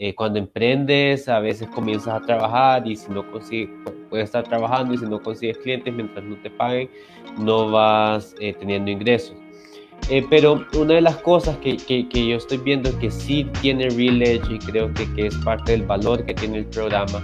Eh, 0.00 0.14
cuando 0.14 0.38
emprendes, 0.38 1.28
a 1.28 1.40
veces 1.40 1.68
comienzas 1.70 2.14
a 2.14 2.24
trabajar 2.24 2.86
y 2.86 2.94
si 2.94 3.10
no 3.10 3.28
consigues, 3.32 3.70
puedes 4.08 4.26
estar 4.26 4.44
trabajando 4.44 4.94
y 4.94 4.98
si 4.98 5.04
no 5.06 5.20
consigues 5.20 5.58
clientes 5.58 5.92
mientras 5.92 6.24
no 6.24 6.36
te 6.36 6.50
paguen, 6.50 6.88
no 7.36 7.70
vas 7.70 8.34
eh, 8.38 8.54
teniendo 8.54 8.92
ingresos. 8.92 9.36
Eh, 10.08 10.24
pero 10.30 10.64
una 10.78 10.94
de 10.94 11.00
las 11.00 11.16
cosas 11.16 11.56
que, 11.58 11.76
que, 11.76 12.26
yo 12.26 12.36
estoy 12.36 12.58
viendo 12.58 12.96
que 12.98 13.10
sí 13.10 13.44
tiene 13.60 13.90
Real 13.90 14.22
Edge 14.22 14.54
y 14.54 14.58
creo 14.58 14.94
que, 14.94 15.12
que 15.14 15.26
es 15.26 15.34
parte 15.38 15.72
del 15.72 15.82
valor 15.82 16.24
que 16.24 16.32
tiene 16.32 16.58
el 16.58 16.66
programa 16.66 17.20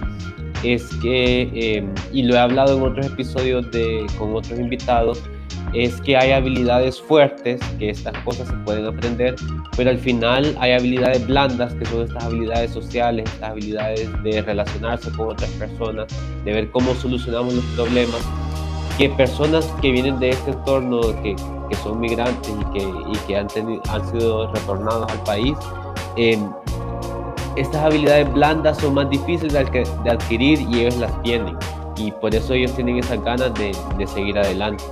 es 0.63 0.93
que, 1.01 1.49
em, 1.53 1.93
y 2.11 2.23
lo 2.23 2.35
he 2.35 2.39
hablado 2.39 2.77
en 2.77 2.83
otros 2.83 3.07
episodios 3.07 3.71
de, 3.71 4.05
con 4.17 4.35
otros 4.35 4.59
invitados, 4.59 5.23
es 5.75 5.99
que 6.01 6.15
hay 6.15 6.31
habilidades 6.31 7.01
fuertes, 7.01 7.59
que 7.77 7.89
estas 7.89 8.17
cosas 8.23 8.47
se 8.47 8.53
pueden 8.63 8.85
aprender, 8.85 9.35
pero 9.75 9.89
al 9.89 9.99
final 9.99 10.55
hay 10.59 10.71
habilidades 10.71 11.27
blandas, 11.27 11.73
que 11.73 11.85
son 11.85 12.03
estas 12.03 12.23
habilidades 12.23 12.71
sociales, 12.71 13.25
estas 13.33 13.51
habilidades 13.51 14.09
de 14.23 14.41
relacionarse 14.41 15.11
con 15.11 15.29
otras 15.29 15.49
personas, 15.51 16.07
de 16.45 16.53
ver 16.53 16.71
cómo 16.71 16.95
solucionamos 16.95 17.53
los 17.53 17.65
problemas 17.75 18.21
que 18.97 19.09
personas 19.09 19.65
que 19.81 19.91
vienen 19.91 20.17
de 20.19 20.29
este 20.29 20.51
entorno, 20.51 21.01
que, 21.21 21.35
que 21.69 21.75
son 21.75 21.99
migrantes 21.99 22.49
y 22.49 22.73
que, 22.73 22.85
y 22.85 23.17
que 23.27 23.35
han, 23.35 23.47
tenido, 23.47 23.81
han 23.89 24.09
sido 24.09 24.53
retornados 24.53 25.11
al 25.11 25.23
país, 25.23 25.57
eh, 26.15 26.39
estas 27.57 27.83
habilidades 27.83 28.31
blandas 28.33 28.77
son 28.77 28.93
más 28.93 29.09
difíciles 29.09 29.51
de, 29.51 29.87
de, 30.03 30.09
adquirir 30.09 30.61
y 30.61 30.81
ellos 30.81 30.97
las 30.97 31.21
tienen. 31.21 31.57
Y 31.97 32.11
por 32.11 32.33
eso 32.33 32.53
ellos 32.53 32.73
tienen 32.75 32.99
esas 32.99 33.21
ganas 33.23 33.53
de, 33.55 33.75
de 33.97 34.07
seguir 34.07 34.37
adelante. 34.37 34.83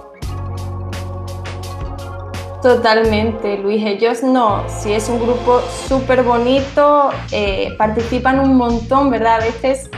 Totalmente, 2.63 3.57
Luis. 3.57 3.85
Ellos 3.85 4.23
no, 4.23 4.63
si 4.69 4.93
es 4.93 5.09
un 5.09 5.19
grupo 5.19 5.59
súper 5.85 6.23
bonito, 6.23 7.09
eh, 7.33 7.75
participan 7.77 8.39
un 8.39 8.55
montón, 8.55 9.09
¿verdad? 9.09 9.41
A 9.41 9.43
veces 9.43 9.89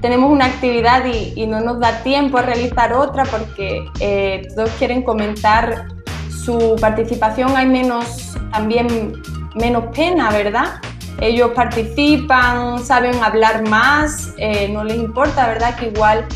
tenemos 0.00 0.32
una 0.32 0.46
actividad 0.46 1.04
y, 1.04 1.46
no 1.46 1.60
nos 1.60 1.80
da 1.80 2.02
tiempo 2.02 2.38
a 2.38 2.42
realizar 2.42 2.94
otra 2.94 3.24
porque 3.24 3.84
eh, 4.00 4.40
todos 4.56 4.70
quieren 4.78 5.02
comentar 5.02 5.88
su 6.30 6.76
participación, 6.80 7.54
hay 7.58 7.66
menos, 7.66 8.38
también 8.50 9.20
menos 9.54 9.94
pena, 9.94 10.30
¿verdad? 10.30 10.80
Ellos 11.20 11.50
participan, 11.54 12.82
saben 12.82 13.22
hablar 13.22 13.68
más, 13.68 14.32
eh, 14.38 14.70
no 14.70 14.82
les 14.82 14.96
importa, 14.96 15.46
¿verdad? 15.46 15.76
Que 15.76 15.88
igual 15.88 16.26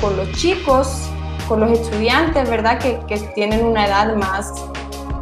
con 0.00 0.16
los 0.16 0.30
chicos, 0.32 1.10
con 1.48 1.60
los 1.60 1.70
estudiantes, 1.70 2.48
¿verdad? 2.48 2.78
Que, 2.78 3.00
que 3.06 3.18
tienen 3.34 3.64
una 3.64 3.86
edad 3.86 4.14
más, 4.16 4.52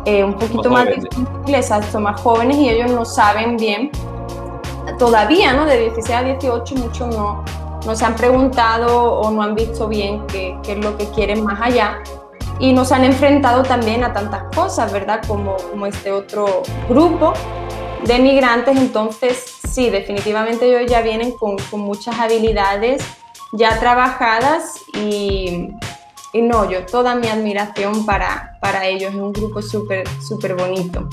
un 0.07 0.35
poquito 0.35 0.71
más, 0.71 0.85
más 0.85 0.95
difícil, 0.97 1.55
exacto, 1.55 2.01
más 2.01 2.21
jóvenes 2.21 2.57
y 2.59 2.69
ellos 2.69 2.91
no 2.91 3.05
saben 3.05 3.57
bien 3.57 3.91
todavía, 4.99 5.53
¿no? 5.53 5.67
De 5.67 5.79
16 5.81 6.11
a 6.11 6.23
18 6.23 6.75
muchos 6.77 7.09
no, 7.09 7.45
no 7.87 7.97
se 7.97 8.05
han 8.05 8.15
preguntado 8.15 9.15
o 9.21 9.31
no 9.31 9.43
han 9.43 9.55
visto 9.55 9.89
bien 9.89 10.27
qué, 10.27 10.57
qué, 10.63 10.73
es 10.73 10.85
lo 10.85 10.97
que 10.97 11.07
quieren 11.11 11.45
más 11.45 11.61
allá 11.61 12.03
y 12.59 12.73
nos 12.73 12.93
han 12.93 13.05
enfrentado 13.05 13.63
también 13.63 14.05
a 14.05 14.13
tantas 14.13 14.45
cosas, 14.55 14.93
¿verdad? 14.93 15.23
Como, 15.27 15.57
como 15.71 15.87
este 15.87 16.13
otro 16.13 16.63
grupo 16.89 17.33
de 18.05 18.19
migrantes, 18.19 18.77
entonces 18.77 19.61
sí, 19.69 19.91
definitivamente 19.91 20.67
ellos 20.67 20.91
ya 20.91 21.01
vienen 21.01 21.33
con, 21.33 21.57
con 21.71 21.81
muchas 21.81 22.19
habilidades 22.19 23.03
ya 23.53 23.79
trabajadas 23.79 24.85
y, 24.95 25.71
y, 26.35 26.42
no, 26.42 26.70
yo 26.70 26.85
toda 26.85 27.14
mi 27.14 27.29
admiración 27.29 28.05
para, 28.05 28.59
para 28.61 28.87
ellos, 28.87 29.14
es 29.14 29.20
un 29.20 29.33
grupo 29.33 29.62
súper, 29.62 30.07
súper 30.20 30.55
bonito 30.55 31.09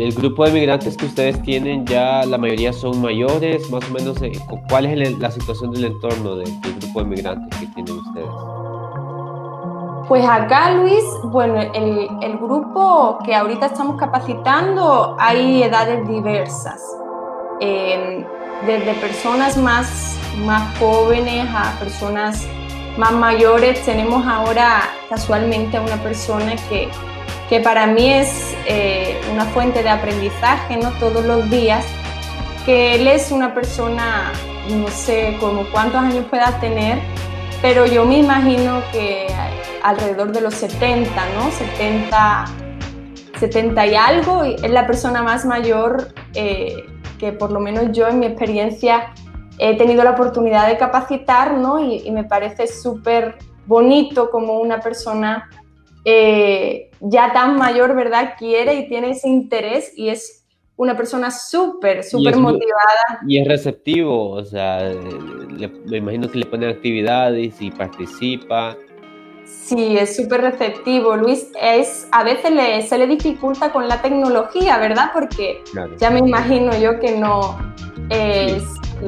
el 0.00 0.12
grupo 0.12 0.44
de 0.44 0.52
migrantes 0.52 0.96
que 0.96 1.06
ustedes 1.06 1.42
tienen 1.42 1.84
ya 1.86 2.24
la 2.24 2.38
mayoría 2.38 2.72
son 2.72 3.00
mayores, 3.00 3.70
más 3.70 3.88
o 3.88 3.92
menos, 3.92 4.20
eh, 4.22 4.32
¿cuál 4.68 4.86
es 4.86 5.18
la 5.18 5.30
situación 5.30 5.72
del 5.72 5.84
entorno 5.86 6.36
del, 6.36 6.48
grupo 6.80 7.00
de 7.00 7.06
migrantes 7.06 7.58
que 7.58 7.66
tienen 7.66 7.98
ustedes? 7.98 8.28
Pues 10.08 10.24
acá, 10.26 10.72
Luis, 10.72 11.04
bueno, 11.24 11.60
el, 11.60 12.08
el, 12.22 12.38
grupo 12.38 13.18
que 13.24 13.34
ahorita 13.34 13.66
estamos 13.66 13.96
capacitando 13.96 15.16
hay 15.18 15.62
edades 15.62 16.06
diversas, 16.08 16.80
em, 17.60 18.24
desde 18.66 18.94
personas 18.94 19.56
más, 19.56 20.18
más 20.44 20.78
jóvenes 20.78 21.48
a 21.54 21.78
personas 21.78 22.46
más 22.96 23.12
mayores. 23.12 23.84
Tenemos 23.84 24.26
ahora 24.26 24.90
casualmente 25.08 25.76
a 25.76 25.80
una 25.80 25.96
persona 26.02 26.56
que 26.68 26.88
que 27.52 27.60
para 27.60 27.86
mí 27.86 28.10
es 28.10 28.56
eh, 28.66 29.20
una 29.30 29.44
fuente 29.44 29.82
de 29.82 29.90
aprendizaje, 29.90 30.78
¿no? 30.78 30.90
Todos 30.92 31.22
los 31.22 31.50
días, 31.50 31.84
que 32.64 32.94
él 32.94 33.06
es 33.06 33.30
una 33.30 33.52
persona, 33.52 34.32
no 34.70 34.88
sé 34.88 35.36
como 35.38 35.66
cuántos 35.66 36.00
años 36.00 36.24
pueda 36.30 36.58
tener, 36.60 36.98
pero 37.60 37.84
yo 37.84 38.06
me 38.06 38.16
imagino 38.16 38.82
que 38.90 39.26
alrededor 39.82 40.32
de 40.32 40.40
los 40.40 40.54
70, 40.54 41.10
¿no? 41.34 41.50
70, 41.50 42.46
70 43.38 43.86
y 43.86 43.94
algo, 43.96 44.44
es 44.44 44.70
la 44.70 44.86
persona 44.86 45.22
más 45.22 45.44
mayor 45.44 46.08
eh, 46.32 46.86
que 47.18 47.32
por 47.32 47.52
lo 47.52 47.60
menos 47.60 47.92
yo 47.92 48.08
en 48.08 48.20
mi 48.20 48.24
experiencia 48.24 49.12
he 49.70 49.76
tenido 49.76 50.02
la 50.02 50.10
oportunidad 50.10 50.66
de 50.68 50.76
capacitar, 50.76 51.56
¿no? 51.56 51.78
Y, 51.80 52.10
me 52.10 52.24
parece 52.24 52.66
súper 52.66 53.36
bonito 53.66 54.30
como 54.30 54.58
una 54.58 54.80
persona 54.80 55.48
eh, 56.04 56.90
ya 57.00 57.32
tan 57.32 57.56
mayor, 57.56 57.94
¿verdad? 57.94 58.34
Quiere 58.38 58.74
y 58.74 58.88
tiene 58.88 59.10
ese 59.10 59.28
interés 59.28 59.92
y 59.96 60.08
es 60.08 60.44
una 60.76 60.96
persona 60.96 61.30
súper, 61.30 62.02
súper 62.02 62.36
motivada. 62.36 63.20
Y 63.26 63.38
es 63.38 63.46
receptivo, 63.46 64.30
o 64.30 64.44
sea, 64.44 64.90
me 65.86 65.96
imagino 65.96 66.28
que 66.28 66.38
le 66.38 66.46
ponen 66.46 66.70
actividades 66.70 67.60
y 67.60 67.70
participa. 67.70 68.76
Sí, 69.44 69.96
es 69.96 70.16
súper 70.16 70.40
receptivo. 70.40 71.16
Luis 71.16 71.50
es 71.60 72.08
a 72.10 72.24
veces 72.24 72.50
le, 72.50 72.82
se 72.82 72.98
le 72.98 73.06
dificulta 73.06 73.70
con 73.70 73.86
la 73.86 74.02
tecnología, 74.02 74.78
¿verdad? 74.78 75.10
Porque 75.12 75.62
ya 75.98 76.10
me 76.10 76.18
imagino 76.18 76.76
yo 76.78 76.98
que 76.98 77.16
no 77.16 77.58
es, 78.10 78.64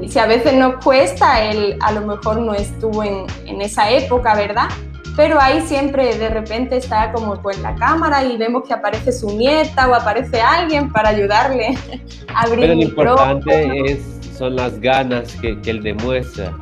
si 0.09 0.19
a 0.19 0.27
veces 0.27 0.55
nos 0.55 0.83
cuesta, 0.85 1.43
él 1.45 1.77
a 1.81 1.93
lo 1.93 2.03
mejor 2.03 2.41
no 2.41 2.55
estuvo 2.55 3.03
en, 3.03 3.27
en, 3.47 3.61
esa 3.61 3.91
época, 3.91 4.35
¿verdad? 4.35 4.69
Pero 5.17 5.41
ahí 5.41 5.61
siempre 5.61 6.17
de 6.17 6.29
repente 6.29 6.77
está 6.77 7.13
como 7.13 7.41
con 7.41 7.61
la 7.63 7.75
cámara 7.77 8.25
y 8.25 8.37
vemos 8.37 8.65
que 8.67 8.75
aparece 8.75 9.13
su 9.13 9.29
nieta 9.37 9.89
o 9.89 9.95
aparece 9.95 10.41
alguien 10.41 10.91
para 10.93 11.11
ayudarle 11.11 11.79
a 12.35 12.43
abrir 12.43 12.61
Pero 12.61 12.75
lo 12.75 12.83
importante 12.83 13.93
es, 13.93 14.01
son 14.37 14.57
las 14.57 14.81
ganas 14.81 15.33
que, 15.37 15.61
que 15.61 15.71
él 15.71 15.83
demuestra. 15.83 16.53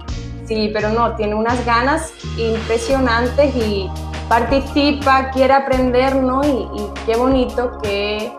Sí, 0.46 0.70
pero 0.72 0.90
no, 0.90 1.14
tiene 1.16 1.34
unas 1.34 1.64
ganas 1.64 2.12
impresionantes 2.36 3.54
y 3.56 3.88
participa, 4.28 5.30
quiere 5.30 5.54
aprender, 5.54 6.16
¿no? 6.16 6.42
Y, 6.44 6.80
y 6.80 6.86
qué 7.06 7.16
bonito 7.16 7.78
que 7.82 8.30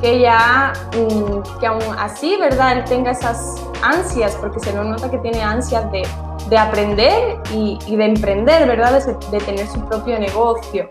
que 0.00 0.20
ya, 0.20 0.72
mm, 0.94 1.58
que 1.58 1.66
aún 1.66 1.82
así, 1.98 2.36
¿verdad? 2.36 2.78
Él 2.78 2.84
tenga 2.84 3.12
esas 3.12 3.56
ansias, 3.82 4.36
porque 4.36 4.60
se 4.60 4.72
lo 4.72 4.84
nota 4.84 5.10
que 5.10 5.18
tiene 5.18 5.42
ansias 5.42 5.90
de, 5.90 6.02
de 6.48 6.58
aprender 6.58 7.38
y, 7.52 7.78
y, 7.86 7.96
de 7.96 8.04
emprender, 8.04 8.66
¿verdad? 8.68 9.02
De, 9.04 9.38
de 9.38 9.44
tener 9.44 9.66
su 9.66 9.80
propio 9.86 10.18
negocio. 10.18 10.88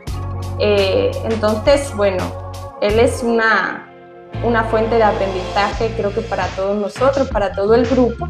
Eh, 0.60 1.12
entonces, 1.26 1.94
bueno, 1.96 2.24
él 2.82 3.00
es 3.00 3.24
una, 3.24 3.88
una 4.44 4.64
fuente 4.66 4.96
de 4.96 5.04
aprendizaje, 5.04 5.94
creo 5.96 6.14
que 6.14 6.22
para 6.22 6.48
todos 6.50 6.78
nosotros, 6.78 7.28
para 7.30 7.52
todo 7.54 7.76
el 7.76 7.86
grupo. 7.86 8.28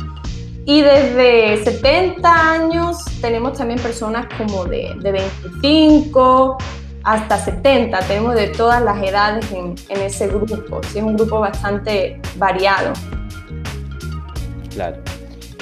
Y 0.68 0.82
desde 0.82 1.64
70 1.64 2.52
años 2.52 2.98
tenemos 3.22 3.58
también 3.58 3.80
personas 3.80 4.26
como 4.36 4.66
de, 4.66 4.96
de 5.00 5.12
25, 5.12 6.58
hasta 7.06 7.38
70, 7.38 8.00
tenemos 8.00 8.34
de 8.34 8.48
todas 8.48 8.82
las 8.82 9.02
edades 9.02 9.46
en, 9.52 9.76
ese 9.90 10.28
grupo, 10.28 10.82
es 10.82 10.96
un 10.96 11.16
grupo 11.16 11.40
bastante 11.40 12.20
variado. 12.38 12.94
Claro. 14.72 14.98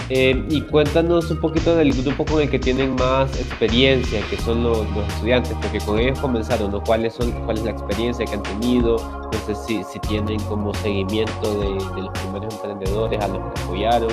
Eh, 0.09 0.41
y 0.49 0.61
cuéntanos 0.61 1.31
un 1.31 1.39
poquito 1.39 1.75
del 1.75 1.93
grupo 1.93 2.25
con 2.25 2.41
el 2.41 2.49
que 2.49 2.59
tienen 2.59 2.95
más 2.95 3.29
experiencia, 3.39 4.21
que 4.29 4.37
son 4.37 4.63
los, 4.63 4.85
estudiantes, 5.09 5.53
porque 5.61 5.79
con 5.79 5.99
ellos 5.99 6.19
comenzaron, 6.19 6.71
¿no? 6.71 6.81
¿Cuáles 6.81 7.13
son, 7.13 7.31
¿Cuál 7.45 7.57
es 7.57 7.63
la 7.63 7.71
experiencia 7.71 8.25
que 8.25 8.35
han 8.35 8.43
tenido? 8.43 8.97
No 8.97 9.39
sé 9.45 9.55
si, 9.55 9.83
si 9.83 9.99
tienen 9.99 10.39
como 10.41 10.73
seguimiento 10.75 11.59
de, 11.59 12.01
los 12.01 12.11
primeros 12.19 12.53
emprendedores 12.53 13.21
a 13.21 13.27
los 13.27 13.39
que 13.39 13.61
apoyaron, 13.61 14.11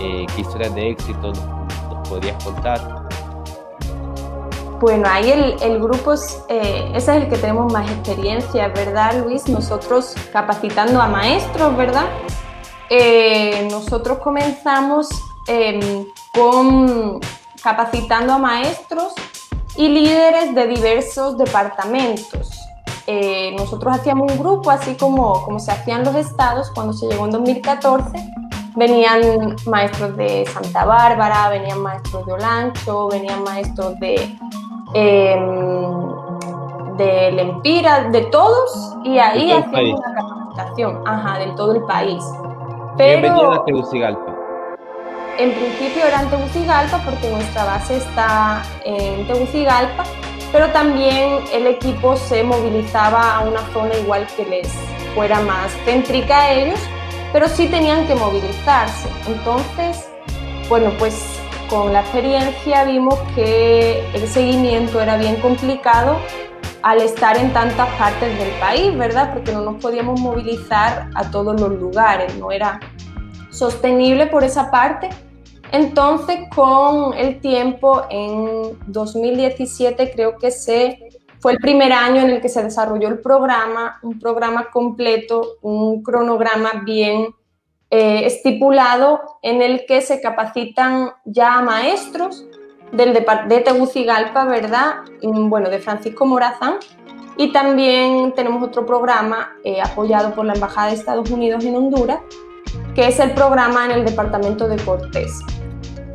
eh, 0.00 0.26
qué 0.34 0.40
historias 0.40 0.74
de 0.74 0.90
éxito 0.90 1.32
nos 1.32 2.08
podrías 2.08 2.42
contar. 2.42 3.04
Bueno, 4.80 5.08
ahí 5.08 5.30
el, 5.60 5.80
grupo, 5.80 6.12
es, 6.12 6.42
eh, 6.48 6.90
ese 6.94 7.16
es 7.16 7.22
el 7.22 7.28
que 7.28 7.36
tenemos 7.36 7.72
más 7.72 7.90
experiencia, 7.90 8.68
¿verdad, 8.68 9.24
Luis? 9.24 9.48
Nosotros 9.48 10.14
capacitando 10.32 11.00
a 11.00 11.06
maestros, 11.08 11.76
¿verdad? 11.76 12.06
Eh, 12.90 13.66
nosotros 13.70 14.18
comenzamos 14.18 15.08
em, 15.46 16.06
con 16.34 17.20
capacitando 17.62 18.34
a 18.34 18.38
maestros 18.38 19.14
y 19.76 19.88
líderes 19.88 20.54
de 20.54 20.66
diversos 20.66 21.38
departamentos. 21.38 22.50
Eh, 23.06 23.54
nosotros 23.56 23.94
hacíamos 23.94 24.32
un 24.32 24.38
grupo, 24.38 24.70
así 24.70 24.96
como, 24.96 25.44
como 25.44 25.58
se 25.60 25.72
hacían 25.72 26.04
los 26.04 26.14
estados 26.14 26.70
cuando 26.74 26.92
se 26.92 27.06
llegó 27.06 27.24
en 27.26 27.30
2014. 27.30 28.10
Venían 28.76 29.56
maestros 29.66 30.16
de 30.16 30.44
Santa 30.52 30.84
Bárbara, 30.84 31.48
venían 31.48 31.80
maestros 31.80 32.26
de 32.26 32.32
Olancho, 32.32 33.08
venían 33.08 33.42
maestros 33.44 33.98
de 34.00 34.36
Em, 34.94 35.64
de 36.96 37.32
Lempira, 37.32 38.04
de 38.10 38.22
todos, 38.26 38.96
y 39.02 39.18
ahí 39.18 39.50
hacemos 39.50 40.00
una 40.00 40.14
capacitación, 40.14 41.02
ajá, 41.04 41.38
de 41.40 41.46
todo 41.56 41.72
el 41.72 41.82
país. 41.82 42.24
Pero, 42.96 43.52
a 43.52 43.64
Tegucigalpa? 43.64 44.32
En 45.36 45.52
principio 45.52 46.04
era 46.06 46.22
en 46.22 46.30
Tegucigalpa 46.30 46.98
porque 47.04 47.28
nuestra 47.28 47.64
base 47.64 47.96
está 47.96 48.62
en 48.84 49.26
Tegucigalpa, 49.26 50.04
pero 50.52 50.68
también 50.70 51.40
el 51.52 51.66
equipo 51.66 52.14
se 52.14 52.44
movilizaba 52.44 53.38
a 53.38 53.40
una 53.40 53.60
zona 53.72 53.96
igual 53.96 54.24
que 54.36 54.44
les 54.44 54.72
fuera 55.16 55.40
más 55.40 55.72
céntrica 55.84 56.42
a 56.42 56.52
ellos, 56.52 56.78
pero 57.32 57.48
sí 57.48 57.66
tenían 57.66 58.06
que 58.06 58.14
movilizarse. 58.14 59.08
Entonces, 59.26 60.08
bueno, 60.68 60.92
pues 61.00 61.43
con 61.68 61.92
la 61.92 62.00
experiencia 62.00 62.84
vimos 62.84 63.18
que 63.34 64.04
el 64.14 64.26
seguimiento 64.28 65.00
era 65.00 65.16
bien 65.16 65.36
complicado 65.36 66.16
al 66.82 67.00
estar 67.00 67.36
en 67.36 67.52
tantas 67.52 67.88
partes 67.96 68.38
del 68.38 68.50
país, 68.60 68.96
¿verdad? 68.96 69.32
Porque 69.32 69.52
no 69.52 69.62
nos 69.62 69.82
podíamos 69.82 70.20
movilizar 70.20 71.08
a 71.14 71.30
todos 71.30 71.58
los 71.58 71.72
lugares, 71.72 72.36
no 72.36 72.52
era 72.52 72.78
sostenible 73.50 74.26
por 74.26 74.44
esa 74.44 74.70
parte. 74.70 75.08
Entonces, 75.72 76.40
con 76.54 77.14
el 77.14 77.40
tiempo, 77.40 78.04
en 78.10 78.78
2017 78.86 80.12
creo 80.12 80.36
que 80.36 80.50
se 80.50 80.98
fue 81.40 81.52
el 81.52 81.58
primer 81.58 81.92
año 81.92 82.22
en 82.22 82.30
el 82.30 82.40
que 82.40 82.48
se 82.48 82.62
desarrolló 82.62 83.08
el 83.08 83.18
programa, 83.18 83.98
un 84.02 84.18
programa 84.18 84.70
completo, 84.70 85.56
un 85.62 86.02
cronograma 86.02 86.82
bien 86.84 87.34
eh, 87.90 88.26
estipulado 88.26 89.20
en 89.42 89.62
el 89.62 89.86
que 89.86 90.00
se 90.00 90.20
capacitan 90.20 91.10
ya 91.24 91.60
maestros 91.60 92.44
del 92.92 93.12
de 93.12 93.60
Tegucigalpa, 93.60 94.44
¿verdad? 94.44 94.96
Bueno, 95.22 95.68
de 95.68 95.78
Francisco 95.78 96.26
Morazán. 96.26 96.74
Y 97.36 97.52
también 97.52 98.32
tenemos 98.32 98.62
otro 98.62 98.86
programa 98.86 99.52
eh, 99.64 99.80
apoyado 99.82 100.34
por 100.34 100.44
la 100.44 100.54
Embajada 100.54 100.88
de 100.88 100.94
Estados 100.94 101.30
Unidos 101.30 101.64
en 101.64 101.74
Honduras, 101.74 102.20
que 102.94 103.08
es 103.08 103.18
el 103.18 103.32
programa 103.32 103.86
en 103.86 103.90
el 103.90 104.04
departamento 104.04 104.68
de 104.68 104.76
Cortés. 104.76 105.40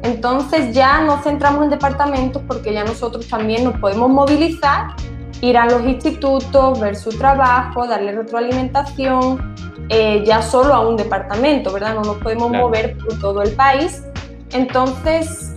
Entonces 0.03 0.73
ya 0.73 1.01
nos 1.01 1.23
centramos 1.23 1.63
en 1.63 1.71
departamentos 1.71 2.41
porque 2.47 2.73
ya 2.73 2.85
nosotros 2.85 3.27
también 3.27 3.65
nos 3.65 3.77
podemos 3.79 4.09
movilizar, 4.09 4.95
ir 5.41 5.57
a 5.57 5.65
los 5.65 5.83
institutos, 5.83 6.79
ver 6.79 6.95
su 6.95 7.09
trabajo, 7.09 7.87
darle 7.87 8.11
retroalimentación, 8.11 9.55
eh, 9.89 10.23
ya 10.25 10.41
solo 10.41 10.73
a 10.73 10.87
un 10.87 10.97
departamento, 10.97 11.71
¿verdad? 11.71 11.95
No 11.95 12.01
nos 12.01 12.17
podemos 12.17 12.51
mover 12.51 12.97
por 12.97 13.19
todo 13.19 13.41
el 13.41 13.53
país. 13.53 14.03
Entonces, 14.51 15.53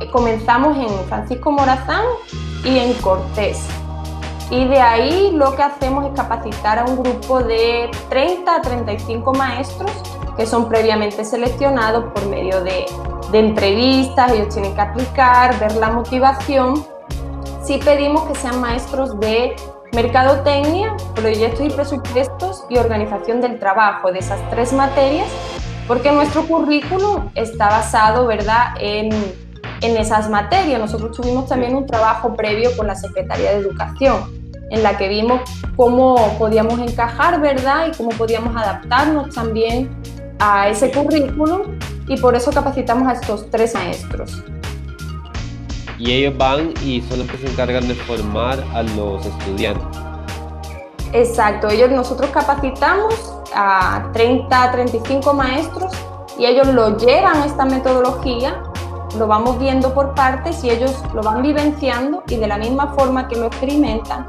eh, 0.00 0.08
comenzamos 0.10 0.76
en 0.76 0.88
Francisco 1.08 1.52
Morazán 1.52 2.04
y 2.64 2.78
en 2.78 2.94
Cortés. 2.94 3.66
Y 4.50 4.66
de 4.66 4.80
ahí 4.80 5.30
lo 5.32 5.54
que 5.54 5.62
hacemos 5.62 6.06
es 6.06 6.12
capacitar 6.12 6.78
a 6.78 6.84
un 6.84 7.02
grupo 7.02 7.42
de 7.42 7.90
30 8.08 8.54
a 8.54 8.62
35 8.62 9.34
maestros 9.34 9.90
que 10.38 10.46
son 10.46 10.68
previamente 10.68 11.24
seleccionados 11.24 12.12
por 12.14 12.24
medio 12.26 12.62
de, 12.62 12.86
de 13.30 13.38
entrevistas, 13.40 14.32
ellos 14.32 14.54
tienen 14.54 14.74
que 14.74 14.80
aplicar, 14.80 15.58
ver 15.58 15.74
la 15.76 15.90
motivación. 15.90 16.86
Sí 17.68 17.76
pedimos 17.84 18.22
que 18.22 18.34
sean 18.34 18.62
maestros 18.62 19.20
de 19.20 19.54
mercadotecnia, 19.92 20.96
proyectos 21.14 21.66
y 21.66 21.68
presupuestos 21.68 22.64
y 22.70 22.78
organización 22.78 23.42
del 23.42 23.58
trabajo, 23.58 24.10
de 24.10 24.20
esas 24.20 24.40
tres 24.48 24.72
materias, 24.72 25.28
porque 25.86 26.10
nuestro 26.10 26.46
currículum 26.46 27.28
está 27.34 27.68
basado, 27.68 28.26
¿verdad?, 28.26 28.68
en, 28.80 29.10
en 29.82 29.96
esas 29.98 30.30
materias. 30.30 30.80
Nosotros 30.80 31.14
tuvimos 31.14 31.46
también 31.46 31.76
un 31.76 31.86
trabajo 31.86 32.32
previo 32.34 32.74
con 32.74 32.86
la 32.86 32.94
Secretaría 32.94 33.50
de 33.50 33.58
Educación, 33.58 34.16
en 34.70 34.82
la 34.82 34.96
que 34.96 35.10
vimos 35.10 35.42
cómo 35.76 36.38
podíamos 36.38 36.78
encajar, 36.78 37.38
¿verdad?, 37.38 37.88
y 37.92 37.96
cómo 37.98 38.08
podíamos 38.16 38.56
adaptarnos 38.56 39.34
también 39.34 39.94
a 40.38 40.70
ese 40.70 40.90
currículum, 40.90 41.78
y 42.06 42.16
por 42.16 42.34
eso 42.34 42.50
capacitamos 42.50 43.06
a 43.08 43.12
estos 43.12 43.50
tres 43.50 43.74
maestros 43.74 44.42
y 45.98 46.12
ellos 46.12 46.36
van 46.36 46.72
y 46.84 47.02
son 47.02 47.20
los 47.20 47.28
que 47.28 47.38
se 47.38 47.48
encargan 47.48 47.88
de 47.88 47.94
formar 47.94 48.64
a 48.74 48.82
los 48.82 49.24
estudiantes. 49.24 49.84
Exacto, 51.12 51.68
ellos 51.68 51.90
nosotros 51.90 52.30
capacitamos 52.30 53.14
a 53.54 54.10
30, 54.12 54.72
35 54.72 55.32
maestros 55.32 55.92
y 56.38 56.46
ellos 56.46 56.68
lo 56.68 56.96
llevan 56.98 57.42
esta 57.42 57.64
metodología, 57.64 58.62
lo 59.18 59.26
vamos 59.26 59.58
viendo 59.58 59.94
por 59.94 60.14
partes 60.14 60.62
y 60.62 60.70
ellos 60.70 61.02
lo 61.14 61.22
van 61.22 61.42
vivenciando 61.42 62.22
y 62.28 62.36
de 62.36 62.46
la 62.46 62.58
misma 62.58 62.94
forma 62.94 63.26
que 63.26 63.36
lo 63.36 63.46
experimentan, 63.46 64.26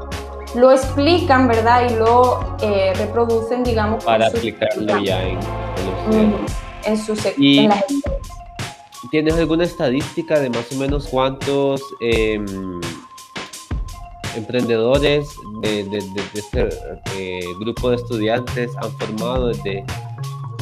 lo 0.54 0.72
explican, 0.72 1.46
¿verdad? 1.46 1.90
Y 1.90 1.94
lo 1.96 2.56
eh, 2.62 2.92
reproducen, 2.96 3.62
digamos. 3.62 4.04
Para 4.04 4.28
aplicarlo 4.28 4.98
ya 4.98 5.22
en, 5.22 5.38
en, 6.10 6.34
en, 6.84 6.98
su 6.98 7.14
y, 7.36 7.68
¿tienes 9.10 9.34
alguna 9.34 9.64
estadística 9.64 10.38
de 10.38 10.50
más 10.50 10.70
o 10.72 10.76
menos 10.76 11.08
cuántos 11.08 11.82
em, 12.00 12.80
emprendedores 14.36 15.28
de, 15.60 15.80
este 16.34 16.68
eh, 17.16 17.40
grupo 17.58 17.90
de 17.90 17.96
estudiantes 17.96 18.76
han 18.76 18.90
formado 18.92 19.48
desde, 19.48 19.84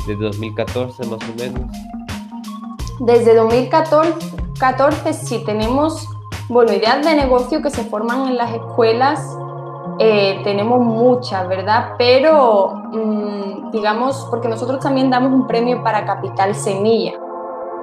desde 0.07 0.25
2014 0.25 1.07
más 1.07 1.21
o 1.21 1.35
menos? 1.39 1.61
Desde 3.01 3.35
2014 3.35 5.13
sí 5.13 5.43
tenemos, 5.45 6.09
bueno, 6.49 6.73
ideas 6.73 7.05
de 7.07 7.15
negocio 7.15 7.63
que 7.63 7.71
se 7.71 7.85
forman 7.85 8.29
en 8.29 8.37
las 8.39 8.53
escuelas, 8.53 9.21
eh, 10.01 10.41
tenemos 10.45 10.81
muchas, 10.81 11.47
¿verdad? 11.49 11.95
Pero, 11.99 12.73
mm, 12.93 13.71
digamos, 13.73 14.27
porque 14.31 14.49
nosotros 14.49 14.81
también 14.81 15.11
damos 15.11 15.33
un 15.33 15.47
premio 15.47 15.83
para 15.83 16.07
Capital 16.07 16.55
Semilla. 16.55 17.28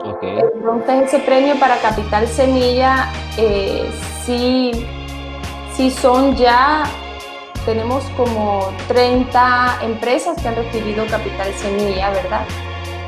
Okay. 0.05 0.37
Entonces 0.53 1.13
ese 1.13 1.19
premio 1.19 1.59
para 1.59 1.77
Capital 1.77 2.27
Semilla 2.27 3.11
eh, 3.37 3.89
sí 4.23 4.71
si 5.75 5.91
son 5.91 6.35
ya, 6.37 6.83
tenemos 7.65 8.05
como 8.15 8.71
30 8.87 9.79
empresas 9.81 10.41
que 10.41 10.47
han 10.47 10.55
recibido 10.55 11.05
capital 11.07 11.53
semilla, 11.53 12.11
¿verdad? 12.11 12.45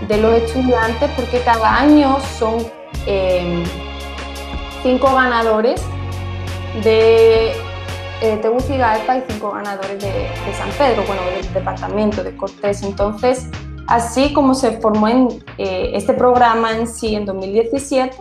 De 0.08 0.18
los 0.18 0.34
estudiantes, 0.34 1.10
porque 1.16 1.40
cada 1.42 1.78
año 1.78 2.18
son 2.38 2.58
em, 3.06 3.64
cinco 4.84 5.16
ganadores 5.16 5.82
de 6.84 7.52
eh, 8.22 8.38
Tegucigalpa 8.42 9.18
y 9.18 9.24
cinco 9.30 9.52
ganadores 9.52 10.04
de, 10.04 10.28
San 10.58 10.70
Pedro, 10.78 11.04
bueno, 11.08 11.22
del 11.36 11.54
departamento 11.54 12.22
de 12.22 12.36
Cortés. 12.36 12.84
Entonces, 12.84 13.48
así 13.88 14.34
como 14.34 14.54
se 14.54 14.80
formó 14.80 15.08
en, 15.08 15.30
eh, 15.58 15.92
este 15.94 16.14
programa 16.14 16.78
en 16.78 16.88
sí 16.88 17.16
en 17.16 17.26
2017, 17.26 18.16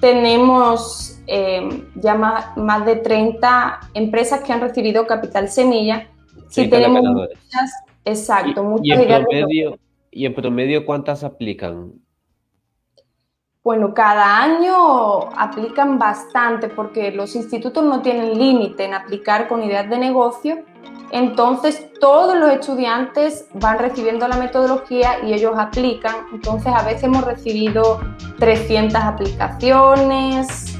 tenemos 0.00 1.20
eh, 1.26 1.86
ya 1.96 2.14
más, 2.14 2.86
de 2.86 2.96
30 2.96 3.80
empresas 3.94 4.42
que 4.42 4.52
han 4.52 4.60
recibido 4.60 5.06
capital 5.06 5.48
semilla. 5.48 6.08
Sí, 6.48 6.68
tenemos 6.68 7.02
muchas, 7.02 7.72
exacto, 8.04 8.62
¿Y, 8.62 8.64
muchas. 8.64 8.86
¿y 8.86 8.92
en, 8.92 9.24
promedio, 9.24 9.78
¿Y 10.10 10.26
en 10.26 10.34
promedio 10.34 10.86
cuántas 10.86 11.24
aplican? 11.24 11.92
Bueno, 13.62 13.92
cada 13.92 14.42
año 14.42 15.28
aplican 15.36 15.98
bastante 15.98 16.68
porque 16.68 17.10
los 17.10 17.36
institutos 17.36 17.84
no 17.84 18.00
tienen 18.00 18.38
límite 18.38 18.86
en 18.86 18.94
aplicar 18.94 19.46
con 19.46 19.62
ideas 19.62 19.90
de 19.90 19.98
negocio 19.98 20.64
entonces 21.12 21.86
todos 22.00 22.36
los 22.36 22.50
estudiantes 22.50 23.46
van 23.54 23.78
recibiendo 23.78 24.28
la 24.28 24.36
metodología 24.36 25.24
y 25.26 25.32
ellos 25.32 25.54
aplican. 25.56 26.14
Entonces 26.32 26.72
a 26.74 26.82
veces 26.82 27.04
hemos 27.04 27.24
recibido 27.24 28.00
300 28.38 29.00
aplicaciones, 29.00 30.78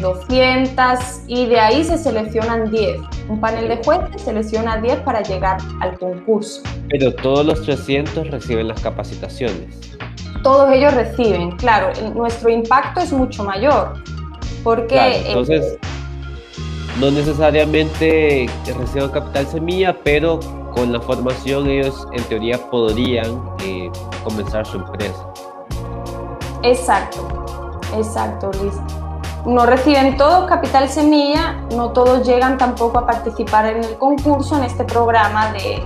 200 0.00 0.78
eh, 0.78 1.24
y 1.26 1.46
de 1.46 1.60
ahí 1.60 1.84
se 1.84 1.98
seleccionan 1.98 2.70
10. 2.70 3.00
Un 3.28 3.40
panel 3.40 3.68
de 3.68 3.76
jueces 3.84 4.22
selecciona 4.22 4.78
10 4.78 5.00
para 5.00 5.22
llegar 5.22 5.58
al 5.80 5.98
concurso. 5.98 6.62
Pero 6.88 7.14
todos 7.14 7.44
los 7.44 7.62
300 7.62 8.30
reciben 8.30 8.68
las 8.68 8.80
capacitaciones. 8.80 9.96
Todos 10.42 10.72
ellos 10.72 10.94
reciben, 10.94 11.50
claro. 11.52 11.92
Nuestro 12.14 12.48
impacto 12.48 13.00
es 13.00 13.12
mucho 13.12 13.44
mayor 13.44 14.02
porque... 14.64 15.22
entonces 15.26 15.78
no 16.98 17.10
necesariamente 17.10 18.48
reciban 18.78 19.10
capital 19.10 19.46
semilla, 19.46 19.96
pero 20.02 20.40
con 20.74 20.92
la 20.92 21.00
formación 21.00 21.68
ellos 21.68 22.06
en 22.12 22.22
teoría 22.24 22.58
podrían 22.70 23.42
eh, 23.64 23.90
comenzar 24.24 24.66
su 24.66 24.78
empresa. 24.78 25.26
Exacto, 26.62 27.70
exacto, 27.96 28.50
Luis. 28.60 28.74
No 29.46 29.64
reciben 29.64 30.18
todos 30.18 30.46
capital 30.46 30.88
semilla, 30.90 31.62
no 31.74 31.92
todos 31.92 32.26
llegan 32.26 32.58
tampoco 32.58 32.98
a 32.98 33.06
participar 33.06 33.66
en 33.66 33.84
el 33.84 33.96
concurso, 33.96 34.58
en 34.58 34.64
este 34.64 34.84
programa 34.84 35.52
de, 35.52 35.82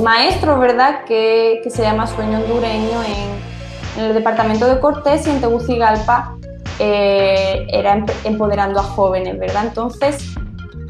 maestro, 0.00 0.58
¿verdad? 0.60 1.04
Que, 1.04 1.60
se 1.68 1.82
llama 1.82 2.06
Sueño 2.06 2.38
Hondureño 2.38 3.02
en, 3.02 4.00
en 4.00 4.10
el 4.10 4.14
departamento 4.14 4.66
de 4.66 4.78
Cortés 4.78 5.26
y 5.26 5.30
en 5.30 5.40
Tegucigalpa 5.40 6.36
eh, 6.80 7.66
era 7.68 8.04
empoderando 8.24 8.80
a 8.80 8.82
jóvenes, 8.82 9.38
¿verdad? 9.38 9.66
Entonces, 9.66 10.34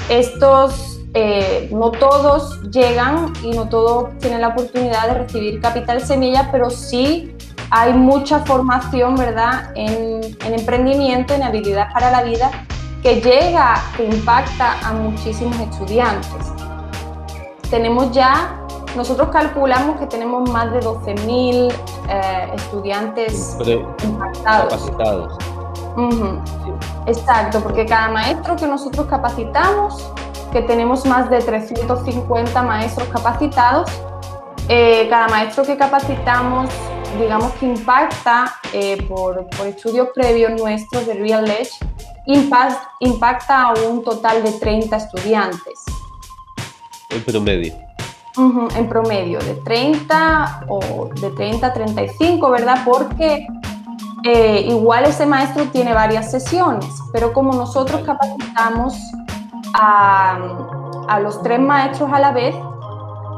estos, 0.09 1.01
eh, 1.15 1.69
no 1.73 1.91
todos 1.91 2.63
llegan 2.71 3.33
y 3.43 3.51
no 3.51 3.69
todos 3.69 4.17
tienen 4.19 4.41
la 4.41 4.49
oportunidad 4.49 5.09
de 5.09 5.15
recibir 5.15 5.61
capital 5.61 6.01
semilla, 6.01 6.49
pero 6.53 6.71
sí 6.71 7.35
hay 7.71 7.93
mucha 7.93 8.41
formación, 8.41 9.17
¿verdad?, 9.17 9.73
en, 9.75 10.21
en 10.45 10.55
emprendimiento, 10.55 11.35
en 11.35 11.43
habilidad 11.43 11.93
para 11.93 12.11
la 12.11 12.23
vida, 12.23 12.51
que 13.03 13.21
llega, 13.21 13.83
que 13.97 14.05
impacta 14.05 14.79
a 14.87 14.93
muchísimos 14.93 15.59
estudiantes. 15.59 16.53
Tenemos 17.69 18.13
ya 18.13 18.61
nosotros 18.97 19.29
calculamos 19.31 19.99
que 19.99 20.07
tenemos 20.07 20.51
más 20.51 20.73
de 20.73 20.81
12.000 20.81 21.73
eh, 22.09 22.51
estudiantes 22.55 23.57
impactados. 24.03 24.73
Capacitados. 24.73 25.50
Exacto, 27.07 27.61
porque 27.63 27.87
cada 27.87 28.11
maestro 28.11 28.57
que 28.57 28.67
nosotros 28.67 29.07
capacitamos, 29.07 30.13
que 30.53 30.63
tenemos 30.63 31.05
más 31.07 31.31
de 31.31 31.41
350 31.41 32.63
maestros 32.63 33.09
capacitados, 33.09 33.91
eh, 34.69 35.09
cada 35.09 35.29
maestro 35.29 35.65
que 35.65 35.77
capacitamos, 35.77 36.71
digamos 37.19 37.53
que 37.55 37.67
impacta 37.67 38.55
eh, 38.73 39.05
por, 39.09 39.47
estudios 39.67 40.09
previos 40.15 40.53
nuestros 40.61 41.07
de 41.07 41.15
Real 41.15 41.51
Edge, 41.51 41.73
impacta 43.01 43.63
a 43.63 43.73
un 43.89 44.05
total 44.05 44.43
de 44.43 44.53
30 44.53 44.97
estudiantes. 44.97 45.85
En 47.09 47.25
promedio. 47.25 47.75
en 48.77 48.89
promedio, 48.89 49.41
de 49.41 49.55
30 49.55 50.67
o 50.69 51.11
de 51.21 51.31
30 51.31 51.67
a 51.67 51.73
35, 51.73 52.51
¿verdad? 52.51 52.83
Porque 52.85 53.49
eh, 54.25 54.67
igual 54.69 55.05
ese 55.05 55.27
maestro 55.27 55.65
tiene 55.67 55.95
varias 55.95 56.31
sesiones, 56.31 56.87
pero 57.13 57.33
como 57.33 57.53
nosotros 57.53 58.03
capacitamos 58.03 58.95
a, 59.75 60.39
a, 61.09 61.21
los 61.21 61.43
tres 61.43 61.61
maestros 61.61 62.11
a 62.13 62.19
la 62.19 62.33
vez, 62.33 62.55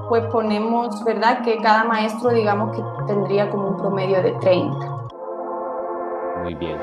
pues 0.08 0.24
ponemos, 0.32 1.04
¿verdad? 1.04 1.42
Que 1.42 1.58
cada 1.58 1.84
maestro, 1.84 2.30
digamos 2.30 2.76
que 2.76 2.82
tendría 3.06 3.50
como 3.50 3.68
un 3.68 3.76
promedio 3.76 4.22
de 4.22 4.32
30. 4.32 4.92
Muy 6.42 6.54
bien. 6.54 6.78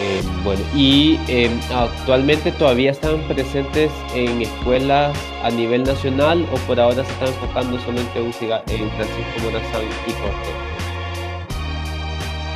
Eh, 0.00 0.22
bueno, 0.42 0.62
y 0.74 1.20
eh, 1.28 1.50
actualmente 1.72 2.50
todavía 2.52 2.90
están 2.90 3.20
presentes 3.28 3.92
en 4.14 4.42
escuelas 4.42 5.16
a 5.44 5.50
nivel 5.50 5.84
nacional 5.84 6.48
o 6.52 6.56
por 6.66 6.80
ahora 6.80 7.04
se 7.04 7.12
están 7.12 7.28
enfocando 7.28 7.78
solo 7.80 8.00
en 8.00 8.06
Tegucigalpa, 8.08 8.72
en 8.72 8.90
Francisco 8.90 9.44
Morazán 9.44 9.82
y 10.06 10.12
Cortés. 10.12 10.71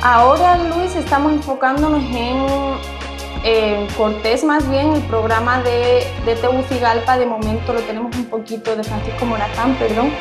Ahora, 0.03 0.57
Luis, 0.57 0.95
estamos 0.95 1.33
enfocándonos 1.33 2.03
en 3.43 3.87
Cortés, 3.97 4.43
más 4.43 4.69
bien 4.69 4.93
el 4.93 5.01
programa 5.03 5.61
de, 5.63 6.05
de 6.25 6.35
Tegucigalpa. 6.35 7.17
De 7.17 7.25
momento 7.25 7.73
lo 7.73 7.81
tenemos 7.81 8.15
un 8.15 8.25
poquito, 8.25 8.75
de 8.75 8.83
Francisco 8.83 9.25
Morazán, 9.25 9.75
perdón, 9.75 10.11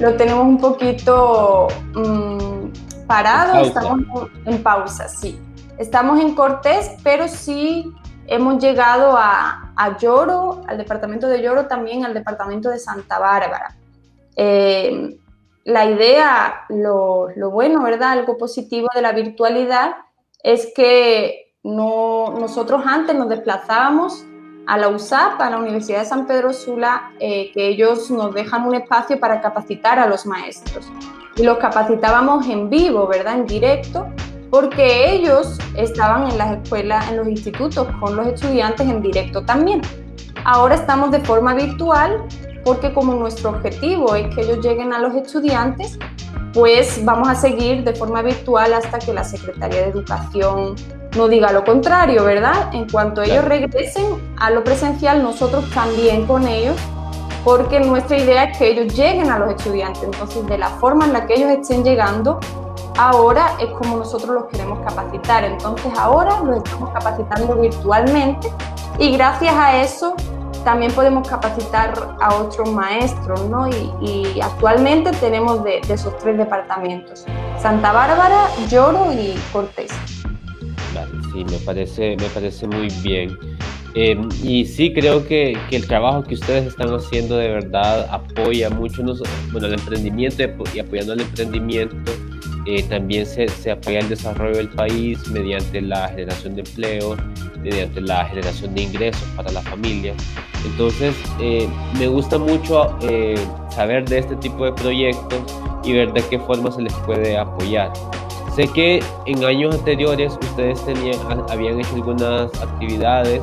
lo 0.00 0.16
tenemos 0.16 0.44
un 0.44 0.58
poquito 0.58 1.68
mm, 1.94 3.06
parado, 3.06 3.60
estamos 3.64 4.28
en 4.44 4.62
pausa, 4.62 5.08
sí. 5.08 5.40
Estamos 5.78 6.20
en 6.20 6.34
Cortés, 6.34 6.96
pero 7.04 7.28
sí 7.28 7.90
hemos 8.26 8.62
llegado 8.62 9.16
a, 9.16 9.72
a 9.76 9.96
Lloro, 9.96 10.62
al 10.66 10.76
departamento 10.76 11.28
de 11.28 11.40
Lloro, 11.40 11.66
también 11.66 12.04
al 12.04 12.14
departamento 12.14 12.68
de 12.68 12.78
Santa 12.78 13.18
Bárbara. 13.18 13.76
Eh, 14.36 15.16
la 15.64 15.86
idea, 15.86 16.64
lo, 16.68 17.28
bueno, 17.50 17.82
¿verdad? 17.82 18.12
Algo 18.12 18.38
positivo 18.38 18.88
de 18.94 19.02
la 19.02 19.12
virtualidad 19.12 19.96
es 20.42 20.72
que 20.74 21.54
no, 21.62 22.34
nosotros 22.38 22.82
antes 22.86 23.14
nos 23.14 23.28
desplazábamos 23.28 24.24
a 24.66 24.78
la 24.78 24.88
USAP, 24.88 25.40
a 25.40 25.50
la 25.50 25.58
Universidad 25.58 26.00
de 26.00 26.04
San 26.06 26.26
Pedro 26.26 26.52
Sula, 26.52 27.12
eh, 27.18 27.50
que 27.52 27.68
ellos 27.68 28.10
nos 28.10 28.32
dejan 28.34 28.66
un 28.66 28.74
espacio 28.74 29.18
para 29.18 29.40
capacitar 29.40 29.98
a 29.98 30.06
los 30.06 30.26
maestros. 30.26 30.90
Y 31.36 31.42
los 31.42 31.58
capacitábamos 31.58 32.46
en 32.46 32.70
vivo, 32.70 33.06
¿verdad? 33.06 33.34
En 33.34 33.46
directo, 33.46 34.06
porque 34.50 35.12
ellos 35.12 35.58
estaban 35.76 36.30
en 36.30 36.38
las 36.38 36.58
escuelas, 36.58 37.08
en 37.10 37.18
los 37.18 37.28
institutos 37.28 37.86
con 38.00 38.16
los 38.16 38.26
estudiantes 38.26 38.88
en 38.88 39.02
directo 39.02 39.44
también. 39.44 39.82
Ahora 40.44 40.74
estamos 40.74 41.10
de 41.10 41.20
forma 41.20 41.54
virtual 41.54 42.26
porque 42.70 42.94
como 42.94 43.14
nuestro 43.14 43.50
objetivo 43.50 44.14
es 44.14 44.32
que 44.32 44.42
ellos 44.42 44.64
lleguen 44.64 44.92
a 44.92 45.00
los 45.00 45.12
estudiantes, 45.16 45.98
pues 46.54 47.04
vamos 47.04 47.28
a 47.28 47.34
seguir 47.34 47.82
de 47.82 47.92
forma 47.96 48.22
virtual 48.22 48.72
hasta 48.74 49.00
que 49.00 49.12
la 49.12 49.24
Secretaría 49.24 49.80
de 49.80 49.88
Educación 49.88 50.76
no 51.16 51.26
diga 51.26 51.50
lo 51.50 51.64
contrario, 51.64 52.22
¿verdad? 52.22 52.72
En 52.72 52.88
cuanto 52.88 53.22
ellos 53.22 53.44
regresen 53.44 54.04
a 54.38 54.52
lo 54.52 54.62
presencial, 54.62 55.20
nosotros 55.20 55.68
también 55.74 56.28
con 56.28 56.46
ellos, 56.46 56.76
porque 57.44 57.80
nuestra 57.80 58.18
idea 58.18 58.44
es 58.44 58.56
que 58.56 58.68
ellos 58.68 58.94
lleguen 58.94 59.32
a 59.32 59.40
los 59.40 59.50
estudiantes. 59.50 60.04
Entonces, 60.04 60.46
de 60.46 60.56
la 60.56 60.68
forma 60.68 61.06
en 61.06 61.12
la 61.12 61.26
que 61.26 61.34
ellos 61.34 61.50
estén 61.50 61.82
llegando, 61.82 62.38
ahora 62.96 63.56
es 63.58 63.70
como 63.70 63.96
nosotros 63.96 64.32
los 64.32 64.44
queremos 64.44 64.78
capacitar. 64.86 65.42
Entonces 65.42 65.92
ahora 65.98 66.38
los 66.44 66.58
estamos 66.58 66.90
capacitando 66.90 67.56
virtualmente 67.56 68.52
y 68.96 69.10
gracias 69.10 69.54
a 69.56 69.82
eso 69.82 70.14
también 70.64 70.92
podemos 70.92 71.28
capacitar 71.28 71.92
a 72.20 72.34
otros 72.34 72.70
maestros, 72.72 73.48
¿no? 73.48 73.68
Y, 73.68 74.40
actualmente 74.40 75.10
tenemos 75.12 75.62
de, 75.64 75.80
esos 75.88 76.16
tres 76.18 76.38
departamentos, 76.38 77.24
Santa 77.58 77.92
Bárbara, 77.92 78.48
Lloro 78.68 79.12
y 79.12 79.34
Cortés. 79.52 79.92
Vale, 80.94 81.10
sí, 81.32 81.44
me 81.44 81.58
parece, 81.58 82.16
me 82.16 82.28
parece 82.28 82.66
muy 82.66 82.88
bien. 83.02 83.36
Em, 83.94 84.28
y 84.42 84.64
sí, 84.64 84.92
creo 84.92 85.26
que, 85.26 85.58
que, 85.68 85.76
el 85.76 85.86
trabajo 85.86 86.22
que 86.22 86.34
ustedes 86.34 86.66
están 86.66 86.94
haciendo 86.94 87.36
de 87.36 87.48
verdad 87.48 88.08
apoya 88.10 88.70
mucho 88.70 89.02
bueno, 89.50 89.66
el 89.66 89.74
emprendimiento 89.74 90.42
y 90.74 90.78
apoyando 90.78 91.12
el 91.12 91.22
emprendimiento. 91.22 92.12
Eh, 92.66 92.82
también 92.84 93.24
se, 93.24 93.48
se, 93.48 93.70
apoya 93.70 94.00
el 94.00 94.08
desarrollo 94.08 94.56
del 94.56 94.68
país 94.68 95.26
mediante 95.28 95.80
la 95.80 96.08
generación 96.08 96.54
de 96.56 96.60
empleo, 96.60 97.16
mediante 97.62 98.00
la 98.00 98.26
generación 98.26 98.74
de 98.74 98.82
ingresos 98.82 99.26
para 99.36 99.50
la 99.50 99.62
familia. 99.62 100.14
Entonces, 100.64 101.14
eh, 101.40 101.68
me 101.98 102.06
gusta 102.06 102.38
mucho 102.38 102.96
eh, 103.02 103.38
saber 103.70 104.08
de 104.08 104.18
este 104.18 104.36
tipo 104.36 104.64
de 104.64 104.72
proyectos 104.72 105.40
y 105.84 105.92
ver 105.92 106.12
de 106.12 106.22
qué 106.28 106.38
forma 106.38 106.70
se 106.70 106.82
les 106.82 106.92
puede 107.06 107.36
apoyar. 107.36 107.92
Sé 108.54 108.68
que 108.68 109.02
en 109.26 109.44
años 109.44 109.74
anteriores 109.74 110.36
ustedes 110.42 110.84
tenían, 110.84 111.18
habían 111.48 111.78
hecho 111.80 111.94
algunas 111.94 112.52
actividades 112.60 113.40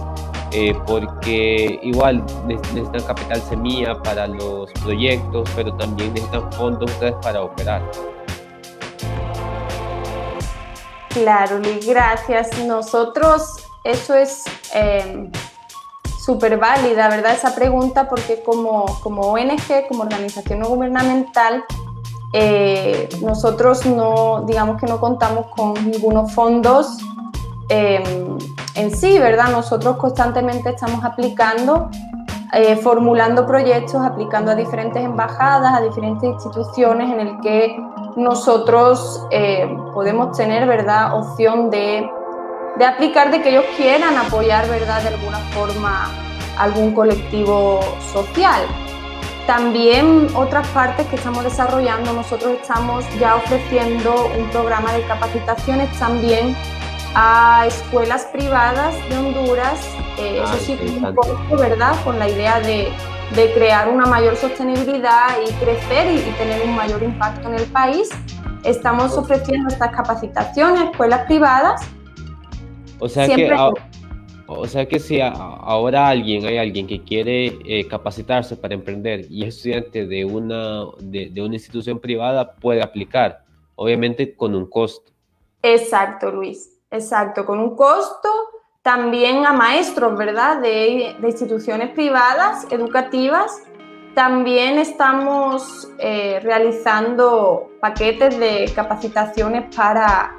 eh, 0.51 0.75
porque 0.85 1.79
igual 1.81 2.23
necesitan 2.45 3.01
capital 3.03 3.41
semilla 3.41 4.01
para 4.03 4.27
los 4.27 4.71
proyectos, 4.83 5.49
pero 5.55 5.73
también 5.73 6.13
necesitan 6.13 6.51
fondos 6.53 6.91
ustedes 6.91 7.15
para 7.21 7.41
operar. 7.41 7.81
Claro, 11.21 11.59
gracias. 11.85 12.59
Nosotros, 12.59 13.65
eso 13.83 14.13
es 14.13 14.43
eh, 14.75 15.31
súper 16.19 16.57
válida, 16.57 17.09
¿verdad? 17.09 17.33
Esa 17.33 17.55
pregunta, 17.55 18.07
porque 18.07 18.43
como, 18.43 18.85
como 19.01 19.23
ONG, 19.23 19.87
como 19.87 20.03
organización 20.03 20.59
no 20.59 20.67
gubernamental, 20.67 21.63
eh, 22.33 23.09
nosotros 23.21 23.83
no, 23.87 24.43
digamos 24.45 24.79
que 24.79 24.85
no 24.85 24.99
contamos 24.99 25.47
con 25.55 25.73
ningunos 25.89 26.31
fondos 26.33 26.99
em, 27.69 28.37
en 28.75 28.95
sí, 28.95 29.17
¿verdad? 29.17 29.49
Nosotros 29.49 29.97
constantemente 29.97 30.69
estamos 30.69 31.03
aplicando, 31.03 31.89
eh, 32.53 32.75
formulando 32.77 33.45
proyectos, 33.45 34.01
aplicando 34.05 34.51
a 34.51 34.55
diferentes 34.55 35.03
embajadas, 35.03 35.73
a 35.73 35.81
diferentes 35.81 36.23
instituciones 36.23 37.11
en 37.11 37.19
el 37.19 37.39
que 37.41 37.77
nosotros 38.15 39.25
eh, 39.31 39.67
podemos 39.93 40.35
tener, 40.35 40.67
¿verdad?, 40.67 41.17
opción 41.17 41.69
de 41.69 42.09
de 42.77 42.85
aplicar 42.85 43.31
de 43.31 43.41
que 43.41 43.49
ellos 43.49 43.65
quieran 43.75 44.17
apoyar, 44.17 44.69
¿verdad?, 44.69 45.01
de 45.01 45.09
alguna 45.09 45.39
forma 45.53 46.09
algún 46.57 46.93
colectivo 46.93 47.79
social. 48.13 48.61
También 49.45 50.27
otras 50.35 50.67
partes 50.69 51.05
que 51.07 51.15
estamos 51.15 51.43
desarrollando, 51.43 52.13
nosotros 52.13 52.57
estamos 52.61 53.05
ya 53.19 53.35
ofreciendo 53.35 54.29
un 54.37 54.49
programa 54.49 54.91
de 54.93 55.01
capacitaciones 55.03 55.89
también 55.97 56.55
a 57.19 57.65
escuelas 57.65 58.25
privadas 58.25 58.93
de 59.09 59.17
Honduras, 59.17 59.83
eh, 60.19 60.39
eso 60.43 60.57
sí, 60.57 60.77
un 61.01 61.15
poco, 61.15 61.57
¿verdad?, 61.57 61.95
con 62.03 62.19
la 62.19 62.29
idea 62.29 62.59
de, 62.59 62.89
de, 63.35 63.53
crear 63.53 63.89
una 63.89 64.05
mayor 64.05 64.35
sostenibilidad 64.35 65.29
y 65.41 65.51
crecer 65.53 66.11
y, 66.13 66.19
y 66.19 66.33
tener 66.37 66.61
un 66.63 66.75
mayor 66.75 67.01
impacto 67.01 67.47
en 67.47 67.55
el 67.55 67.65
país. 67.65 68.09
Estamos 68.63 69.17
ofreciendo 69.17 69.67
estas 69.69 69.95
capacitaciones 69.95 70.81
a 70.81 70.83
escuelas 70.91 71.25
privadas 71.25 71.81
o 72.99 73.07
sea 73.07 73.27
que, 73.27 73.51
o 74.47 74.67
sea 74.67 74.87
que 74.87 74.99
si 74.99 75.19
ahora 75.21 76.07
alguien, 76.07 76.45
hay 76.45 76.57
alguien 76.57 76.87
que 76.87 77.03
quiere 77.03 77.57
eh, 77.65 77.87
capacitarse 77.87 78.55
para 78.55 78.73
emprender 78.73 79.25
y 79.29 79.43
es 79.43 79.57
estudiante 79.57 80.07
de 80.07 80.25
una, 80.25 80.85
de, 80.99 81.41
una 81.41 81.55
institución 81.55 81.99
privada, 81.99 82.55
puede 82.55 82.81
aplicar, 82.81 83.43
obviamente 83.75 84.35
con 84.35 84.55
un 84.55 84.67
costo. 84.67 85.11
Exacto, 85.61 86.31
Luis, 86.31 86.76
exacto, 86.97 87.45
con 87.45 87.59
un 87.59 87.75
costo 87.75 88.29
también 88.81 89.45
a 89.45 89.53
maestros, 89.53 90.17
¿verdad? 90.17 90.57
De, 90.57 91.15
de 91.19 91.27
instituciones 91.27 91.89
privadas, 91.91 92.65
educativas. 92.69 93.61
También 94.15 94.79
estamos 94.79 95.89
eh, 95.99 96.39
realizando 96.41 97.71
paquetes 97.81 98.39
de 98.39 98.71
capacitaciones 98.73 99.75
para 99.75 100.35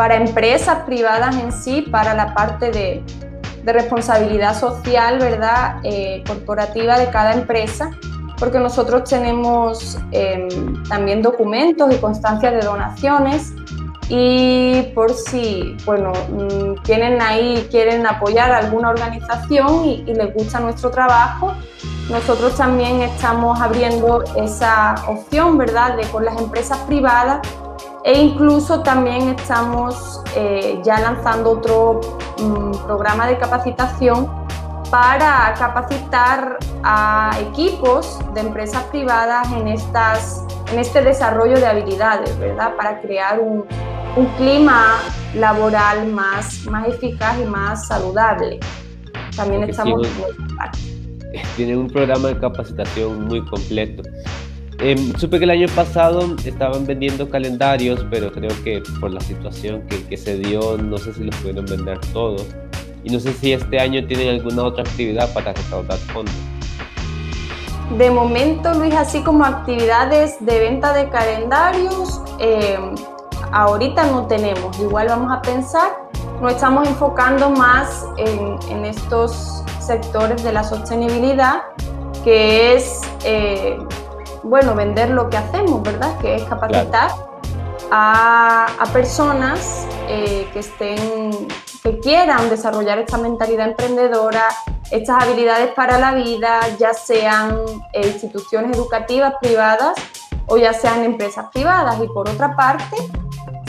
para 0.00 0.16
empresas 0.16 0.84
privadas 0.84 1.36
en 1.36 1.52
sí, 1.52 1.82
para 1.82 2.14
la 2.14 2.32
parte 2.32 2.70
de, 2.70 3.04
responsabilidad 3.66 4.58
social, 4.58 5.18
¿verdad? 5.18 5.76
Eh, 5.84 6.24
corporativa 6.26 6.98
de 6.98 7.10
cada 7.10 7.34
empresa, 7.34 7.90
porque 8.38 8.58
nosotros 8.58 9.08
tenemos 9.08 9.98
em, 10.10 10.82
también 10.84 11.20
documentos 11.20 11.94
y 11.94 11.98
constancias 11.98 12.54
de 12.54 12.62
donaciones 12.62 13.52
y 14.10 14.82
por 14.92 15.14
si, 15.14 15.76
bueno, 15.86 16.12
mm, 16.12 16.82
tienen 16.82 17.22
ahí, 17.22 17.68
quieren 17.70 18.04
apoyar 18.06 18.50
a 18.50 18.58
alguna 18.58 18.90
organización 18.90 19.84
y, 19.84 20.02
les 20.02 20.34
gusta 20.34 20.58
nuestro 20.58 20.90
trabajo, 20.90 21.54
nosotros 22.10 22.56
también 22.56 23.02
estamos 23.02 23.60
abriendo 23.60 24.24
esa 24.36 24.96
opción, 25.06 25.56
¿verdad?, 25.56 25.96
de 25.96 26.02
con 26.08 26.24
las 26.24 26.36
empresas 26.38 26.78
privadas 26.80 27.40
e 28.04 28.20
incluso 28.20 28.82
también 28.82 29.28
estamos 29.28 30.20
eh, 30.34 30.80
ya 30.82 30.98
lanzando 30.98 31.52
otro 31.52 32.00
mm, 32.38 32.84
programa 32.86 33.28
de 33.28 33.38
capacitación 33.38 34.28
para 34.90 35.54
capacitar 35.56 36.58
a 36.82 37.30
equipos 37.40 38.18
de 38.34 38.40
empresas 38.40 38.82
privadas 38.84 39.46
en, 39.52 39.68
estas, 39.68 40.44
en 40.72 40.78
este 40.78 41.02
desarrollo 41.02 41.58
de 41.58 41.66
habilidades, 41.66 42.38
¿verdad? 42.38 42.76
Para 42.76 43.00
crear 43.00 43.40
un, 43.40 43.64
un 44.16 44.26
clima 44.36 44.98
laboral 45.34 46.06
más, 46.06 46.64
más 46.66 46.88
eficaz 46.88 47.38
y 47.40 47.44
más 47.44 47.86
saludable. 47.86 48.60
También 49.36 49.64
estamos... 49.64 50.06
Tienen 51.56 51.78
un 51.78 51.88
programa 51.88 52.28
de 52.28 52.38
capacitación 52.38 53.26
muy 53.26 53.44
completo. 53.44 54.02
Em, 54.80 55.14
supe 55.16 55.38
que 55.38 55.44
el 55.44 55.50
año 55.50 55.66
pasado 55.74 56.36
estaban 56.44 56.86
vendiendo 56.86 57.28
calendarios, 57.28 58.04
pero 58.10 58.32
creo 58.32 58.50
que 58.64 58.82
por 58.98 59.12
la 59.12 59.20
situación 59.20 59.82
que, 59.86 60.16
se 60.16 60.38
dio, 60.38 60.78
no 60.78 60.98
sé 60.98 61.12
si 61.12 61.24
los 61.24 61.36
pudieron 61.36 61.66
vender 61.66 61.98
todos. 62.12 62.46
Y 63.04 63.10
no 63.10 63.20
sé 63.20 63.32
si 63.32 63.52
este 63.52 63.78
año 63.78 64.04
tienen 64.06 64.28
alguna 64.28 64.64
otra 64.64 64.82
actividad 64.82 65.32
para 65.32 65.52
recaudar 65.52 65.98
fondos. 65.98 66.34
De 67.90 68.10
momento, 68.10 68.72
Luis, 68.74 68.94
así 68.94 69.22
como 69.22 69.44
actividades 69.44 70.36
de 70.40 70.58
venta 70.58 70.92
de 70.92 71.08
calendarios, 71.08 72.20
em, 72.38 72.94
ahorita 73.52 74.04
no 74.04 74.26
tenemos. 74.26 74.78
Igual 74.78 75.08
vamos 75.08 75.32
a 75.32 75.42
pensar, 75.42 76.08
nos 76.40 76.52
estamos 76.52 76.88
enfocando 76.88 77.50
más 77.50 78.06
en, 78.16 78.58
en 78.70 78.84
estos 78.84 79.64
sectores 79.80 80.42
de 80.44 80.52
la 80.52 80.62
sostenibilidad, 80.62 81.62
que 82.22 82.74
es 82.74 83.00
eh, 83.24 83.76
bueno, 84.42 84.74
vender 84.74 85.10
lo 85.10 85.28
que 85.28 85.36
hacemos, 85.36 85.82
¿verdad? 85.82 86.16
Que 86.18 86.36
es 86.36 86.44
capacitar 86.44 87.10
a, 87.90 88.66
personas 88.92 89.86
eh, 90.08 90.48
que 90.52 90.60
estén, 90.60 91.48
que 91.82 91.98
quieran 91.98 92.48
desarrollar 92.48 92.98
esta 92.98 93.18
mentalidad 93.18 93.68
emprendedora, 93.68 94.44
estas 94.90 95.22
habilidades 95.22 95.72
para 95.74 95.98
la 95.98 96.14
vida, 96.14 96.60
ya 96.78 96.92
sean 96.92 97.60
eh, 97.92 98.06
instituciones 98.06 98.76
educativas 98.76 99.34
privadas 99.40 99.94
o 100.46 100.56
ya 100.56 100.72
sean 100.72 101.04
empresas 101.04 101.46
privadas. 101.52 101.96
Y 102.02 102.08
por 102.08 102.28
otra 102.28 102.56
parte, 102.56 102.96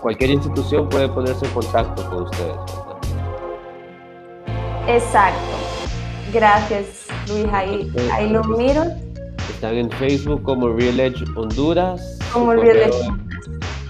cualquier 0.00 0.30
institución 0.30 0.88
puede 0.88 1.08
ponerse 1.08 1.46
en 1.46 1.52
contacto 1.52 2.08
con 2.08 2.22
ustedes. 2.24 2.56
Exacto. 4.86 5.38
Gracias, 6.32 7.06
Luis. 7.28 7.46
Ahí, 7.52 7.92
ahí 8.12 8.28
lo 8.28 8.44
miro. 8.44 8.84
Están 9.48 9.76
en 9.76 9.90
Facebook 9.92 10.42
como 10.42 10.68
Real 10.68 11.00
Edge 11.00 11.24
Honduras. 11.36 12.18
Como 12.32 12.52
Real 12.52 12.76
Edge 12.76 13.10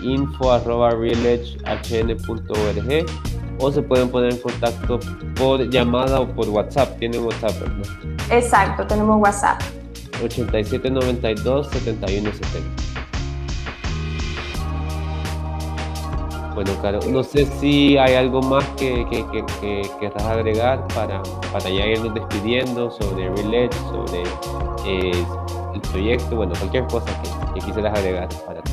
info 0.04 0.52
arroba 0.52 0.90
realedgehn.org 0.90 3.06
o 3.58 3.70
se 3.70 3.82
pueden 3.82 4.08
poner 4.08 4.32
en 4.32 4.38
contacto 4.38 4.98
por 5.36 5.68
llamada 5.70 6.20
o 6.20 6.28
por 6.28 6.48
WhatsApp. 6.48 6.98
Tienen 6.98 7.24
WhatsApp, 7.24 7.52
¿verdad? 7.60 7.86
Exacto, 8.30 8.86
tenemos 8.86 9.20
WhatsApp. 9.20 9.60
8792 10.22 11.68
7170. 11.68 12.94
Bueno, 16.54 16.70
Caro, 16.80 17.00
no 17.08 17.24
sé 17.24 17.46
si 17.46 17.98
hay 17.98 18.14
algo 18.14 18.40
más 18.40 18.64
que, 18.76 19.04
que, 19.10 19.26
que, 19.60 19.90
querrás 19.98 20.22
agregar 20.22 20.86
para, 20.94 21.20
para 21.52 21.68
ya 21.68 21.84
irnos 21.84 22.14
despidiendo 22.14 22.92
sobre 22.92 23.28
Relay, 23.30 23.68
sobre 23.90 24.22
eh, 24.86 25.24
el 25.74 25.80
proyecto, 25.80 26.36
bueno, 26.36 26.52
cualquier 26.56 26.86
cosa 26.86 27.06
que, 27.54 27.60
quisieras 27.60 27.98
agregar 27.98 28.28
para. 28.46 28.63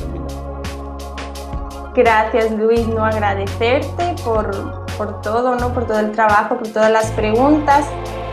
Gracias 1.94 2.50
Luis, 2.52 2.88
no 2.88 3.04
agradecerte 3.04 4.14
por, 4.24 4.86
por 4.96 5.20
todo, 5.20 5.56
¿no? 5.56 5.74
por 5.74 5.86
todo 5.86 6.00
el 6.00 6.12
trabajo, 6.12 6.56
por 6.56 6.68
todas 6.68 6.90
las 6.90 7.10
preguntas. 7.10 7.86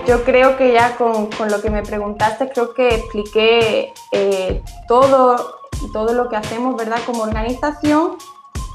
Yo 0.07 0.24
creo 0.24 0.55
que 0.55 0.72
ya 0.72 0.95
con, 0.95 1.28
con 1.28 1.51
lo 1.51 1.62
que 1.62 1.70
me 1.70 1.84
preguntaste, 1.84 2.49
creo 2.49 2.74
que 2.74 2.95
expliqué 2.95 3.93
eh, 4.14 4.64
todo, 4.88 5.57
todo 5.91 6.14
lo 6.14 6.30
que 6.30 6.38
hacemos 6.38 6.78
¿verdad? 6.78 6.99
como 7.05 7.24
organización 7.24 8.16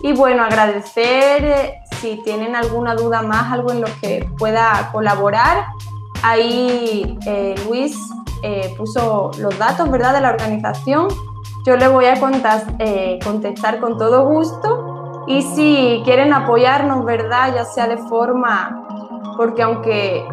y 0.03 0.13
bueno, 0.13 0.45
agradecer 0.45 1.45
eh, 1.45 1.75
si 2.01 2.21
tienen 2.23 2.55
alguna 2.55 2.95
duda 2.95 3.23
más, 3.23 3.53
algo 3.53 3.73
en 3.73 3.81
lo 3.81 3.89
que 4.03 4.29
pueda 4.39 4.91
colaborar. 4.93 5.65
Ahí 6.23 7.19
eh, 7.27 7.55
Luis 7.67 7.97
puso 8.77 9.31
los 9.39 9.59
datos 9.59 9.91
¿verdad? 9.91 10.13
de 10.13 10.21
la 10.21 10.29
organización. 10.29 11.09
Yo 11.65 11.79
le 11.79 11.89
voy 11.89 12.05
a 12.05 12.21
contestar 12.21 13.81
con 13.81 13.97
todo 13.97 14.27
gusto. 14.27 15.25
Y 15.27 15.41
si 15.41 16.03
quieren 16.05 16.35
apoyarnos, 16.35 17.07
¿verdad? 17.07 17.55
Ya 17.55 17.65
sea 17.65 17.89
de 17.89 17.97
forma, 17.97 18.87
porque 19.39 19.63
aunque 19.63 20.27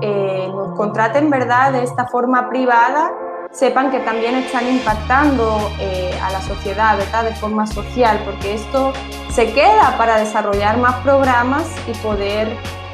nos 0.54 0.76
contraten, 0.76 1.30
¿verdad? 1.30 1.72
De 1.72 1.84
esta 1.84 2.06
forma 2.08 2.50
privada, 2.50 3.14
sepan 3.50 3.92
que 3.92 4.00
también 4.00 4.36
están 4.36 4.68
impactando 4.68 5.72
eh, 5.80 6.20
a 6.22 6.32
la 6.32 6.42
sociedad, 6.42 6.98
¿verdad? 6.98 7.24
De 7.24 7.36
forma 7.36 7.66
social, 7.66 8.20
porque 8.26 8.56
esto 8.56 8.92
se 9.30 9.54
queda 9.54 9.96
para 9.98 10.18
desarrollar 10.18 10.78
más 10.80 10.96
programas 10.96 11.64
y 11.88 11.94
poder 12.00 12.50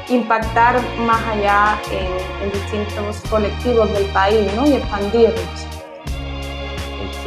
impactar 0.08 0.80
más 1.00 1.20
allá 1.26 1.76
en, 1.90 2.52
distintos 2.52 3.20
colectivos 3.28 3.92
del 3.92 4.06
país, 4.12 4.48
¿no? 4.54 4.64
Y 4.64 4.74
expandirlos. 4.74 5.77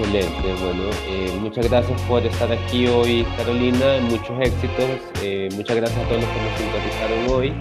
Excelente, 0.01 0.53
bueno, 0.63 0.83
eh, 1.07 1.31
muchas 1.39 1.69
gracias 1.69 2.01
por 2.03 2.25
estar 2.25 2.51
aquí 2.51 2.87
hoy, 2.87 3.23
Carolina, 3.37 3.99
muchos 4.09 4.31
éxitos, 4.39 4.89
eh, 5.21 5.47
muchas 5.53 5.75
gracias 5.75 6.03
a 6.03 6.09
todos 6.09 6.21
los 6.21 6.29
que 6.31 6.41
nos 6.41 6.57
sintonizaron 6.57 7.29
hoy 7.29 7.53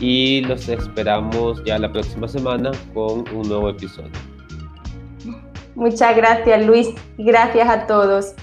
y 0.00 0.40
los 0.40 0.68
esperamos 0.68 1.62
ya 1.64 1.78
la 1.78 1.92
próxima 1.92 2.26
semana 2.26 2.72
con 2.92 3.24
un 3.32 3.48
nuevo 3.48 3.68
episodio. 3.70 4.10
Muchas 5.76 6.16
gracias 6.16 6.66
Luis 6.66 6.88
gracias 7.16 7.68
a 7.68 7.86
todos. 7.86 8.34